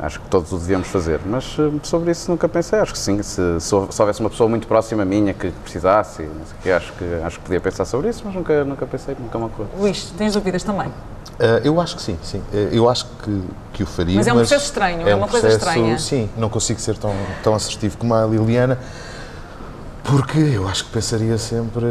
acho 0.00 0.20
que 0.20 0.28
todos 0.28 0.52
o 0.52 0.58
devíamos 0.58 0.88
fazer, 0.88 1.20
mas 1.26 1.56
eh, 1.58 1.70
sobre 1.82 2.10
isso 2.10 2.30
nunca 2.30 2.48
pensei, 2.48 2.78
acho 2.78 2.92
que 2.92 2.98
sim, 2.98 3.22
se, 3.22 3.60
se, 3.60 3.74
houvesse 3.74 4.20
uma 4.20 4.30
pessoa 4.30 4.48
muito 4.48 4.66
próxima 4.66 5.04
minha 5.04 5.34
que 5.34 5.50
precisasse, 5.50 6.22
não 6.22 6.46
sei 6.46 6.56
que, 6.62 6.70
acho 6.70 6.92
que 6.92 7.04
acho 7.24 7.38
que 7.38 7.44
podia 7.44 7.60
pensar 7.60 7.84
sobre 7.84 8.08
isso, 8.08 8.22
mas 8.24 8.34
nunca, 8.34 8.64
nunca 8.64 8.86
pensei, 8.86 9.16
nunca 9.18 9.38
me 9.38 9.44
ocorreu. 9.46 9.68
Luís, 9.78 10.12
tens 10.16 10.34
dúvidas 10.34 10.62
também? 10.62 10.90
Uh, 11.38 11.60
eu 11.62 11.80
acho 11.80 11.94
que 11.96 12.02
sim, 12.02 12.18
sim. 12.22 12.38
Uh, 12.52 12.68
eu 12.72 12.88
acho 12.88 13.06
que, 13.22 13.42
que 13.72 13.82
o 13.84 13.86
faria. 13.86 14.16
Mas 14.16 14.26
é 14.26 14.32
um 14.32 14.36
mas 14.36 14.48
processo 14.48 14.66
estranho, 14.66 15.06
é, 15.06 15.10
é 15.12 15.14
uma 15.14 15.28
processo, 15.28 15.58
coisa 15.58 15.70
estranha. 15.70 15.98
Sim, 15.98 16.28
não 16.36 16.48
consigo 16.48 16.80
ser 16.80 16.96
tão, 16.96 17.14
tão 17.44 17.54
assertivo 17.54 17.96
como 17.96 18.12
a 18.12 18.26
Liliana, 18.26 18.76
porque 20.02 20.38
eu 20.38 20.66
acho 20.66 20.84
que 20.84 20.90
pensaria 20.90 21.38
sempre. 21.38 21.86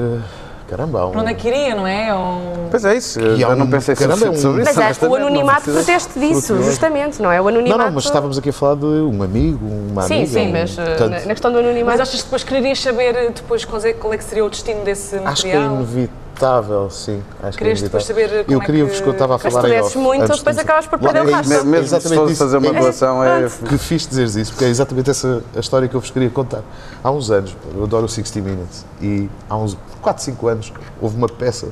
Caramba, 0.68 1.06
um... 1.06 1.12
Para 1.12 1.22
onde 1.22 1.32
é 1.32 1.34
que 1.34 1.48
iria, 1.48 1.74
não 1.74 1.88
é? 1.88 2.14
Ou... 2.14 2.68
Pois 2.70 2.84
é 2.84 2.98
isso, 2.98 3.22
eu 3.22 3.38
já 3.38 3.56
não 3.56 3.70
pensei 3.70 3.96
caramba, 3.96 4.36
sobre 4.36 4.64
isso. 4.64 4.74
Mas 4.76 5.02
é, 5.02 5.08
o 5.08 5.16
anonimato 5.16 5.72
proteste 5.72 6.20
disso, 6.20 6.62
justamente, 6.62 7.22
não 7.22 7.32
é? 7.32 7.40
O 7.42 7.48
anonimato... 7.48 7.78
Não, 7.78 7.86
não, 7.86 7.94
mas 7.94 8.04
estávamos 8.04 8.38
aqui 8.38 8.50
a 8.50 8.54
falar 8.54 8.76
de 8.76 8.86
um 8.86 9.24
amigo, 9.24 9.66
uma 9.66 10.02
sim, 10.04 10.16
amiga. 10.16 10.28
Sim, 10.28 10.46
sim, 10.46 10.52
mas 10.52 10.76
portanto... 10.76 11.26
na 11.26 11.34
questão 11.34 11.54
do 11.54 11.60
anonimato... 11.60 11.98
Mas 11.98 12.02
achas 12.02 12.20
que 12.20 12.26
depois 12.26 12.44
quererias 12.44 12.82
saber 12.82 13.32
depois 13.32 13.64
qual 13.64 13.82
é, 13.82 13.94
qual 13.94 14.14
é 14.14 14.18
que 14.18 14.26
seria 14.26 14.44
o 14.44 14.50
destino 14.50 14.84
desse 14.84 15.16
material? 15.16 15.32
Acho 15.32 15.42
que 15.44 15.52
é 15.52 15.56
inevitável 15.56 16.27
inevitável, 16.38 16.90
sim. 16.90 17.22
Acho 17.42 17.58
Querias 17.58 17.80
que 17.80 17.86
é 17.86 17.88
depois 17.88 18.06
saber 18.06 18.46
como 18.46 18.58
Eu 18.58 18.62
queria 18.62 18.86
vos 18.86 18.98
é 18.98 19.02
que... 19.02 19.08
eu 19.08 19.12
estava 19.12 19.36
a 19.36 19.40
falar. 19.40 19.84
Se 19.84 19.98
muito, 19.98 20.32
depois 20.32 20.58
acabas 20.58 20.88
por 20.88 21.00
perder 21.00 21.26
o 21.26 21.32
rastro. 21.32 21.50
Mesmo, 21.50 21.70
mesmo 21.70 22.02
se 22.02 22.16
fosse 22.16 22.36
fazer 22.36 22.58
uma 22.58 22.74
doação, 22.74 23.24
é... 23.24 23.46
é... 23.46 23.50
Que 23.50 23.78
fiz 23.78 24.08
dizeres 24.08 24.36
isso, 24.36 24.52
porque 24.52 24.66
é 24.66 24.70
exatamente 24.70 25.10
essa 25.10 25.44
a 25.56 25.60
história 25.60 25.88
que 25.88 25.96
eu 25.96 26.00
vos 26.00 26.10
queria 26.10 26.30
contar. 26.30 26.62
Há 27.04 27.12
uns 27.12 27.30
anos, 27.32 27.56
eu 27.76 27.84
adoro 27.84 28.06
o 28.06 28.10
60 28.10 28.40
Minutes, 28.48 28.86
e 29.02 29.30
há 29.50 29.58
uns 29.58 29.78
4, 30.02 30.24
5 30.24 30.48
anos 30.48 30.74
houve 31.02 31.18
uma 31.18 31.28
peça 31.28 31.68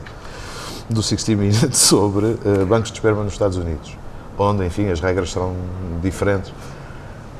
do 0.89 1.01
60 1.01 1.39
Minutes 1.39 1.77
sobre 1.77 2.25
uh, 2.25 2.65
bancos 2.67 2.91
de 2.91 2.97
esperma 2.97 3.23
nos 3.23 3.33
Estados 3.33 3.57
Unidos, 3.57 3.97
onde, 4.37 4.65
enfim, 4.65 4.89
as 4.89 4.99
regras 4.99 5.31
são 5.31 5.53
diferentes. 6.01 6.51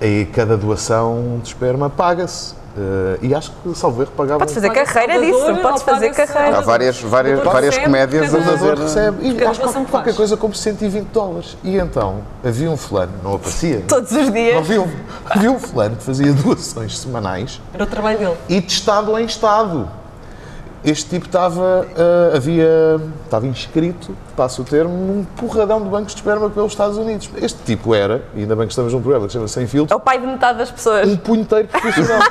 E 0.02 0.26
cada 0.34 0.58
doação 0.58 1.40
de 1.42 1.48
esperma 1.48 1.90
paga-se 1.90 2.54
Uh, 2.78 3.18
e 3.22 3.34
acho 3.34 3.52
que 3.52 3.74
Salveiro 3.74 4.12
pagava. 4.12 4.40
Podes 4.40 4.54
fazer 4.54 4.70
carreira 4.70 5.20
disso, 5.20 5.62
podes 5.62 5.82
fazer 5.82 6.10
carreira. 6.12 6.58
Há 6.58 6.62
várias, 6.62 7.00
várias, 7.00 7.40
várias 7.42 7.78
comédias 7.78 8.36
a 8.36 8.42
fazer. 8.42 8.78
recebe. 8.78 9.28
E 9.30 9.46
acho 9.46 9.62
que 9.62 9.86
qualquer 9.86 10.14
coisa 10.14 10.36
como 10.36 10.54
120 10.54 11.08
dólares. 11.08 11.58
E 11.64 11.78
então 11.78 12.22
havia 12.44 12.70
um 12.70 12.76
fulano, 12.76 13.14
não 13.24 13.36
aparecia. 13.36 13.84
Todos 13.88 14.12
os 14.12 14.30
dias. 14.32 14.58
Havia 14.58 14.82
um, 14.82 14.90
havia 15.30 15.52
um 15.52 15.60
fulano 15.60 15.96
que 15.96 16.04
fazia 16.04 16.34
doações 16.34 17.00
semanais. 17.00 17.62
Era 17.74 17.86
o 17.86 17.88
trabalho 17.88 18.18
dele. 18.18 18.38
E 18.50 18.60
de 18.60 18.72
estado 18.72 19.18
em 19.18 19.26
estado 19.26 19.88
este 20.86 21.10
tipo 21.10 21.26
estava, 21.26 21.82
uh, 21.82 22.36
havia, 22.36 23.02
estava 23.24 23.48
inscrito, 23.48 24.16
passo 24.38 24.62
o 24.62 24.66
termo, 24.66 24.94
num 24.94 25.24
porradão 25.24 25.82
de 25.82 25.90
bancos 25.90 26.14
de 26.14 26.20
esperma 26.20 26.48
pelos 26.48 26.74
Estados 26.74 26.98
Unidos. 26.98 27.28
Este 27.42 27.58
tipo 27.64 27.96
era, 27.96 28.24
e 28.36 28.42
ainda 28.42 28.56
bem 28.56 28.68
que 28.68 28.72
estamos 28.72 28.94
num 28.94 29.02
programa 29.02 29.26
que 29.26 29.34
chama 29.34 29.48
Sem 29.48 29.66
Filtro. 29.66 29.92
É 29.92 29.98
o 29.98 30.00
pai 30.00 30.20
de 30.20 30.28
metade 30.28 30.60
das 30.60 30.70
pessoas. 30.70 31.08
Um 31.08 31.18
punheteiro 31.18 31.68
profissional. 31.68 32.20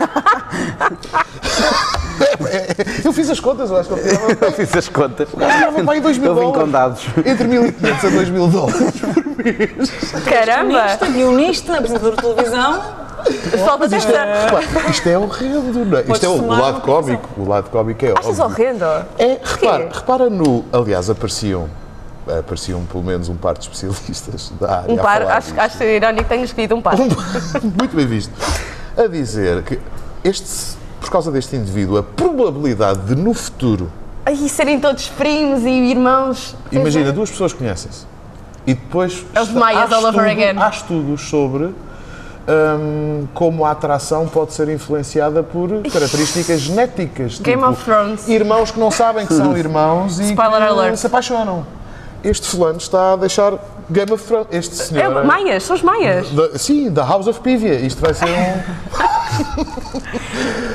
eu 3.04 3.12
fiz 3.12 3.28
as 3.28 3.40
contas, 3.40 3.70
eu 3.70 3.76
acho 3.76 3.88
que 3.88 3.98
eu, 3.98 4.38
eu 4.40 4.52
fiz 4.52 4.76
as 4.76 4.88
contas. 4.88 5.28
O 5.32 5.36
gajo 5.36 5.58
ganhava 5.58 5.84
pai 5.84 6.00
2 6.00 6.18
mil 6.18 6.34
dólares. 6.34 7.06
Entre 7.26 7.48
1.500 7.48 8.06
a 8.06 8.10
2 8.10 8.28
mil 8.30 8.46
dólares 8.46 9.00
por 9.00 9.44
mês. 9.44 9.90
Caramba! 10.24 10.96
Guionista, 11.12 11.74
apresentador 11.74 12.14
de 12.14 12.22
televisão. 12.22 13.03
Falta 13.64 13.84
isto, 13.96 14.12
é, 14.12 14.90
isto 14.90 15.08
é 15.08 15.18
horrendo, 15.18 15.84
não 15.84 15.98
é? 15.98 16.02
Isto 16.02 16.26
é 16.26 16.28
o, 16.28 16.46
lado 16.46 16.80
cómico. 16.82 17.28
O 17.36 17.48
lado 17.48 17.70
cómico 17.70 18.04
é 18.04 18.12
Achas 18.16 18.38
horrendo? 18.38 18.84
É, 19.18 19.40
repara, 19.42 19.88
repara 19.92 20.30
no. 20.30 20.64
Aliás, 20.72 21.08
apareciam 21.08 21.68
apareciam 22.26 22.84
pelo 22.86 23.04
menos 23.04 23.28
um 23.28 23.36
par 23.36 23.54
de 23.54 23.68
especialistas 23.68 24.52
da 24.60 24.78
área. 24.78 24.92
Um 24.92 24.96
par, 24.96 25.22
acho, 25.22 25.60
acho 25.60 25.82
irónico 25.82 26.22
que 26.22 26.28
tenha 26.28 26.44
escrito 26.44 26.74
um 26.74 26.80
par. 26.80 26.96
Muito 27.62 27.94
bem 27.94 28.06
visto. 28.06 28.32
A 28.96 29.06
dizer 29.06 29.62
que 29.62 29.78
este, 30.22 30.76
por 31.00 31.10
causa 31.10 31.30
deste 31.30 31.56
indivíduo, 31.56 31.98
a 31.98 32.02
probabilidade 32.02 33.00
de 33.00 33.14
no 33.14 33.34
futuro. 33.34 33.90
Ai, 34.24 34.36
serem 34.48 34.80
todos 34.80 35.08
primos 35.08 35.64
e 35.64 35.68
irmãos. 35.68 36.56
Imagina, 36.72 37.12
duas 37.12 37.30
pessoas 37.30 37.52
conhecem-se. 37.52 38.06
E 38.66 38.72
depois. 38.72 39.24
É 39.34 39.42
os 39.42 39.50
Maias 39.50 39.92
all 39.92 40.06
over 40.06 40.26
again. 40.26 40.58
Há 40.58 40.70
estudos 40.70 41.28
sobre 41.28 41.74
um, 42.48 43.26
como 43.34 43.64
a 43.64 43.70
atração 43.70 44.26
pode 44.28 44.52
ser 44.52 44.68
influenciada 44.68 45.42
por 45.42 45.82
características 45.90 46.60
genéticas. 46.62 47.38
Game 47.38 47.60
tipo, 47.60 47.72
of 47.72 47.84
Thrones. 47.84 48.28
Irmãos 48.28 48.70
que 48.70 48.78
não 48.78 48.90
sabem 48.90 49.26
que 49.26 49.34
são 49.34 49.56
irmãos 49.58 50.18
e 50.20 50.34
que 50.34 50.40
alert. 50.40 50.96
se 50.96 51.06
apaixonam. 51.06 51.66
Este 52.22 52.46
fulano 52.48 52.78
está 52.78 53.12
a 53.12 53.16
deixar 53.16 53.52
Game 53.90 54.10
of 54.12 54.24
Thrones. 54.24 54.46
Este 54.50 54.76
senhor. 54.76 55.04
É, 55.04 55.24
Maias, 55.24 55.62
são 55.62 55.76
os 55.76 55.82
Maias. 55.82 56.28
The, 56.28 56.58
sim, 56.58 56.90
da 56.90 57.04
House 57.04 57.26
of 57.26 57.40
Pivia. 57.40 57.74
Isto 57.74 58.00
vai 58.00 58.14
ser 58.14 58.26
um. 58.26 58.62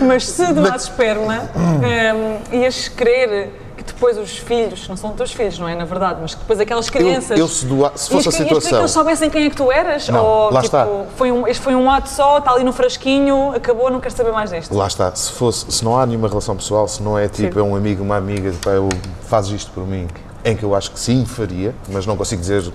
Mas 0.06 0.28
se 0.28 0.54
doares 0.54 0.84
esperma, 0.84 1.50
um, 1.56 2.40
ias 2.56 2.88
querer 2.88 3.52
depois 4.00 4.18
os 4.18 4.38
filhos, 4.38 4.88
não 4.88 4.96
são 4.96 5.12
teus 5.12 5.34
filhos, 5.34 5.60
não 5.60 5.68
é? 5.68 5.76
Na 5.76 5.84
verdade, 5.84 6.20
mas 6.22 6.34
depois 6.34 6.58
aquelas 6.58 6.90
crianças. 6.90 7.32
Eu, 7.32 7.46
eu 7.46 7.48
se, 7.50 7.66
doa, 7.66 7.92
se 7.94 8.10
fosse 8.10 8.30
a 8.30 8.32
situação. 8.32 8.70
que 8.70 8.76
eles 8.76 8.92
soubessem 8.92 9.30
quem 9.30 9.46
é 9.46 9.50
que 9.50 9.58
tu 9.58 9.70
eras? 9.70 10.08
Não, 10.08 10.24
ou 10.24 10.44
lá 10.46 10.62
tipo, 10.62 10.78
está. 10.78 10.88
Foi 11.18 11.32
um, 11.32 11.46
este 11.46 11.62
foi 11.62 11.76
um 11.76 11.92
ato 11.92 12.08
só, 12.08 12.38
está 12.38 12.54
ali 12.54 12.64
no 12.64 12.72
frasquinho, 12.72 13.52
acabou, 13.54 13.92
não 13.92 14.00
quero 14.00 14.16
saber 14.16 14.32
mais 14.32 14.52
disto. 14.52 14.74
Lá 14.74 14.88
está. 14.88 15.14
Se, 15.14 15.34
fosse, 15.34 15.70
se 15.70 15.84
não 15.84 16.00
há 16.00 16.06
nenhuma 16.06 16.30
relação 16.30 16.56
pessoal, 16.56 16.88
se 16.88 17.04
não 17.04 17.20
é 17.20 17.28
tipo 17.28 17.54
sim. 17.56 17.60
é 17.60 17.62
um 17.64 17.76
amigo, 17.76 18.02
uma 18.02 18.16
amiga, 18.16 18.54
pá, 18.64 18.72
eu 18.72 18.88
fazes 19.28 19.52
isto 19.52 19.72
por 19.72 19.86
mim, 19.86 20.08
em 20.46 20.56
que 20.56 20.64
eu 20.64 20.74
acho 20.74 20.92
que 20.92 21.00
sim 21.00 21.26
faria, 21.26 21.76
mas 21.90 22.06
não 22.06 22.16
consigo 22.16 22.40
dizer 22.40 22.72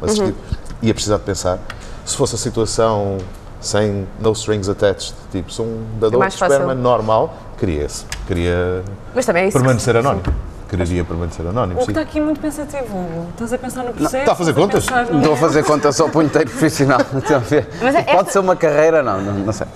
assistir, 0.00 0.22
uhum. 0.22 0.34
ia 0.80 0.94
precisar 0.94 1.16
de 1.16 1.24
pensar. 1.24 1.58
Se 2.04 2.16
fosse 2.16 2.36
a 2.36 2.38
situação 2.38 3.18
sem 3.60 4.06
no 4.20 4.30
strings 4.32 4.68
attached, 4.68 5.12
tipo, 5.32 5.52
sou 5.52 5.66
um 5.66 5.84
dador 5.98 6.22
é 6.22 6.28
de 6.28 6.34
esperma 6.34 6.72
normal, 6.72 7.34
queria 7.58 7.84
esse. 7.84 8.04
Queria 8.28 8.84
mas 9.12 9.26
também 9.26 9.42
é 9.42 9.48
isso 9.48 9.58
permanecer 9.58 9.96
anónimo. 9.96 10.22
Quereria 10.68 11.04
permanecer 11.04 11.46
anónimo. 11.46 11.76
O 11.76 11.78
que 11.80 11.84
sim. 11.86 11.90
está 11.92 12.00
aqui 12.02 12.20
muito 12.20 12.40
pensativo, 12.40 12.84
Hugo. 12.96 13.26
Estás 13.32 13.52
a 13.52 13.58
pensar 13.58 13.82
no 13.84 13.92
processo? 13.92 14.16
está 14.16 14.32
a 14.32 14.36
fazer 14.36 14.54
contas? 14.54 14.86
no- 15.10 15.18
Estou 15.18 15.32
a 15.32 15.36
fazer 15.36 15.64
conta 15.64 15.92
só 15.92 16.08
para 16.08 16.18
o 16.18 16.22
inteiro 16.22 16.50
profissional. 16.50 17.00
A. 17.00 17.82
Mas 17.82 17.94
é- 17.94 18.02
Pode 18.02 18.18
esta- 18.18 18.32
ser 18.32 18.38
uma 18.40 18.56
carreira? 18.56 19.02
Não, 19.02 19.20
não, 19.20 19.32
não 19.34 19.52
sei. 19.52 19.66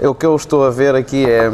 O 0.00 0.14
que 0.14 0.24
eu 0.26 0.34
estou 0.36 0.64
a 0.66 0.70
ver 0.70 0.94
aqui 0.94 1.24
é. 1.28 1.50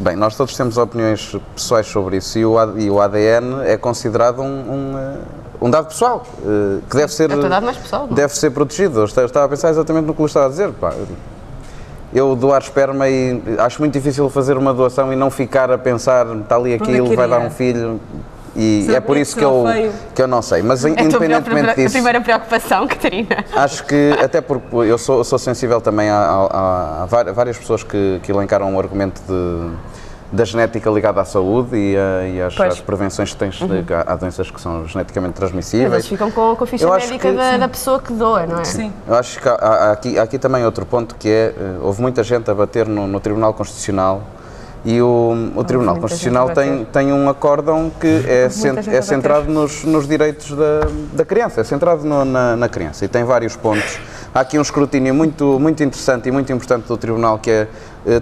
Bem, 0.00 0.14
nós 0.14 0.36
todos 0.36 0.56
temos 0.56 0.76
opiniões 0.76 1.34
pessoais 1.56 1.86
sobre 1.88 2.18
isso 2.18 2.38
e 2.38 2.46
o, 2.46 2.56
A- 2.56 2.72
e 2.76 2.88
o 2.88 3.00
ADN 3.00 3.62
é 3.64 3.76
considerado 3.76 4.40
um, 4.40 4.44
um, 4.46 4.96
eh, 4.96 5.16
um 5.60 5.68
dado 5.68 5.86
pessoal 5.88 6.24
eh, 6.46 6.78
que 6.88 6.96
deve 6.96 7.12
ser, 7.12 7.28
É 7.32 7.36
dado 7.36 7.64
mais 7.64 7.76
pessoal, 7.78 8.06
não 8.06 8.12
é? 8.12 8.14
deve 8.14 8.36
ser 8.36 8.50
protegido. 8.50 9.00
Eu 9.00 9.04
esta- 9.06 9.22
eu 9.22 9.26
estava 9.26 9.46
a 9.46 9.48
pensar 9.48 9.70
exatamente 9.70 10.04
no 10.06 10.14
que 10.14 10.20
o 10.20 10.22
Luís 10.22 10.30
estava 10.30 10.46
a 10.46 10.50
dizer. 10.50 10.70
pá. 10.74 10.92
Eu 12.12 12.34
doar 12.34 12.62
esperma 12.62 13.08
e 13.08 13.40
acho 13.58 13.80
muito 13.80 13.92
difícil 13.92 14.28
fazer 14.30 14.56
uma 14.56 14.72
doação 14.72 15.12
e 15.12 15.16
não 15.16 15.30
ficar 15.30 15.70
a 15.70 15.76
pensar 15.76 16.26
está 16.36 16.56
ali 16.56 16.72
é 16.72 16.76
aquilo, 16.76 17.14
vai 17.14 17.28
dar 17.28 17.40
um 17.40 17.50
filho. 17.50 18.00
E 18.56 18.88
é 18.92 18.98
por 18.98 19.16
isso 19.16 19.36
que 19.36 19.44
eu, 19.44 19.64
feio? 19.70 19.92
que 20.14 20.22
eu 20.22 20.26
não 20.26 20.40
sei. 20.42 20.62
Mas 20.62 20.82
É 20.86 20.88
independentemente 20.88 21.42
primeira, 21.44 21.72
a 21.72 21.74
disso. 21.74 21.92
primeira 21.92 22.20
preocupação, 22.20 22.88
Catarina. 22.88 23.44
Acho 23.54 23.84
que, 23.84 24.16
até 24.20 24.40
porque 24.40 24.74
eu 24.76 24.96
sou, 24.98 25.22
sou 25.22 25.38
sensível 25.38 25.80
também 25.80 26.08
a, 26.08 26.16
a- 26.50 27.02
a 27.02 27.06
várias 27.32 27.56
pessoas 27.58 27.82
que, 27.84 28.18
que 28.22 28.32
elencaram 28.32 28.74
o 28.74 28.78
argumento 28.80 29.20
de, 29.28 29.70
da 30.30 30.44
genética 30.44 30.90
ligada 30.90 31.20
à 31.20 31.24
saúde 31.24 31.74
e, 31.76 31.96
a- 31.96 32.28
e 32.28 32.42
às, 32.42 32.60
às 32.60 32.80
prevenções 32.80 33.30
que 33.32 33.36
tens. 33.38 33.56
de- 33.56 33.84
Há 34.06 34.14
doenças 34.16 34.50
que 34.50 34.60
são 34.60 34.86
geneticamente 34.86 35.34
Mas 35.40 35.52
eles 35.52 35.68
transmissíveis. 35.70 36.06
ficam 36.06 36.30
com, 36.30 36.54
com 36.54 36.64
a 36.64 36.66
ficha 36.66 36.84
Eu 36.84 36.90
médica 36.92 37.30
que- 37.30 37.36
da, 37.36 37.56
da 37.56 37.68
pessoa 37.68 37.98
que 37.98 38.12
doa, 38.12 38.46
não 38.46 38.60
é? 38.60 38.64
Sim. 38.64 38.92
Eu 39.06 39.14
acho 39.14 39.40
que 39.40 39.48
há, 39.48 39.52
há 39.54 39.92
aqui, 39.92 40.18
há 40.18 40.22
aqui 40.22 40.38
também 40.38 40.64
outro 40.64 40.84
ponto 40.84 41.14
que 41.14 41.28
é, 41.28 41.54
eh, 41.58 41.76
houve 41.80 42.02
muita 42.02 42.22
gente 42.22 42.50
a 42.50 42.54
bater 42.54 42.86
no, 42.86 43.06
no 43.06 43.20
Tribunal 43.20 43.54
Constitucional 43.54 44.22
e 44.84 45.00
o, 45.02 45.50
o 45.56 45.64
Tribunal 45.64 45.96
Constitucional 45.96 46.50
tem, 46.50 46.84
tem 46.84 47.12
um 47.12 47.28
acórdão 47.28 47.90
que 48.00 48.24
é, 48.28 48.48
cent- 48.48 48.86
é 48.86 49.00
centrado 49.02 49.50
nos, 49.50 49.82
nos 49.84 50.06
direitos 50.06 50.50
da, 50.52 50.80
da 51.14 51.24
criança, 51.24 51.62
é 51.62 51.64
centrado 51.64 52.04
no- 52.04 52.24
na, 52.24 52.54
na 52.54 52.68
criança 52.68 53.04
e 53.04 53.08
tem 53.08 53.24
vários 53.24 53.56
pontos. 53.56 53.98
Há 54.34 54.40
aqui 54.40 54.58
um 54.58 54.62
escrutínio 54.62 55.12
muito, 55.14 55.58
muito 55.58 55.82
interessante 55.82 56.28
e 56.28 56.32
muito 56.32 56.52
importante 56.52 56.86
do 56.86 56.96
Tribunal 56.96 57.38
que 57.38 57.50
é 57.50 57.62
eh, 57.62 57.66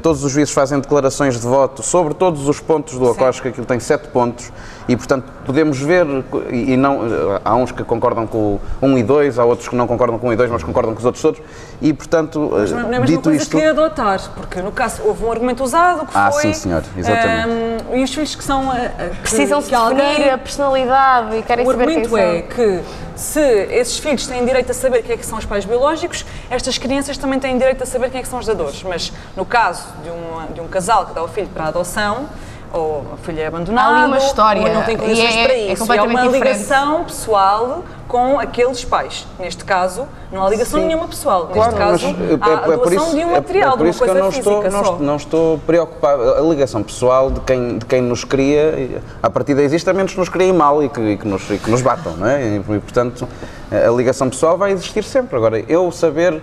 todos 0.03 0.25
os 0.25 0.33
juízes 0.33 0.53
fazem 0.53 0.81
declarações 0.81 1.41
de 1.41 1.47
voto 1.47 1.83
sobre 1.83 2.15
todos 2.15 2.49
os 2.49 2.61
pontos 2.61 2.95
do 2.99 3.05
acordo, 3.05 3.27
acho 3.29 3.43
que 3.43 3.49
aquilo 3.49 3.67
tem 3.67 3.79
sete 3.79 4.09
pontos 4.09 4.51
e, 4.89 4.97
portanto, 4.97 5.25
podemos 5.45 5.79
ver, 5.79 6.07
e 6.51 6.77
não, 6.77 7.05
eh, 7.07 7.41
há 7.45 7.55
uns 7.57 7.73
que 7.73 7.83
concordam 7.85 8.27
com 8.27 8.39
o 8.39 8.61
1 8.87 8.99
e 8.99 9.03
2, 9.03 9.39
há 9.39 9.45
outros 9.45 9.69
que 9.69 9.75
não 9.77 9.87
concordam 9.87 10.19
com 10.19 10.27
o 10.27 10.31
1 10.31 10.33
e 10.33 10.37
2, 10.37 10.51
mas 10.51 10.63
concordam 10.63 10.93
com 10.95 10.99
os 10.99 11.05
outros 11.05 11.23
todos, 11.23 11.41
e, 11.81 11.93
portanto, 11.93 12.51
Mas 12.53 12.71
não 12.73 12.79
é 12.81 12.83
a 12.83 12.87
mesma 12.89 13.07
dito 13.07 13.23
coisa 13.23 13.43
isto... 13.43 13.57
que 13.57 13.65
adotar, 13.65 14.21
porque 14.35 14.61
no 14.63 14.73
caso 14.73 15.03
houve 15.05 15.25
um 15.25 15.31
argumento 15.33 15.63
usado 15.65 16.07
que 16.07 16.13
Ah, 16.17 16.31
foi. 16.33 16.43
sim, 16.43 16.53
senhor, 16.55 16.83
exatamente. 16.97 17.49
ehm, 17.93 17.99
e 18.01 18.05
os 18.05 18.15
filhos 18.15 18.35
que 18.35 18.45
são. 18.45 18.73
eh, 18.73 18.93
eh, 18.99 19.09
que- 19.11 19.17
Precisam-se 19.23 19.69
que 19.69 19.75
alguém- 19.75 20.07
definir 20.09 20.31
a 20.31 20.39
personalidade 20.39 21.37
e 21.37 21.43
querem 21.43 21.67
O 21.67 21.71
saber 21.71 21.87
quem 21.87 21.97
argumento 22.03 22.11
são. 22.11 22.19
é 22.19 22.43
que 22.43 22.81
se 23.17 23.41
esses 23.41 23.99
filhos 23.99 24.27
têm 24.27 24.45
direito 24.45 24.71
a 24.71 24.75
saber 24.75 25.03
quem 25.03 25.15
é 25.15 25.17
que 25.17 25.25
são 25.27 25.39
os 25.39 25.45
pais 25.45 25.65
biológicos, 25.65 26.25
estas 26.51 26.77
crianças 26.79 27.17
também 27.17 27.39
têm 27.39 27.57
direito 27.59 27.83
a 27.83 27.87
saber 27.87 28.11
quem 28.11 28.21
é 28.21 28.23
que 28.23 28.29
são 28.29 28.39
os 28.39 28.47
dadores. 28.47 28.83
Mas 28.83 29.13
no 29.37 29.45
caso 29.45 29.76
de, 30.03 30.11
uma- 30.11 30.47
de 30.47 30.61
um 30.61 30.69
casal 30.69 31.07
que 31.07 31.15
dá 31.15 31.23
o 31.23 31.29
filho 31.29 31.49
para 31.49 31.65
a 31.65 31.69
adoção, 31.69 32.27
ou 32.73 33.07
o 33.15 33.17
filho 33.23 33.41
é 33.41 33.47
abandonado, 33.47 33.95
Há 33.95 34.07
uma 34.07 34.19
história, 34.19 34.61
ou 34.63 34.75
não 34.75 34.83
tem 34.83 34.97
condições 34.97 35.35
é- 35.37 35.45
para 35.45 35.53
é 35.55 35.59
isso. 35.59 35.73
há 35.73 35.77
completamente 35.87 36.17
uma 36.21 36.33
diferente. 36.33 36.59
ligação 36.59 37.05
pessoal 37.05 37.85
com 38.09 38.39
aqueles 38.39 38.85
pais. 38.85 39.27
Neste 39.39 39.65
caso, 39.65 40.07
não 40.33 40.45
há 40.45 40.51
ligação 40.51 40.81
nenhuma 40.81 41.09
pessoal. 41.09 41.49
Neste 41.55 41.75
caso, 41.75 42.07
mas, 42.09 42.31
eh, 42.31 42.39
há 42.41 42.55
a 42.55 42.59
por 42.79 42.91
doação 42.91 43.11
de 43.15 43.25
um 43.25 43.31
é- 43.31 43.35
material, 43.37 43.69
é 43.69 43.71
por 43.71 43.77
de 43.79 43.83
uma 43.85 43.91
isso 43.91 43.99
que 44.01 44.05
coisa 44.05 44.19
eu 44.21 44.25
não 44.25 44.33
física 44.33 44.51
estou, 44.51 44.65
não, 44.65 44.71
só. 44.85 44.93
estou- 44.93 45.07
não 45.07 45.17
estou 45.17 45.59
preocupado. 45.61 46.23
A 46.35 46.41
ligação 46.41 46.83
pessoal 46.83 47.31
de 47.31 47.41
quem, 47.41 47.79
de 47.79 47.87
quem 47.87 48.03
nos 48.03 48.25
cria, 48.25 49.01
a 49.23 49.31
partir 49.31 49.55
daí 49.55 49.65
existe, 49.65 49.89
a 49.89 49.95
menos 49.95 50.13
que 50.13 50.19
nos 50.19 50.29
criem 50.29 50.53
mal 50.53 50.83
e 50.83 50.89
que, 50.89 51.01
e 51.01 51.17
que 51.17 51.27
nos, 51.27 51.49
e 51.51 51.59
que 51.59 51.71
nos 51.71 51.83
batam, 51.83 52.13
não 52.17 52.29
é? 52.29 52.57
E, 52.57 52.61
portanto, 52.61 53.27
a 53.71 53.91
ligação 53.91 54.29
pessoal 54.29 54.59
vai 54.59 54.73
existir 54.73 55.03
sempre. 55.05 55.37
Agora, 55.37 55.61
eu 55.69 55.91
saber 55.93 56.43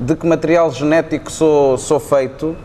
de 0.00 0.14
que 0.16 0.26
material 0.26 0.70
genético 0.70 1.30
sou, 1.30 1.76
sou 1.78 2.00
feito 2.00 2.56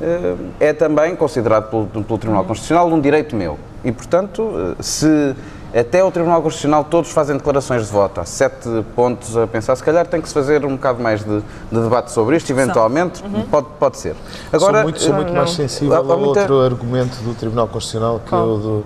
eh, 0.00 0.34
é 0.60 0.72
também 0.72 1.14
considerado 1.16 1.70
pelo, 1.70 1.86
pelo 2.04 2.18
Tribunal 2.18 2.44
Constitucional 2.44 2.86
um 2.88 3.00
direito 3.00 3.34
meu. 3.34 3.58
E, 3.84 3.90
portanto, 3.92 4.50
eh, 4.78 4.82
se 4.82 5.34
até 5.74 6.04
o 6.04 6.10
Tribunal 6.10 6.40
Constitucional 6.42 6.84
todos 6.84 7.10
fazem 7.10 7.36
declarações 7.36 7.86
de 7.86 7.92
voto, 7.92 8.20
há 8.20 8.24
sete 8.24 8.68
pontos 8.94 9.36
a 9.36 9.46
pensar, 9.46 9.74
se 9.76 9.82
calhar 9.82 10.06
tem 10.06 10.20
que 10.20 10.28
se 10.28 10.34
fazer 10.34 10.64
um 10.64 10.76
bocado 10.76 11.02
mais 11.02 11.24
de, 11.24 11.40
de 11.40 11.80
debate 11.80 12.12
sobre 12.12 12.36
isto, 12.36 12.50
eventualmente, 12.50 13.22
pode, 13.50 13.66
pode 13.80 13.98
ser. 13.98 14.14
sou 14.58 14.72
muito, 14.82 15.00
sou 15.00 15.12
eh, 15.12 15.16
muito 15.16 15.32
mais 15.32 15.50
sensível 15.50 15.94
há- 15.94 15.98
a 15.98 16.00
há 16.00 16.16
muita- 16.16 16.40
outro 16.40 16.60
argumento 16.60 17.16
do 17.22 17.34
Tribunal 17.34 17.66
Constitucional 17.68 18.20
que 18.24 18.34
é 18.34 18.38
o 18.38 18.56
do, 18.58 18.84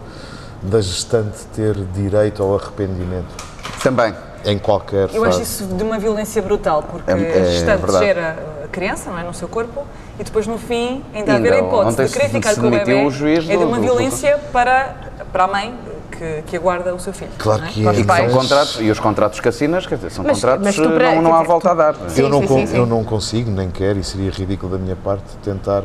da 0.63 0.81
gestante 0.81 1.45
ter 1.55 1.75
direito 1.95 2.43
ao 2.43 2.55
arrependimento 2.57 3.35
Também. 3.83 4.15
Em 4.45 4.59
qualquer 4.59 5.09
Eu 5.13 5.25
acho 5.25 5.39
fase. 5.39 5.43
isso 5.43 5.65
de 5.67 5.83
uma 5.83 5.99
violência 5.99 6.41
brutal, 6.43 6.83
porque 6.83 7.11
É- 7.11 7.15
a 7.15 7.17
é 7.19 7.45
gestante 7.45 7.81
verdade. 7.83 8.05
gera 8.05 8.37
a 8.65 8.69
criança 8.69 9.11
não 9.11 9.19
é, 9.19 9.25
no 9.25 9.35
seu 9.35 9.49
corpo 9.49 9.85
e 10.19 10.25
depois 10.25 10.47
no 10.47 10.59
fim 10.59 11.03
ainda, 11.15 11.33
Ainda 11.35 11.49
haver 11.49 11.53
a 11.55 11.59
hipótese 11.67 12.05
de 12.07 12.13
querer 12.13 12.27
se- 12.27 12.33
ficar 12.33 12.55
se 12.55 12.61
com 12.61 12.67
o 12.67 12.71
bebê 12.71 12.95
o 13.05 13.11
juiz 13.11 13.39
é 13.49 13.53
de 13.53 13.57
do- 13.57 13.67
uma 13.67 13.77
do- 13.77 13.83
violência 13.83 14.39
para, 14.53 14.95
para 15.33 15.45
a 15.45 15.49
mãe 15.49 15.75
que, 16.11 16.43
que 16.47 16.57
aguarda 16.57 16.95
o 16.95 16.99
seu 16.99 17.13
filho. 17.13 17.31
Claro 17.39 17.65
é? 17.65 17.69
que 17.69 17.85
é. 17.87 17.91
os 17.91 17.99
E 17.99 18.05
que 18.05 18.13
são 18.17 18.29
contratos, 18.31 18.81
e 18.81 18.91
os 18.91 19.01
contratos 19.01 19.41
que 19.41 19.49
assinas, 19.49 19.87
quer 19.87 19.97
dizer, 19.97 20.11
são 20.11 20.25
Mas- 20.25 20.35
contratos, 20.37 20.65
mas 20.65 20.75
tu 20.77 20.83
para- 20.91 21.15
não, 21.15 21.23
não 21.23 21.35
há 21.35 21.43
volta 21.43 21.71
a 21.71 21.75
dar. 21.75 21.95
Sim, 22.09 22.23
eu, 22.23 22.29
não 22.29 22.47
sim, 22.47 22.77
eu 22.77 22.87
não 22.87 23.05
consigo, 23.05 23.51
nem 23.51 23.71
quero, 23.71 23.99
e 23.99 24.05
seria 24.05 24.31
ridículo 24.31 24.73
da 24.73 24.79
minha 24.79 24.97
parte 24.97 25.25
tentar 25.43 25.85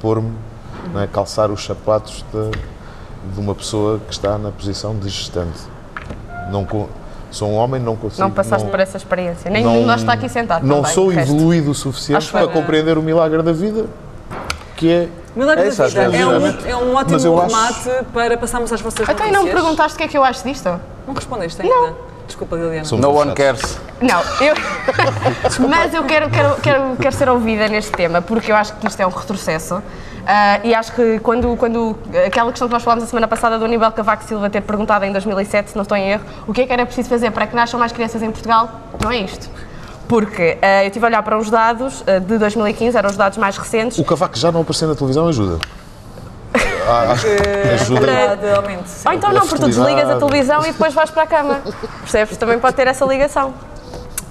pôr-me, 0.00 0.32
é, 0.96 1.06
calçar 1.06 1.50
os 1.50 1.64
sapatos 1.64 2.24
de, 2.32 2.50
de 3.34 3.40
uma 3.40 3.54
pessoa 3.54 3.98
que 4.06 4.12
está 4.12 4.38
na 4.38 4.50
posição 4.50 4.96
de 4.96 5.08
gestante. 5.08 5.58
Não, 6.50 6.66
sou 7.30 7.48
um 7.50 7.54
homem, 7.54 7.80
não 7.80 7.96
consigo. 7.96 8.22
Não 8.22 8.30
passaste 8.30 8.64
não- 8.64 8.70
por 8.70 8.80
essa 8.80 8.96
experiência. 8.96 9.50
Nem 9.50 9.62
não- 9.62 9.70
nenhum 9.70 9.82
de 9.82 9.88
nós 9.88 10.00
está 10.00 10.12
aqui 10.12 10.28
sentado. 10.28 10.64
Não 10.66 10.76
também, 10.82 10.92
sou 10.94 11.12
evoluído 11.12 11.70
o 11.70 11.74
suficiente 11.74 12.18
Acho 12.18 12.32
para 12.32 12.46
que- 12.46 12.52
compreender 12.52 12.96
o 12.98 13.02
milagre 13.02 13.42
da 13.42 13.52
vida, 13.52 13.86
que 14.76 14.90
é 14.90 15.08
Milagre 15.36 15.68
É 15.68 15.70
da 15.70 15.86
vida 15.86 16.00
é 16.16 16.26
um, 16.26 16.46
é 16.46 16.76
um 16.76 16.92
Mas 17.10 17.24
eu 17.24 17.34
ótimo 17.34 17.56
acho- 17.56 17.84
remate 17.88 18.06
para 18.12 18.36
passarmos 18.38 18.72
às 18.72 18.80
vossas 18.80 19.00
e 19.00 19.02
notícias. 19.10 19.32
não 19.32 19.44
me 19.44 19.50
perguntaste 19.52 19.94
o 19.94 19.98
que 19.98 20.04
é 20.04 20.08
que 20.08 20.18
eu 20.18 20.24
acho 20.24 20.42
disto? 20.42 20.80
Não 21.06 21.14
respondeste 21.14 21.62
ainda. 21.62 21.94
Desculpa, 22.28 22.56
Liliana. 22.56 22.84
Somos 22.84 23.04
No 23.04 23.12
one 23.12 23.34
cares. 23.34 23.80
Não, 24.00 24.20
eu. 24.40 24.54
Mas 25.68 25.92
eu 25.92 26.04
quero, 26.04 26.30
quero, 26.30 26.54
quero, 26.60 26.96
quero 27.00 27.16
ser 27.16 27.28
ouvida 27.28 27.68
neste 27.68 27.90
tema, 27.90 28.22
porque 28.22 28.52
eu 28.52 28.56
acho 28.56 28.74
que 28.74 28.86
isto 28.86 29.00
é 29.00 29.06
um 29.06 29.10
retrocesso. 29.10 29.82
Ah, 30.26 30.60
e 30.62 30.74
acho 30.74 30.92
que 30.92 31.18
quando, 31.20 31.56
quando. 31.56 31.96
Aquela 32.26 32.50
questão 32.50 32.68
que 32.68 32.74
nós 32.74 32.82
falámos 32.82 33.04
a 33.04 33.06
semana 33.06 33.26
passada 33.26 33.58
do 33.58 33.64
Aníbal 33.64 33.90
Cavaco 33.92 34.22
Silva 34.24 34.50
ter 34.50 34.60
perguntado 34.60 35.06
em 35.06 35.10
2007, 35.10 35.70
se 35.70 35.76
não 35.76 35.82
estou 35.82 35.96
em 35.96 36.10
erro, 36.10 36.24
o 36.46 36.52
que 36.52 36.60
é 36.60 36.66
que 36.66 36.72
era 36.72 36.84
preciso 36.84 37.08
fazer 37.08 37.30
para 37.30 37.46
que 37.46 37.56
nasçam 37.56 37.80
mais 37.80 37.92
crianças 37.92 38.22
em 38.22 38.30
Portugal, 38.30 38.68
não 39.02 39.10
é 39.10 39.16
isto. 39.16 39.48
Porque 40.06 40.58
ah, 40.60 40.84
eu 40.84 40.88
estive 40.88 41.06
a 41.06 41.08
olhar 41.08 41.22
para 41.22 41.38
os 41.38 41.48
dados 41.48 42.04
ah, 42.06 42.18
de 42.18 42.36
2015, 42.36 42.96
eram 42.96 43.08
os 43.08 43.16
dados 43.16 43.38
mais 43.38 43.56
recentes. 43.56 43.98
O 43.98 44.04
cavaco 44.04 44.36
já 44.36 44.52
não 44.52 44.60
aparecer 44.60 44.86
na 44.86 44.94
televisão 44.94 45.26
ajuda. 45.28 45.58
Ah, 46.88 47.12
acho 47.12 47.24
que 47.26 47.30
É 47.30 47.74
ajuda. 47.74 48.00
Sim. 48.86 49.08
Ou 49.08 49.14
então 49.14 49.32
não, 49.32 49.40
porque 49.42 49.58
tu 49.58 49.66
desligas 49.66 50.10
a 50.10 50.16
televisão 50.16 50.60
e 50.62 50.72
depois 50.72 50.94
vais 50.94 51.10
para 51.10 51.22
a 51.22 51.26
cama. 51.26 51.60
Percebes? 52.00 52.36
Também 52.36 52.58
pode 52.58 52.74
ter 52.76 52.86
essa 52.86 53.04
ligação. 53.04 53.52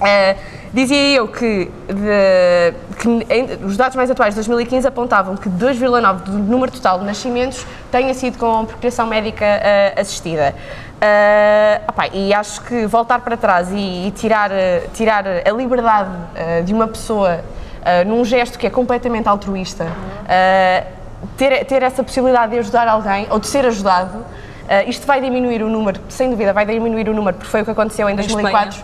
Eh, 0.01 0.35
dizia 0.73 1.17
eu 1.17 1.27
que, 1.27 1.71
de- 1.87 2.73
que 2.99 3.07
em- 3.33 3.65
os 3.65 3.75
dados 3.77 3.95
mais 3.95 4.09
atuais 4.11 4.33
de 4.33 4.35
2015 4.39 4.87
apontavam 4.87 5.35
que 5.35 5.49
2,9% 5.49 6.23
do 6.31 6.37
número 6.37 6.71
total 6.71 6.99
de 6.99 7.05
nascimentos 7.05 7.65
tenha 7.91 8.13
sido 8.13 8.37
com 8.37 8.65
procriação 8.65 9.07
médica 9.07 9.43
eh, 9.45 9.93
assistida. 9.99 10.53
Eh, 11.01 11.81
opá, 11.87 12.07
e 12.11 12.33
acho 12.33 12.61
que 12.61 12.85
voltar 12.87 13.19
para 13.21 13.37
trás 13.37 13.69
e, 13.71 14.07
e 14.07 14.11
tirar, 14.15 14.49
tirar 14.93 15.23
a 15.27 15.51
liberdade 15.51 16.09
de 16.65 16.73
uma 16.73 16.87
pessoa 16.87 17.39
num 18.05 18.25
gesto 18.25 18.59
que 18.59 18.67
é 18.67 18.69
completamente 18.69 19.29
altruísta, 19.29 19.87
ter, 21.37 21.65
ter 21.65 21.83
essa 21.83 22.03
possibilidade 22.03 22.51
de 22.51 22.59
ajudar 22.59 22.87
alguém 22.87 23.27
ou 23.29 23.39
de 23.39 23.47
ser 23.47 23.65
ajudado, 23.65 24.25
eh, 24.67 24.89
isto 24.89 25.05
vai 25.07 25.21
diminuir 25.21 25.63
o 25.63 25.69
número, 25.69 25.99
sem 26.09 26.29
dúvida, 26.29 26.53
vai 26.53 26.65
diminuir 26.65 27.09
o 27.09 27.13
número, 27.13 27.37
porque 27.37 27.49
foi 27.49 27.61
o 27.61 27.65
que 27.65 27.71
aconteceu 27.71 28.09
em 28.09 28.15
2004. 28.15 28.83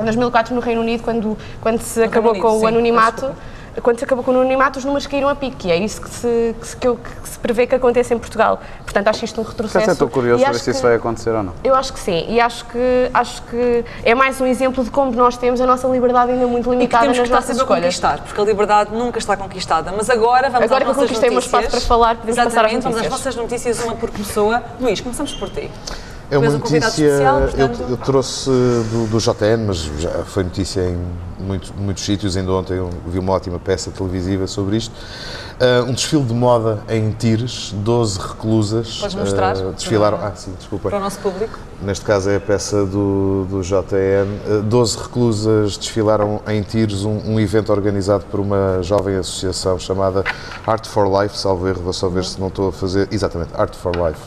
Em 0.00 0.04
2004, 0.04 0.54
no 0.54 0.60
Reino 0.60 0.80
Unido, 0.80 1.02
quando, 1.02 1.36
quando 1.60 1.80
se 1.80 2.02
acabou 2.02 2.30
Unido, 2.30 2.42
com 2.42 2.58
sim, 2.58 2.64
o 2.64 2.66
anonimato. 2.66 3.30
Quando 3.80 3.98
se 3.98 4.04
acabou 4.04 4.24
com 4.24 4.30
o 4.32 4.34
anonimato, 4.34 4.78
os 4.78 4.84
números 4.84 5.06
caíram 5.06 5.28
a 5.28 5.34
pique, 5.34 5.68
e 5.68 5.70
é 5.72 5.76
isso 5.76 6.00
que 6.00 6.10
se, 6.10 6.54
que 6.60 6.66
se, 6.66 6.76
que 6.76 6.86
eu- 6.88 6.96
que 6.96 7.28
se 7.28 7.38
prevê 7.38 7.66
que 7.66 7.74
aconteça 7.74 8.12
em 8.14 8.18
Portugal. 8.18 8.60
Portanto, 8.84 9.08
acho 9.08 9.24
isto 9.24 9.40
um 9.40 9.44
retrocesso. 9.44 9.90
Estou 9.90 10.08
curioso 10.08 10.42
e 10.42 10.44
para 10.44 10.52
ver 10.52 10.58
se 10.58 10.70
isso 10.70 10.80
que- 10.80 10.86
vai 10.86 10.96
acontecer 10.96 11.30
ou 11.30 11.42
não. 11.42 11.54
Eu 11.64 11.74
acho 11.74 11.92
que 11.92 11.98
sim, 12.00 12.26
e 12.28 12.40
acho 12.40 12.64
que, 12.66 13.10
acho 13.14 13.42
que 13.44 13.84
é 14.04 14.14
mais 14.14 14.40
um 14.40 14.46
exemplo 14.46 14.84
de 14.84 14.90
como 14.90 15.12
nós 15.12 15.36
temos 15.36 15.60
a 15.60 15.66
nossa 15.66 15.88
liberdade 15.88 16.32
ainda 16.32 16.46
muito 16.46 16.66
E 16.68 16.70
que 16.70 16.76
limitada 16.76 17.02
temos 17.04 17.16
que 17.16 17.20
nas 17.20 17.28
estar 17.28 17.36
nossas 17.36 17.56
sempre 17.56 17.62
a 17.62 17.64
escolhas. 17.64 17.84
conquistar, 17.84 18.18
porque 18.26 18.40
a 18.40 18.44
liberdade 18.44 18.94
nunca 18.94 19.18
está 19.18 19.36
conquistada. 19.36 19.92
Mas 19.96 20.10
agora 20.10 20.50
vamos 20.50 20.64
Agora 20.64 20.78
às 20.78 20.78
que 20.78 20.82
eu 20.82 20.86
nossas 20.88 21.02
conquistei 21.04 21.28
o 21.28 21.32
meu 21.32 21.40
notícias. 21.40 21.62
espaço 21.64 21.76
para 21.76 21.88
falar, 21.88 22.16
podemos 22.16 22.36
passar 22.36 22.46
às 22.48 22.52
Exatamente, 22.52 22.82
vamos 22.82 22.96
às 22.98 23.02
notícias. 23.04 23.34
vossas 23.34 23.36
notícias, 23.36 23.84
uma 23.84 23.94
por 23.96 24.10
pessoa. 24.10 24.62
Luís, 24.80 25.00
começamos 25.00 25.32
por 25.34 25.48
ti. 25.50 25.70
É 26.32 26.38
uma 26.38 26.48
um 26.48 26.52
notícia. 26.52 26.78
especial, 26.78 27.40
eu, 27.40 27.48
portanto- 27.48 27.84
eu 27.90 27.96
trouxe 27.98 28.50
do, 28.50 29.06
do 29.10 29.18
JN, 29.18 29.66
mas 29.66 29.78
já 29.98 30.10
foi 30.24 30.44
notícia 30.44 30.80
em 30.80 30.96
muito- 31.38 31.74
muitos 31.76 32.04
sítios. 32.04 32.36
Ainda 32.36 32.50
ontem 32.52 32.74
eu 32.78 32.88
vi 33.06 33.18
uma 33.18 33.34
ótima 33.34 33.58
peça 33.58 33.90
televisiva 33.90 34.46
sobre 34.46 34.76
isto. 34.78 34.94
Uh, 35.60 35.88
um 35.88 35.92
desfile 35.92 36.24
de 36.24 36.32
moda 36.32 36.82
em 36.88 37.10
Tires, 37.10 37.72
12 37.76 38.18
reclusas. 38.18 38.98
Podes 38.98 39.14
mostrar? 39.14 39.56
Uh, 39.58 39.72
desfilaram. 39.72 40.18
Ah, 40.22 40.32
sim, 40.34 40.52
desculpa. 40.58 40.88
Para 40.88 40.98
o 40.98 41.02
nosso 41.02 41.18
público. 41.18 41.58
Neste 41.82 42.04
caso 42.04 42.30
é 42.30 42.36
a 42.36 42.40
peça 42.40 42.84
do, 42.86 43.46
do 43.48 43.60
JN. 43.60 44.58
Uh, 44.60 44.62
12 44.62 44.98
reclusas 44.98 45.76
desfilaram 45.76 46.40
em 46.48 46.62
Tires, 46.62 47.04
um, 47.04 47.18
um, 47.26 47.38
evento 47.38 47.70
organizado 47.70 48.24
por 48.30 48.40
uma 48.40 48.82
jovem 48.82 49.16
associação 49.16 49.78
chamada 49.78 50.24
Art 50.66 50.86
for 50.86 51.06
Life, 51.22 51.36
salvo 51.36 51.68
erro, 51.68 51.82
vou 51.82 51.92
só 51.92 52.08
ver 52.08 52.24
se 52.24 52.40
não 52.40 52.48
estou 52.48 52.70
a 52.70 52.72
fazer. 52.72 53.06
Exatamente, 53.12 53.50
Art 53.54 53.74
for 53.74 53.92
Life. 53.94 54.20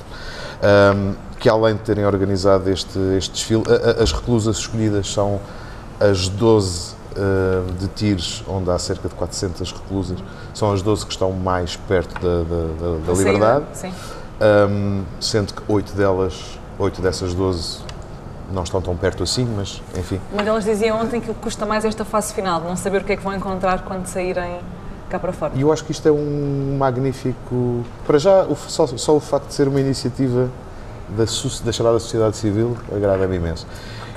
Um, 0.64 1.25
que 1.40 1.50
além 1.50 1.76
de 1.76 1.82
terem 1.82 2.06
organizado 2.06 2.70
este, 2.70 2.98
este 3.18 3.32
desfile, 3.32 3.64
as 4.02 4.12
reclusas 4.12 4.58
escolhidas 4.58 5.12
são 5.12 5.40
as 6.00 6.28
12 6.28 6.94
uh, 7.16 7.74
de 7.74 7.88
Tires, 7.90 8.44
onde 8.48 8.70
há 8.70 8.78
cerca 8.78 9.08
de 9.08 9.16
400 9.16 9.72
reclusas, 9.72 10.18
são 10.54 10.72
as 10.72 10.82
12 10.82 11.06
que 11.06 11.12
estão 11.12 11.32
mais 11.32 11.76
perto 11.76 12.14
da, 12.16 12.44
da, 12.44 12.68
da, 12.80 13.08
da 13.08 13.14
liberdade, 13.14 13.66
um, 14.70 15.04
sendo 15.20 15.54
que 15.54 15.62
8 15.68 15.94
delas, 15.94 16.60
8 16.78 17.02
dessas 17.02 17.34
12 17.34 17.80
não 18.52 18.64
estão 18.64 18.82
tão 18.82 18.96
perto 18.96 19.24
assim, 19.24 19.46
mas 19.46 19.82
enfim. 19.98 20.20
Uma 20.32 20.44
delas 20.44 20.66
dizia 20.66 20.94
ontem 20.94 21.20
que 21.20 21.32
o 21.32 21.34
que 21.34 21.42
custa 21.42 21.66
mais 21.66 21.84
esta 21.84 22.06
fase 22.06 22.34
final, 22.34 22.62
não 22.62 22.76
saber 22.76 23.02
o 23.02 23.04
que 23.04 23.14
é 23.14 23.18
que 23.18 23.24
vão 23.24 23.34
encontrar 23.34 23.84
quando 23.84 24.06
saírem 24.06 24.60
cá 25.10 25.18
para 25.18 25.34
fora. 25.34 25.54
E 25.56 25.62
eu 25.62 25.72
acho 25.72 25.84
que 25.84 25.92
isto 25.92 26.08
é 26.08 26.12
um 26.12 26.76
magnífico. 26.78 27.84
Para 28.06 28.20
já, 28.20 28.44
o, 28.44 28.56
só, 28.56 28.86
só 28.88 29.16
o 29.16 29.20
facto 29.20 29.48
de 29.48 29.54
ser 29.54 29.68
uma 29.68 29.80
iniciativa 29.80 30.50
da, 31.10 31.26
da 31.66 31.72
chamada 31.72 32.00
sociedade 32.00 32.38
civil 32.38 32.78
agrada-me 32.94 33.36
imenso. 33.36 33.68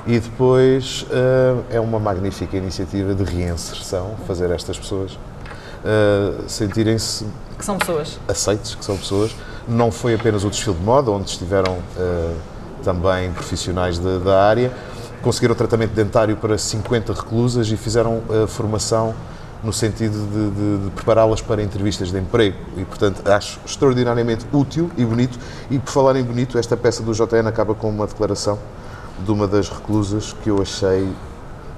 E 0.06 0.18
depois 0.18 1.02
uh, 1.10 1.62
é 1.70 1.78
uma 1.78 1.98
magnífica 1.98 2.56
iniciativa 2.56 3.14
de 3.14 3.24
reinserção, 3.24 4.14
fazer 4.26 4.50
estas 4.50 4.78
pessoas 4.78 5.12
uh, 5.12 6.48
sentirem-se. 6.48 7.26
Que 7.58 7.64
são 7.64 7.76
pessoas. 7.76 8.18
Aceites, 8.26 8.74
que 8.74 8.84
são 8.84 8.96
pessoas. 8.96 9.34
Não 9.68 9.90
foi 9.90 10.14
apenas 10.14 10.44
o 10.44 10.48
desfile 10.48 10.76
de 10.76 10.82
moda, 10.82 11.10
onde 11.10 11.28
estiveram 11.28 11.74
uh, 11.74 12.36
também 12.82 13.30
profissionais 13.32 13.98
de, 13.98 14.18
da 14.20 14.42
área, 14.42 14.72
conseguiram 15.20 15.54
tratamento 15.54 15.92
dentário 15.92 16.36
para 16.36 16.56
50 16.56 17.12
reclusas 17.12 17.70
e 17.70 17.76
fizeram 17.76 18.22
formação 18.46 19.14
no 19.62 19.72
sentido 19.72 20.26
de, 20.26 20.50
de, 20.50 20.84
de 20.84 20.90
prepará-las 20.90 21.40
para 21.40 21.62
entrevistas 21.62 22.10
de 22.10 22.18
emprego. 22.18 22.56
E, 22.76 22.84
portanto, 22.84 23.26
acho 23.28 23.58
extraordinariamente 23.66 24.46
útil 24.52 24.90
e 24.96 25.04
bonito. 25.04 25.38
E, 25.70 25.78
por 25.78 25.90
falar 25.90 26.16
em 26.16 26.22
bonito, 26.22 26.58
esta 26.58 26.76
peça 26.76 27.02
do 27.02 27.12
JN 27.12 27.46
acaba 27.46 27.74
com 27.74 27.88
uma 27.88 28.06
declaração 28.06 28.58
de 29.24 29.30
uma 29.30 29.48
das 29.48 29.68
reclusas 29.68 30.32
que 30.32 30.48
eu 30.48 30.62
achei 30.62 31.12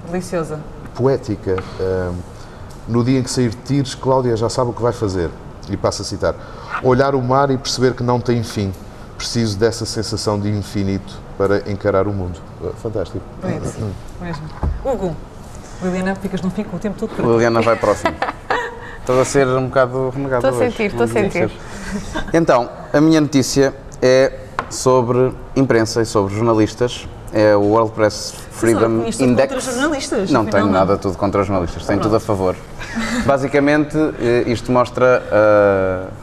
deliciosa, 0.07 0.61
poética. 0.95 1.57
no 2.87 3.03
dia 3.03 3.18
em 3.18 3.22
que 3.22 3.31
sair 3.31 3.51
de 3.51 3.57
Tires, 3.57 3.95
Cláudia 3.95 4.37
já 4.37 4.49
sabe 4.49 4.70
o 4.70 4.72
que 4.72 4.83
vai 4.83 4.93
fazer. 4.93 5.31
E 5.70 5.76
passa 5.76 6.03
a 6.03 6.05
citar: 6.05 6.35
olhar 6.83 7.14
o 7.14 7.22
mar 7.22 7.51
e 7.51 7.57
perceber 7.57 7.95
que 7.95 8.03
não 8.03 8.20
tem 8.20 8.43
fim. 8.43 8.72
Preciso 9.16 9.59
dessa 9.59 9.85
sensação 9.85 10.41
de 10.41 10.49
infinito 10.49 11.18
para 11.37 11.70
encarar 11.70 12.07
o 12.09 12.12
mundo. 12.12 12.41
Fantástico. 12.83 13.20
Mesmo. 13.43 13.91
Mesmo. 14.20 14.43
Hugo, 14.83 15.14
Liliana, 15.83 16.14
ficas 16.14 16.43
no 16.43 16.51
fim 16.51 16.64
com 16.64 16.76
o 16.76 16.81
tempo 16.81 16.99
todo 16.99 17.14
para 17.14 17.24
Liliana 17.24 17.62
vai 17.62 17.76
para 17.76 17.91
o 17.91 17.95
fim. 17.95 18.09
Estou 19.01 19.20
a 19.20 19.24
ser 19.24 19.47
um 19.47 19.66
bocado 19.66 20.11
renegado 20.11 20.47
Estou 20.47 20.62
a 20.62 20.70
sentir, 20.70 20.85
estou 20.85 21.05
a 21.05 21.09
sentir. 21.09 21.51
Então, 22.33 22.68
a 22.93 23.01
minha 23.01 23.20
notícia 23.20 23.74
é 24.01 24.33
sobre 24.68 25.33
imprensa 25.57 26.03
e 26.03 26.07
sobre 26.07 26.35
jornalistas 26.35 27.09
é 27.33 27.55
o 27.57 27.62
World 27.62 27.93
Press 27.93 28.35
Freedom 28.51 29.05
Index. 29.18 29.53
Contra 29.53 29.61
jornalistas, 29.61 30.31
não 30.31 30.45
tenho 30.45 30.66
nada 30.66 30.97
tudo 30.97 31.16
contra 31.16 31.41
os 31.41 31.47
jornalistas, 31.47 31.87
tenho 31.87 32.01
tudo 32.01 32.16
a 32.16 32.20
favor. 32.20 32.55
Basicamente, 33.24 33.97
eh, 34.20 34.45
isto 34.47 34.70
mostra 34.72 35.22
uh, 35.26 36.12
vá, 36.12 36.20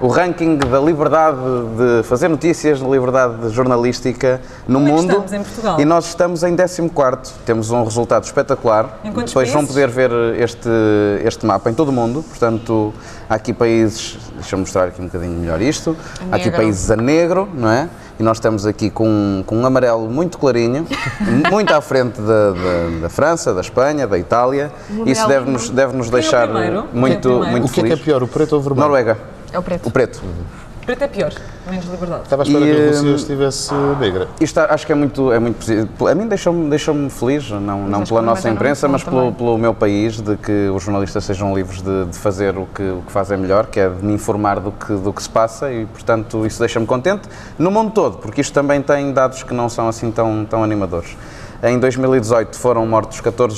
o 0.00 0.08
ranking 0.08 0.56
da 0.56 0.80
liberdade 0.80 1.36
de 1.76 2.02
fazer 2.04 2.28
notícias, 2.28 2.80
da 2.80 2.88
liberdade 2.88 3.50
jornalística 3.50 4.40
no 4.66 4.78
Como 4.78 4.88
é 4.88 4.92
mundo. 4.92 5.10
estamos 5.10 5.32
em 5.32 5.42
Portugal? 5.42 5.80
E 5.80 5.84
nós 5.84 6.06
estamos 6.06 6.42
em 6.42 6.56
14. 6.56 7.34
Temos 7.44 7.70
um 7.70 7.84
resultado 7.84 8.24
espetacular. 8.24 8.98
Depois 9.04 9.32
países? 9.32 9.52
vão 9.52 9.66
poder 9.66 9.88
ver 9.88 10.10
este, 10.38 10.68
este 11.22 11.44
mapa 11.44 11.70
em 11.70 11.74
todo 11.74 11.88
o 11.88 11.92
mundo. 11.92 12.24
Portanto, 12.26 12.94
há 13.28 13.34
aqui 13.34 13.52
países. 13.52 14.16
Deixa-me 14.34 14.62
mostrar 14.62 14.84
aqui 14.84 15.02
um 15.02 15.06
bocadinho 15.06 15.38
melhor 15.38 15.60
isto. 15.60 15.94
Há 16.32 16.36
aqui 16.36 16.50
países 16.50 16.90
a 16.90 16.96
negro, 16.96 17.46
não 17.52 17.70
é? 17.70 17.88
e 18.18 18.22
nós 18.22 18.36
estamos 18.36 18.66
aqui 18.66 18.90
com, 18.90 19.42
com 19.46 19.56
um 19.56 19.64
amarelo 19.64 20.06
muito 20.10 20.36
clarinho, 20.36 20.86
muito 21.50 21.72
à 21.72 21.80
frente 21.80 22.20
da, 22.20 22.50
da, 22.50 23.00
da, 23.02 23.08
França, 23.08 23.54
da 23.54 23.62
Espanha, 23.62 24.06
da 24.06 24.18
Itália. 24.18 24.70
Isso 25.06 25.26
deve-nos 25.26 25.70
deve 25.70 25.96
-nos 25.96 26.10
deixar 26.10 26.48
é 26.50 26.70
muito, 26.92 27.44
é 27.44 27.50
muito 27.50 27.66
O 27.66 27.70
que 27.70 27.80
é, 27.80 27.84
que 27.84 27.92
é 27.94 27.96
pior, 27.96 28.22
o 28.22 28.28
preto 28.28 28.52
ou 28.52 28.58
o 28.58 28.62
vermelho? 28.62 28.88
Noruega. 28.88 29.39
É 29.52 29.58
o 29.58 29.62
preto. 29.62 29.88
O 29.88 29.90
preto. 29.90 30.22
Preto 30.84 31.04
é 31.04 31.08
pior, 31.08 31.32
menos 31.68 31.84
liberdade. 31.86 32.22
Estava 32.22 32.42
à 32.42 32.46
espera 32.46 32.64
e, 32.64 32.74
que 32.74 32.82
a 32.82 32.86
Rússia 32.86 33.14
estivesse 33.14 33.74
negra. 34.00 34.28
Isto 34.40 34.60
acho 34.60 34.86
que 34.86 34.92
é 34.92 34.94
muito, 34.94 35.30
é 35.30 35.38
muito 35.38 35.58
positivo. 35.58 36.08
A 36.08 36.14
mim 36.14 36.26
deixou-me 36.26 36.70
deixou 36.70 37.10
feliz, 37.10 37.50
não, 37.50 37.86
não 37.86 38.02
pela 38.02 38.22
nossa 38.22 38.48
imprensa, 38.48 38.88
mas 38.88 39.04
pelo, 39.04 39.32
pelo, 39.32 39.58
meu 39.58 39.74
país, 39.74 40.20
de 40.20 40.36
que 40.36 40.68
os 40.68 40.82
jornalistas 40.82 41.24
sejam 41.24 41.54
livres 41.54 41.82
de, 41.82 42.06
de, 42.06 42.18
fazer 42.18 42.56
o 42.56 42.66
que, 42.66 42.82
o 42.82 43.02
que 43.06 43.12
fazem 43.12 43.38
melhor, 43.38 43.66
que 43.66 43.78
é 43.78 43.88
de 43.88 44.04
me 44.04 44.14
informar 44.14 44.58
do 44.58 44.72
que, 44.72 44.92
do 44.94 45.12
que 45.12 45.22
se 45.22 45.28
passa 45.28 45.70
e, 45.70 45.86
portanto, 45.86 46.46
isso 46.46 46.58
deixa-me 46.58 46.86
contente 46.86 47.28
no 47.58 47.70
mundo 47.70 47.92
todo, 47.92 48.16
porque 48.16 48.40
isto 48.40 48.52
também 48.52 48.80
tem 48.80 49.12
dados 49.12 49.42
que 49.42 49.54
não 49.54 49.68
são 49.68 49.86
assim 49.86 50.10
tão, 50.10 50.44
tão 50.44 50.64
animadores. 50.64 51.16
Em 51.62 51.78
2018 51.78 52.56
foram 52.58 52.86
mortos 52.86 53.20
14 53.20 53.54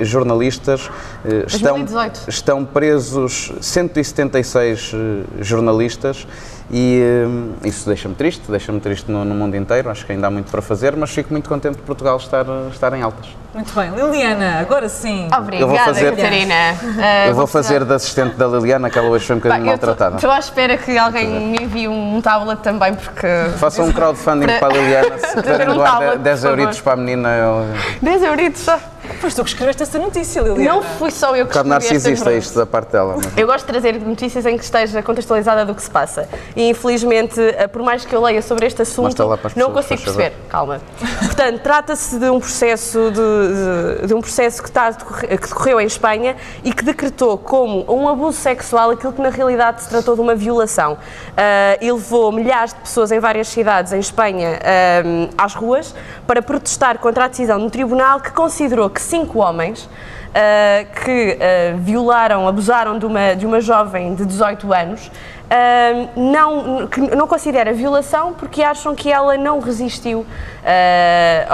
jornalistas. 0.00 0.90
2018. 1.22 2.16
Estão, 2.28 2.28
estão 2.28 2.64
presos 2.64 3.52
176 3.60 4.92
jornalistas 5.40 6.26
e 6.70 7.24
hum, 7.26 7.52
isso 7.62 7.86
deixa-me 7.86 8.14
triste, 8.14 8.42
deixa-me 8.50 8.80
triste 8.80 9.10
no, 9.10 9.24
no, 9.24 9.34
mundo 9.34 9.54
inteiro, 9.56 9.90
acho 9.90 10.04
que 10.06 10.12
ainda 10.12 10.26
há 10.26 10.30
muito 10.30 10.50
para 10.50 10.62
fazer, 10.62 10.96
mas 10.96 11.10
fico 11.10 11.32
muito 11.32 11.48
contente 11.48 11.76
de 11.76 11.82
Portugal 11.82 12.16
estar, 12.16 12.44
estar 12.70 12.92
em 12.94 13.02
altas. 13.02 13.28
Muito 13.52 13.72
bem. 13.72 13.90
Liliana, 13.90 14.58
agora 14.58 14.88
sim. 14.88 15.28
Obrigada, 15.36 15.62
eu 15.62 15.68
vou 15.68 15.78
fazer, 15.78 16.16
Catarina. 16.16 16.54
Uh, 16.82 17.28
eu 17.28 17.34
vou 17.34 17.46
fazer 17.46 17.84
de 17.84 17.94
assistente 17.94 18.34
da 18.34 18.48
Liliana, 18.48 18.90
que 18.90 18.98
ela 18.98 19.08
hoje 19.08 19.26
foi 19.26 19.36
um 19.36 19.38
bocadinho 19.38 19.66
maltratada. 19.66 20.16
Estou 20.16 20.30
à 20.30 20.38
espera 20.38 20.76
que 20.76 20.98
alguém 20.98 21.28
me 21.28 21.62
envie 21.62 21.86
um 21.86 22.20
tablet 22.20 22.60
também, 22.60 22.94
porque... 22.94 23.28
Façam 23.58 23.86
um 23.86 23.92
crowdfunding 23.94 24.46
para, 24.46 24.58
para 24.58 24.74
a 24.74 24.76
Liliana, 24.76 25.18
se 25.18 25.34
puderem 25.34 25.68
um 25.68 25.74
doar 25.74 26.18
10 26.18 26.44
euritos 26.44 26.80
para 26.80 26.94
a 26.94 26.96
menina. 26.96 27.28
Eu... 27.36 27.66
10 28.02 28.22
euritos 28.22 28.62
só? 28.62 28.78
Foste 29.20 29.36
tu 29.36 29.44
que 29.44 29.50
escreveste 29.50 29.82
essa 29.82 29.98
notícia, 29.98 30.40
Liliana. 30.40 30.76
Não 30.76 30.82
fui 30.82 31.10
só 31.10 31.34
eu 31.36 31.46
que 31.46 31.52
escrevi 31.52 31.68
narcisista 31.68 32.32
isto 32.32 32.58
da 32.58 32.66
parte 32.66 32.92
dela. 32.92 33.16
Mas... 33.16 33.36
Eu 33.36 33.46
gosto 33.46 33.66
de 33.66 33.72
trazer 33.72 34.00
notícias 34.00 34.46
em 34.46 34.56
que 34.56 34.64
esteja 34.64 35.02
contextualizada 35.02 35.64
do 35.64 35.74
que 35.74 35.82
se 35.82 35.90
passa. 35.90 36.28
E 36.56 36.68
infelizmente, 36.68 37.40
eh, 37.40 37.66
por 37.66 37.82
mais 37.82 38.04
que 38.04 38.14
eu 38.14 38.22
leia 38.22 38.42
sobre 38.42 38.66
este 38.66 38.82
assunto, 38.82 39.16
não 39.56 39.72
consigo 39.72 40.02
perceber. 40.02 40.32
Calma. 40.48 40.80
Portanto, 41.20 41.60
trata-se 41.60 42.18
de 42.18 42.28
um 42.30 42.40
processo 42.40 43.10
de, 43.10 44.00
de, 44.00 44.06
de, 44.08 44.14
um 44.14 44.20
processo 44.20 44.62
que, 44.62 44.68
está, 44.68 44.92
que 44.92 45.36
decorreu 45.36 45.80
em 45.80 45.86
Espanha 45.86 46.36
e 46.62 46.72
que 46.72 46.84
decretou 46.84 47.38
como 47.38 47.84
um 47.92 48.08
abuso 48.08 48.38
sexual 48.38 48.90
aquilo 48.90 49.12
que 49.12 49.20
na 49.20 49.30
realidade 49.30 49.82
se 49.82 49.88
tratou 49.88 50.14
de 50.14 50.20
uma 50.20 50.34
violação. 50.34 50.94
Uh, 50.94 51.78
e 51.80 51.90
levou 51.90 52.30
milhares 52.32 52.72
de 52.72 52.80
pessoas 52.80 53.10
em 53.10 53.18
várias 53.18 53.48
cidades 53.48 53.92
em 53.92 53.98
Espanha 53.98 54.58
uh, 54.58 55.34
às 55.36 55.54
ruas 55.54 55.94
para 56.26 56.40
protestar 56.40 56.98
contra 56.98 57.24
a 57.24 57.28
decisão 57.28 57.58
do 57.58 57.70
tribunal 57.70 58.20
que 58.20 58.30
considerou 58.30 58.88
que 58.94 59.02
cinco 59.02 59.40
homens 59.40 59.88
uh, 60.34 61.04
que 61.04 61.38
uh, 61.38 61.78
violaram, 61.78 62.46
abusaram 62.48 62.98
de 62.98 63.06
uma, 63.06 63.34
de 63.34 63.46
uma 63.46 63.60
jovem 63.60 64.14
de 64.14 64.26
18 64.26 64.72
anos, 64.72 65.06
uh, 65.06 66.20
não, 66.20 66.86
que 66.88 67.00
não 67.00 67.26
considera 67.26 67.72
violação 67.72 68.32
porque 68.34 68.62
acham 68.62 68.94
que 68.94 69.10
ela 69.10 69.36
não 69.36 69.60
resistiu 69.60 70.26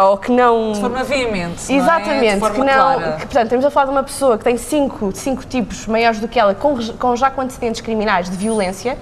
ou 0.09 0.17
que 0.19 0.31
não. 0.31 0.73
De 0.73 0.81
forma 0.81 1.03
veemente. 1.03 1.73
Exatamente, 1.73 2.39
não 2.39 2.47
é? 2.47 2.51
que 2.51 2.61
não. 2.61 3.17
Que, 3.17 3.27
portanto, 3.27 3.45
estamos 3.45 3.65
a 3.65 3.71
falar 3.71 3.87
de 3.87 3.93
uma 3.93 4.03
pessoa 4.05 4.39
que 4.39 4.45
tem 4.45 4.57
cinco, 4.57 5.11
cinco 5.13 5.45
tipos 5.45 5.87
maiores 5.87 6.21
do 6.21 6.29
que 6.29 6.39
ela, 6.39 6.55
com, 6.55 6.77
com 6.97 7.17
já 7.17 7.29
com 7.29 7.41
antecedentes 7.41 7.81
criminais 7.81 8.31
de 8.31 8.37
violência. 8.37 8.97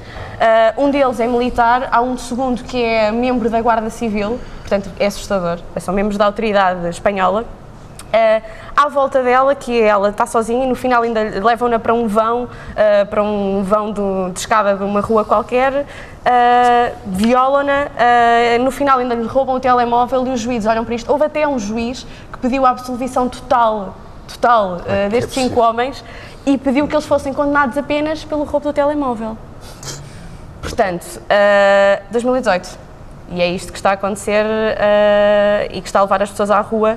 um 0.78 0.90
deles 0.90 1.20
é 1.20 1.26
militar, 1.26 1.88
há 1.92 2.00
um 2.00 2.16
segundo 2.16 2.64
que 2.64 2.82
é 2.82 3.12
membro 3.12 3.50
da 3.50 3.60
Guarda 3.60 3.90
Civil, 3.90 4.40
portanto 4.60 4.90
é 4.98 5.06
assustador, 5.06 5.58
são 5.78 5.92
membros 5.92 6.16
da 6.16 6.24
autoridade 6.24 6.88
espanhola. 6.88 7.44
Uh, 8.08 8.42
à 8.74 8.88
volta 8.88 9.22
dela, 9.22 9.54
que 9.54 9.78
ela 9.78 10.08
está 10.08 10.24
sozinha 10.24 10.64
e 10.64 10.68
no 10.68 10.74
final 10.74 11.02
ainda 11.02 11.20
levam-na 11.44 11.78
para 11.78 11.92
um 11.92 12.08
vão, 12.08 12.44
uh, 12.44 13.06
para 13.10 13.22
um 13.22 13.62
vão 13.62 13.92
de, 13.92 14.32
de, 14.32 14.38
escada 14.38 14.76
de 14.76 14.82
uma 14.82 15.02
rua 15.02 15.26
qualquer, 15.26 15.72
uh, 15.74 16.96
violam-na, 17.04 17.88
no 18.60 18.70
final 18.70 18.98
ainda 18.98 19.14
lhe 19.14 19.26
roubam 19.26 19.56
o 19.56 19.60
telemóvel 19.60 20.26
e 20.26 20.30
os 20.30 20.40
juízes 20.40 20.66
olham 20.66 20.86
para 20.86 20.94
isto. 20.94 21.10
Houve 21.10 21.26
até 21.26 21.46
um 21.46 21.58
juiz 21.58 22.06
que 22.32 22.38
pediu 22.38 22.64
a 22.64 22.70
absolvição 22.70 23.28
total, 23.28 23.94
total 24.26 24.80
é 24.86 25.10
destes 25.10 25.36
é 25.36 25.42
cinco 25.42 25.60
homens 25.60 26.02
e 26.46 26.56
pediu 26.56 26.88
que 26.88 26.94
eles 26.94 27.04
fossem 27.04 27.34
condenados 27.34 27.76
apenas 27.76 28.24
pelo 28.24 28.44
roubo 28.44 28.68
do 28.68 28.72
telemóvel. 28.72 29.36
Portanto, 30.62 31.20
2018. 32.10 32.88
E 33.30 33.42
é 33.42 33.48
isto 33.50 33.70
que 33.70 33.78
está 33.78 33.90
a 33.90 33.92
acontecer 33.92 34.46
e 35.70 35.80
que 35.82 35.86
está 35.86 35.98
a 35.98 36.02
levar 36.02 36.22
as 36.22 36.30
pessoas 36.30 36.50
à 36.50 36.60
rua 36.60 36.96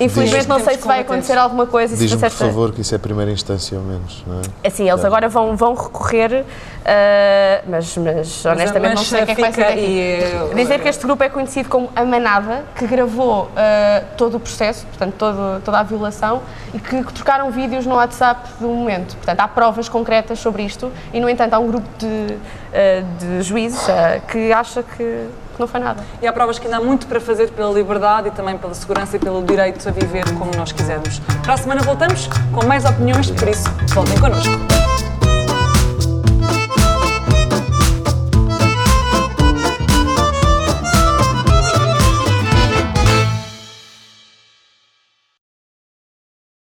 Infelizmente 0.00 0.48
não 0.48 0.60
sei 0.60 0.76
se 0.76 0.86
vai 0.86 1.00
acontecer 1.00 1.36
alguma 1.36 1.66
coisa. 1.66 1.96
Diz-me, 1.96 2.18
por 2.18 2.26
esta- 2.26 2.44
favor, 2.44 2.72
que 2.72 2.80
isso 2.80 2.94
é 2.94 2.96
a 2.96 3.00
primeira 3.00 3.30
instância 3.30 3.76
ao 3.76 3.82
menos, 3.84 4.24
não 4.26 4.40
é? 4.40 4.68
Assim, 4.68 4.88
eles 4.88 5.04
agora 5.04 5.28
vão, 5.28 5.56
vão 5.56 5.74
recorrer, 5.74 6.44
ah, 6.84 7.62
mas, 7.68 7.96
mas 7.96 8.46
honestamente 8.46 8.94
não 8.94 9.04
sei 9.04 9.22
o 9.22 9.26
que 9.26 9.32
é 9.32 9.34
que 9.34 9.40
vai 9.40 9.52
ser 9.52 9.64
daqui. 9.64 10.54
Dizer 10.54 10.80
que 10.80 10.88
este 10.88 11.04
grupo 11.04 11.22
é 11.24 11.28
conhecido 11.28 11.68
como 11.68 11.90
a 11.96 12.04
Manada, 12.04 12.64
que 12.76 12.86
gravou 12.86 13.50
ah, 13.56 14.02
todo 14.16 14.36
o 14.36 14.40
processo, 14.40 14.86
portanto, 14.86 15.14
todo, 15.18 15.60
toda 15.64 15.78
a 15.78 15.82
violação, 15.82 16.42
e 16.72 16.78
que, 16.78 17.02
trocaram 17.12 17.50
vídeos 17.50 17.84
no 17.84 17.94
WhatsApp 17.94 18.48
do 18.60 18.68
momento. 18.68 19.16
Portanto, 19.16 19.40
há 19.40 19.48
provas 19.48 19.88
concretas 19.88 20.38
sobre 20.38 20.62
isto, 20.62 20.92
e, 21.12 21.18
no 21.20 21.28
entanto, 21.28 21.54
há 21.54 21.58
um 21.58 21.66
grupo 21.66 21.88
de, 21.98 22.36
ah, 22.72 23.02
de 23.18 23.42
juízes 23.42 23.84
que 24.28 24.52
acha 24.52 24.82
que, 24.82 25.26
que 25.58 25.60
não 25.60 25.68
foi 25.68 25.80
nada. 25.80 26.02
E 26.22 26.26
há 26.26 26.32
provas 26.32 26.58
que 26.58 26.66
ainda 26.66 26.78
há 26.78 26.80
muito 26.80 27.06
para 27.06 27.20
fazer 27.20 27.50
pela 27.50 27.72
liberdade 27.72 28.28
e 28.28 28.30
também 28.30 28.56
pela 28.56 28.72
segurança 28.72 29.16
e 29.16 29.18
pelo 29.18 29.42
direito 29.42 29.86
a 29.86 29.90
viver 29.90 30.24
como 30.38 30.52
nós 30.56 30.70
quisermos. 30.70 31.20
Para 31.42 31.54
a 31.54 31.56
semana 31.56 31.82
voltamos 31.82 32.28
com 32.54 32.64
mais 32.64 32.84
opiniões, 32.84 33.30
por 33.30 33.48
isso 33.48 33.68
voltem 33.92 34.18
connosco. 34.18 34.97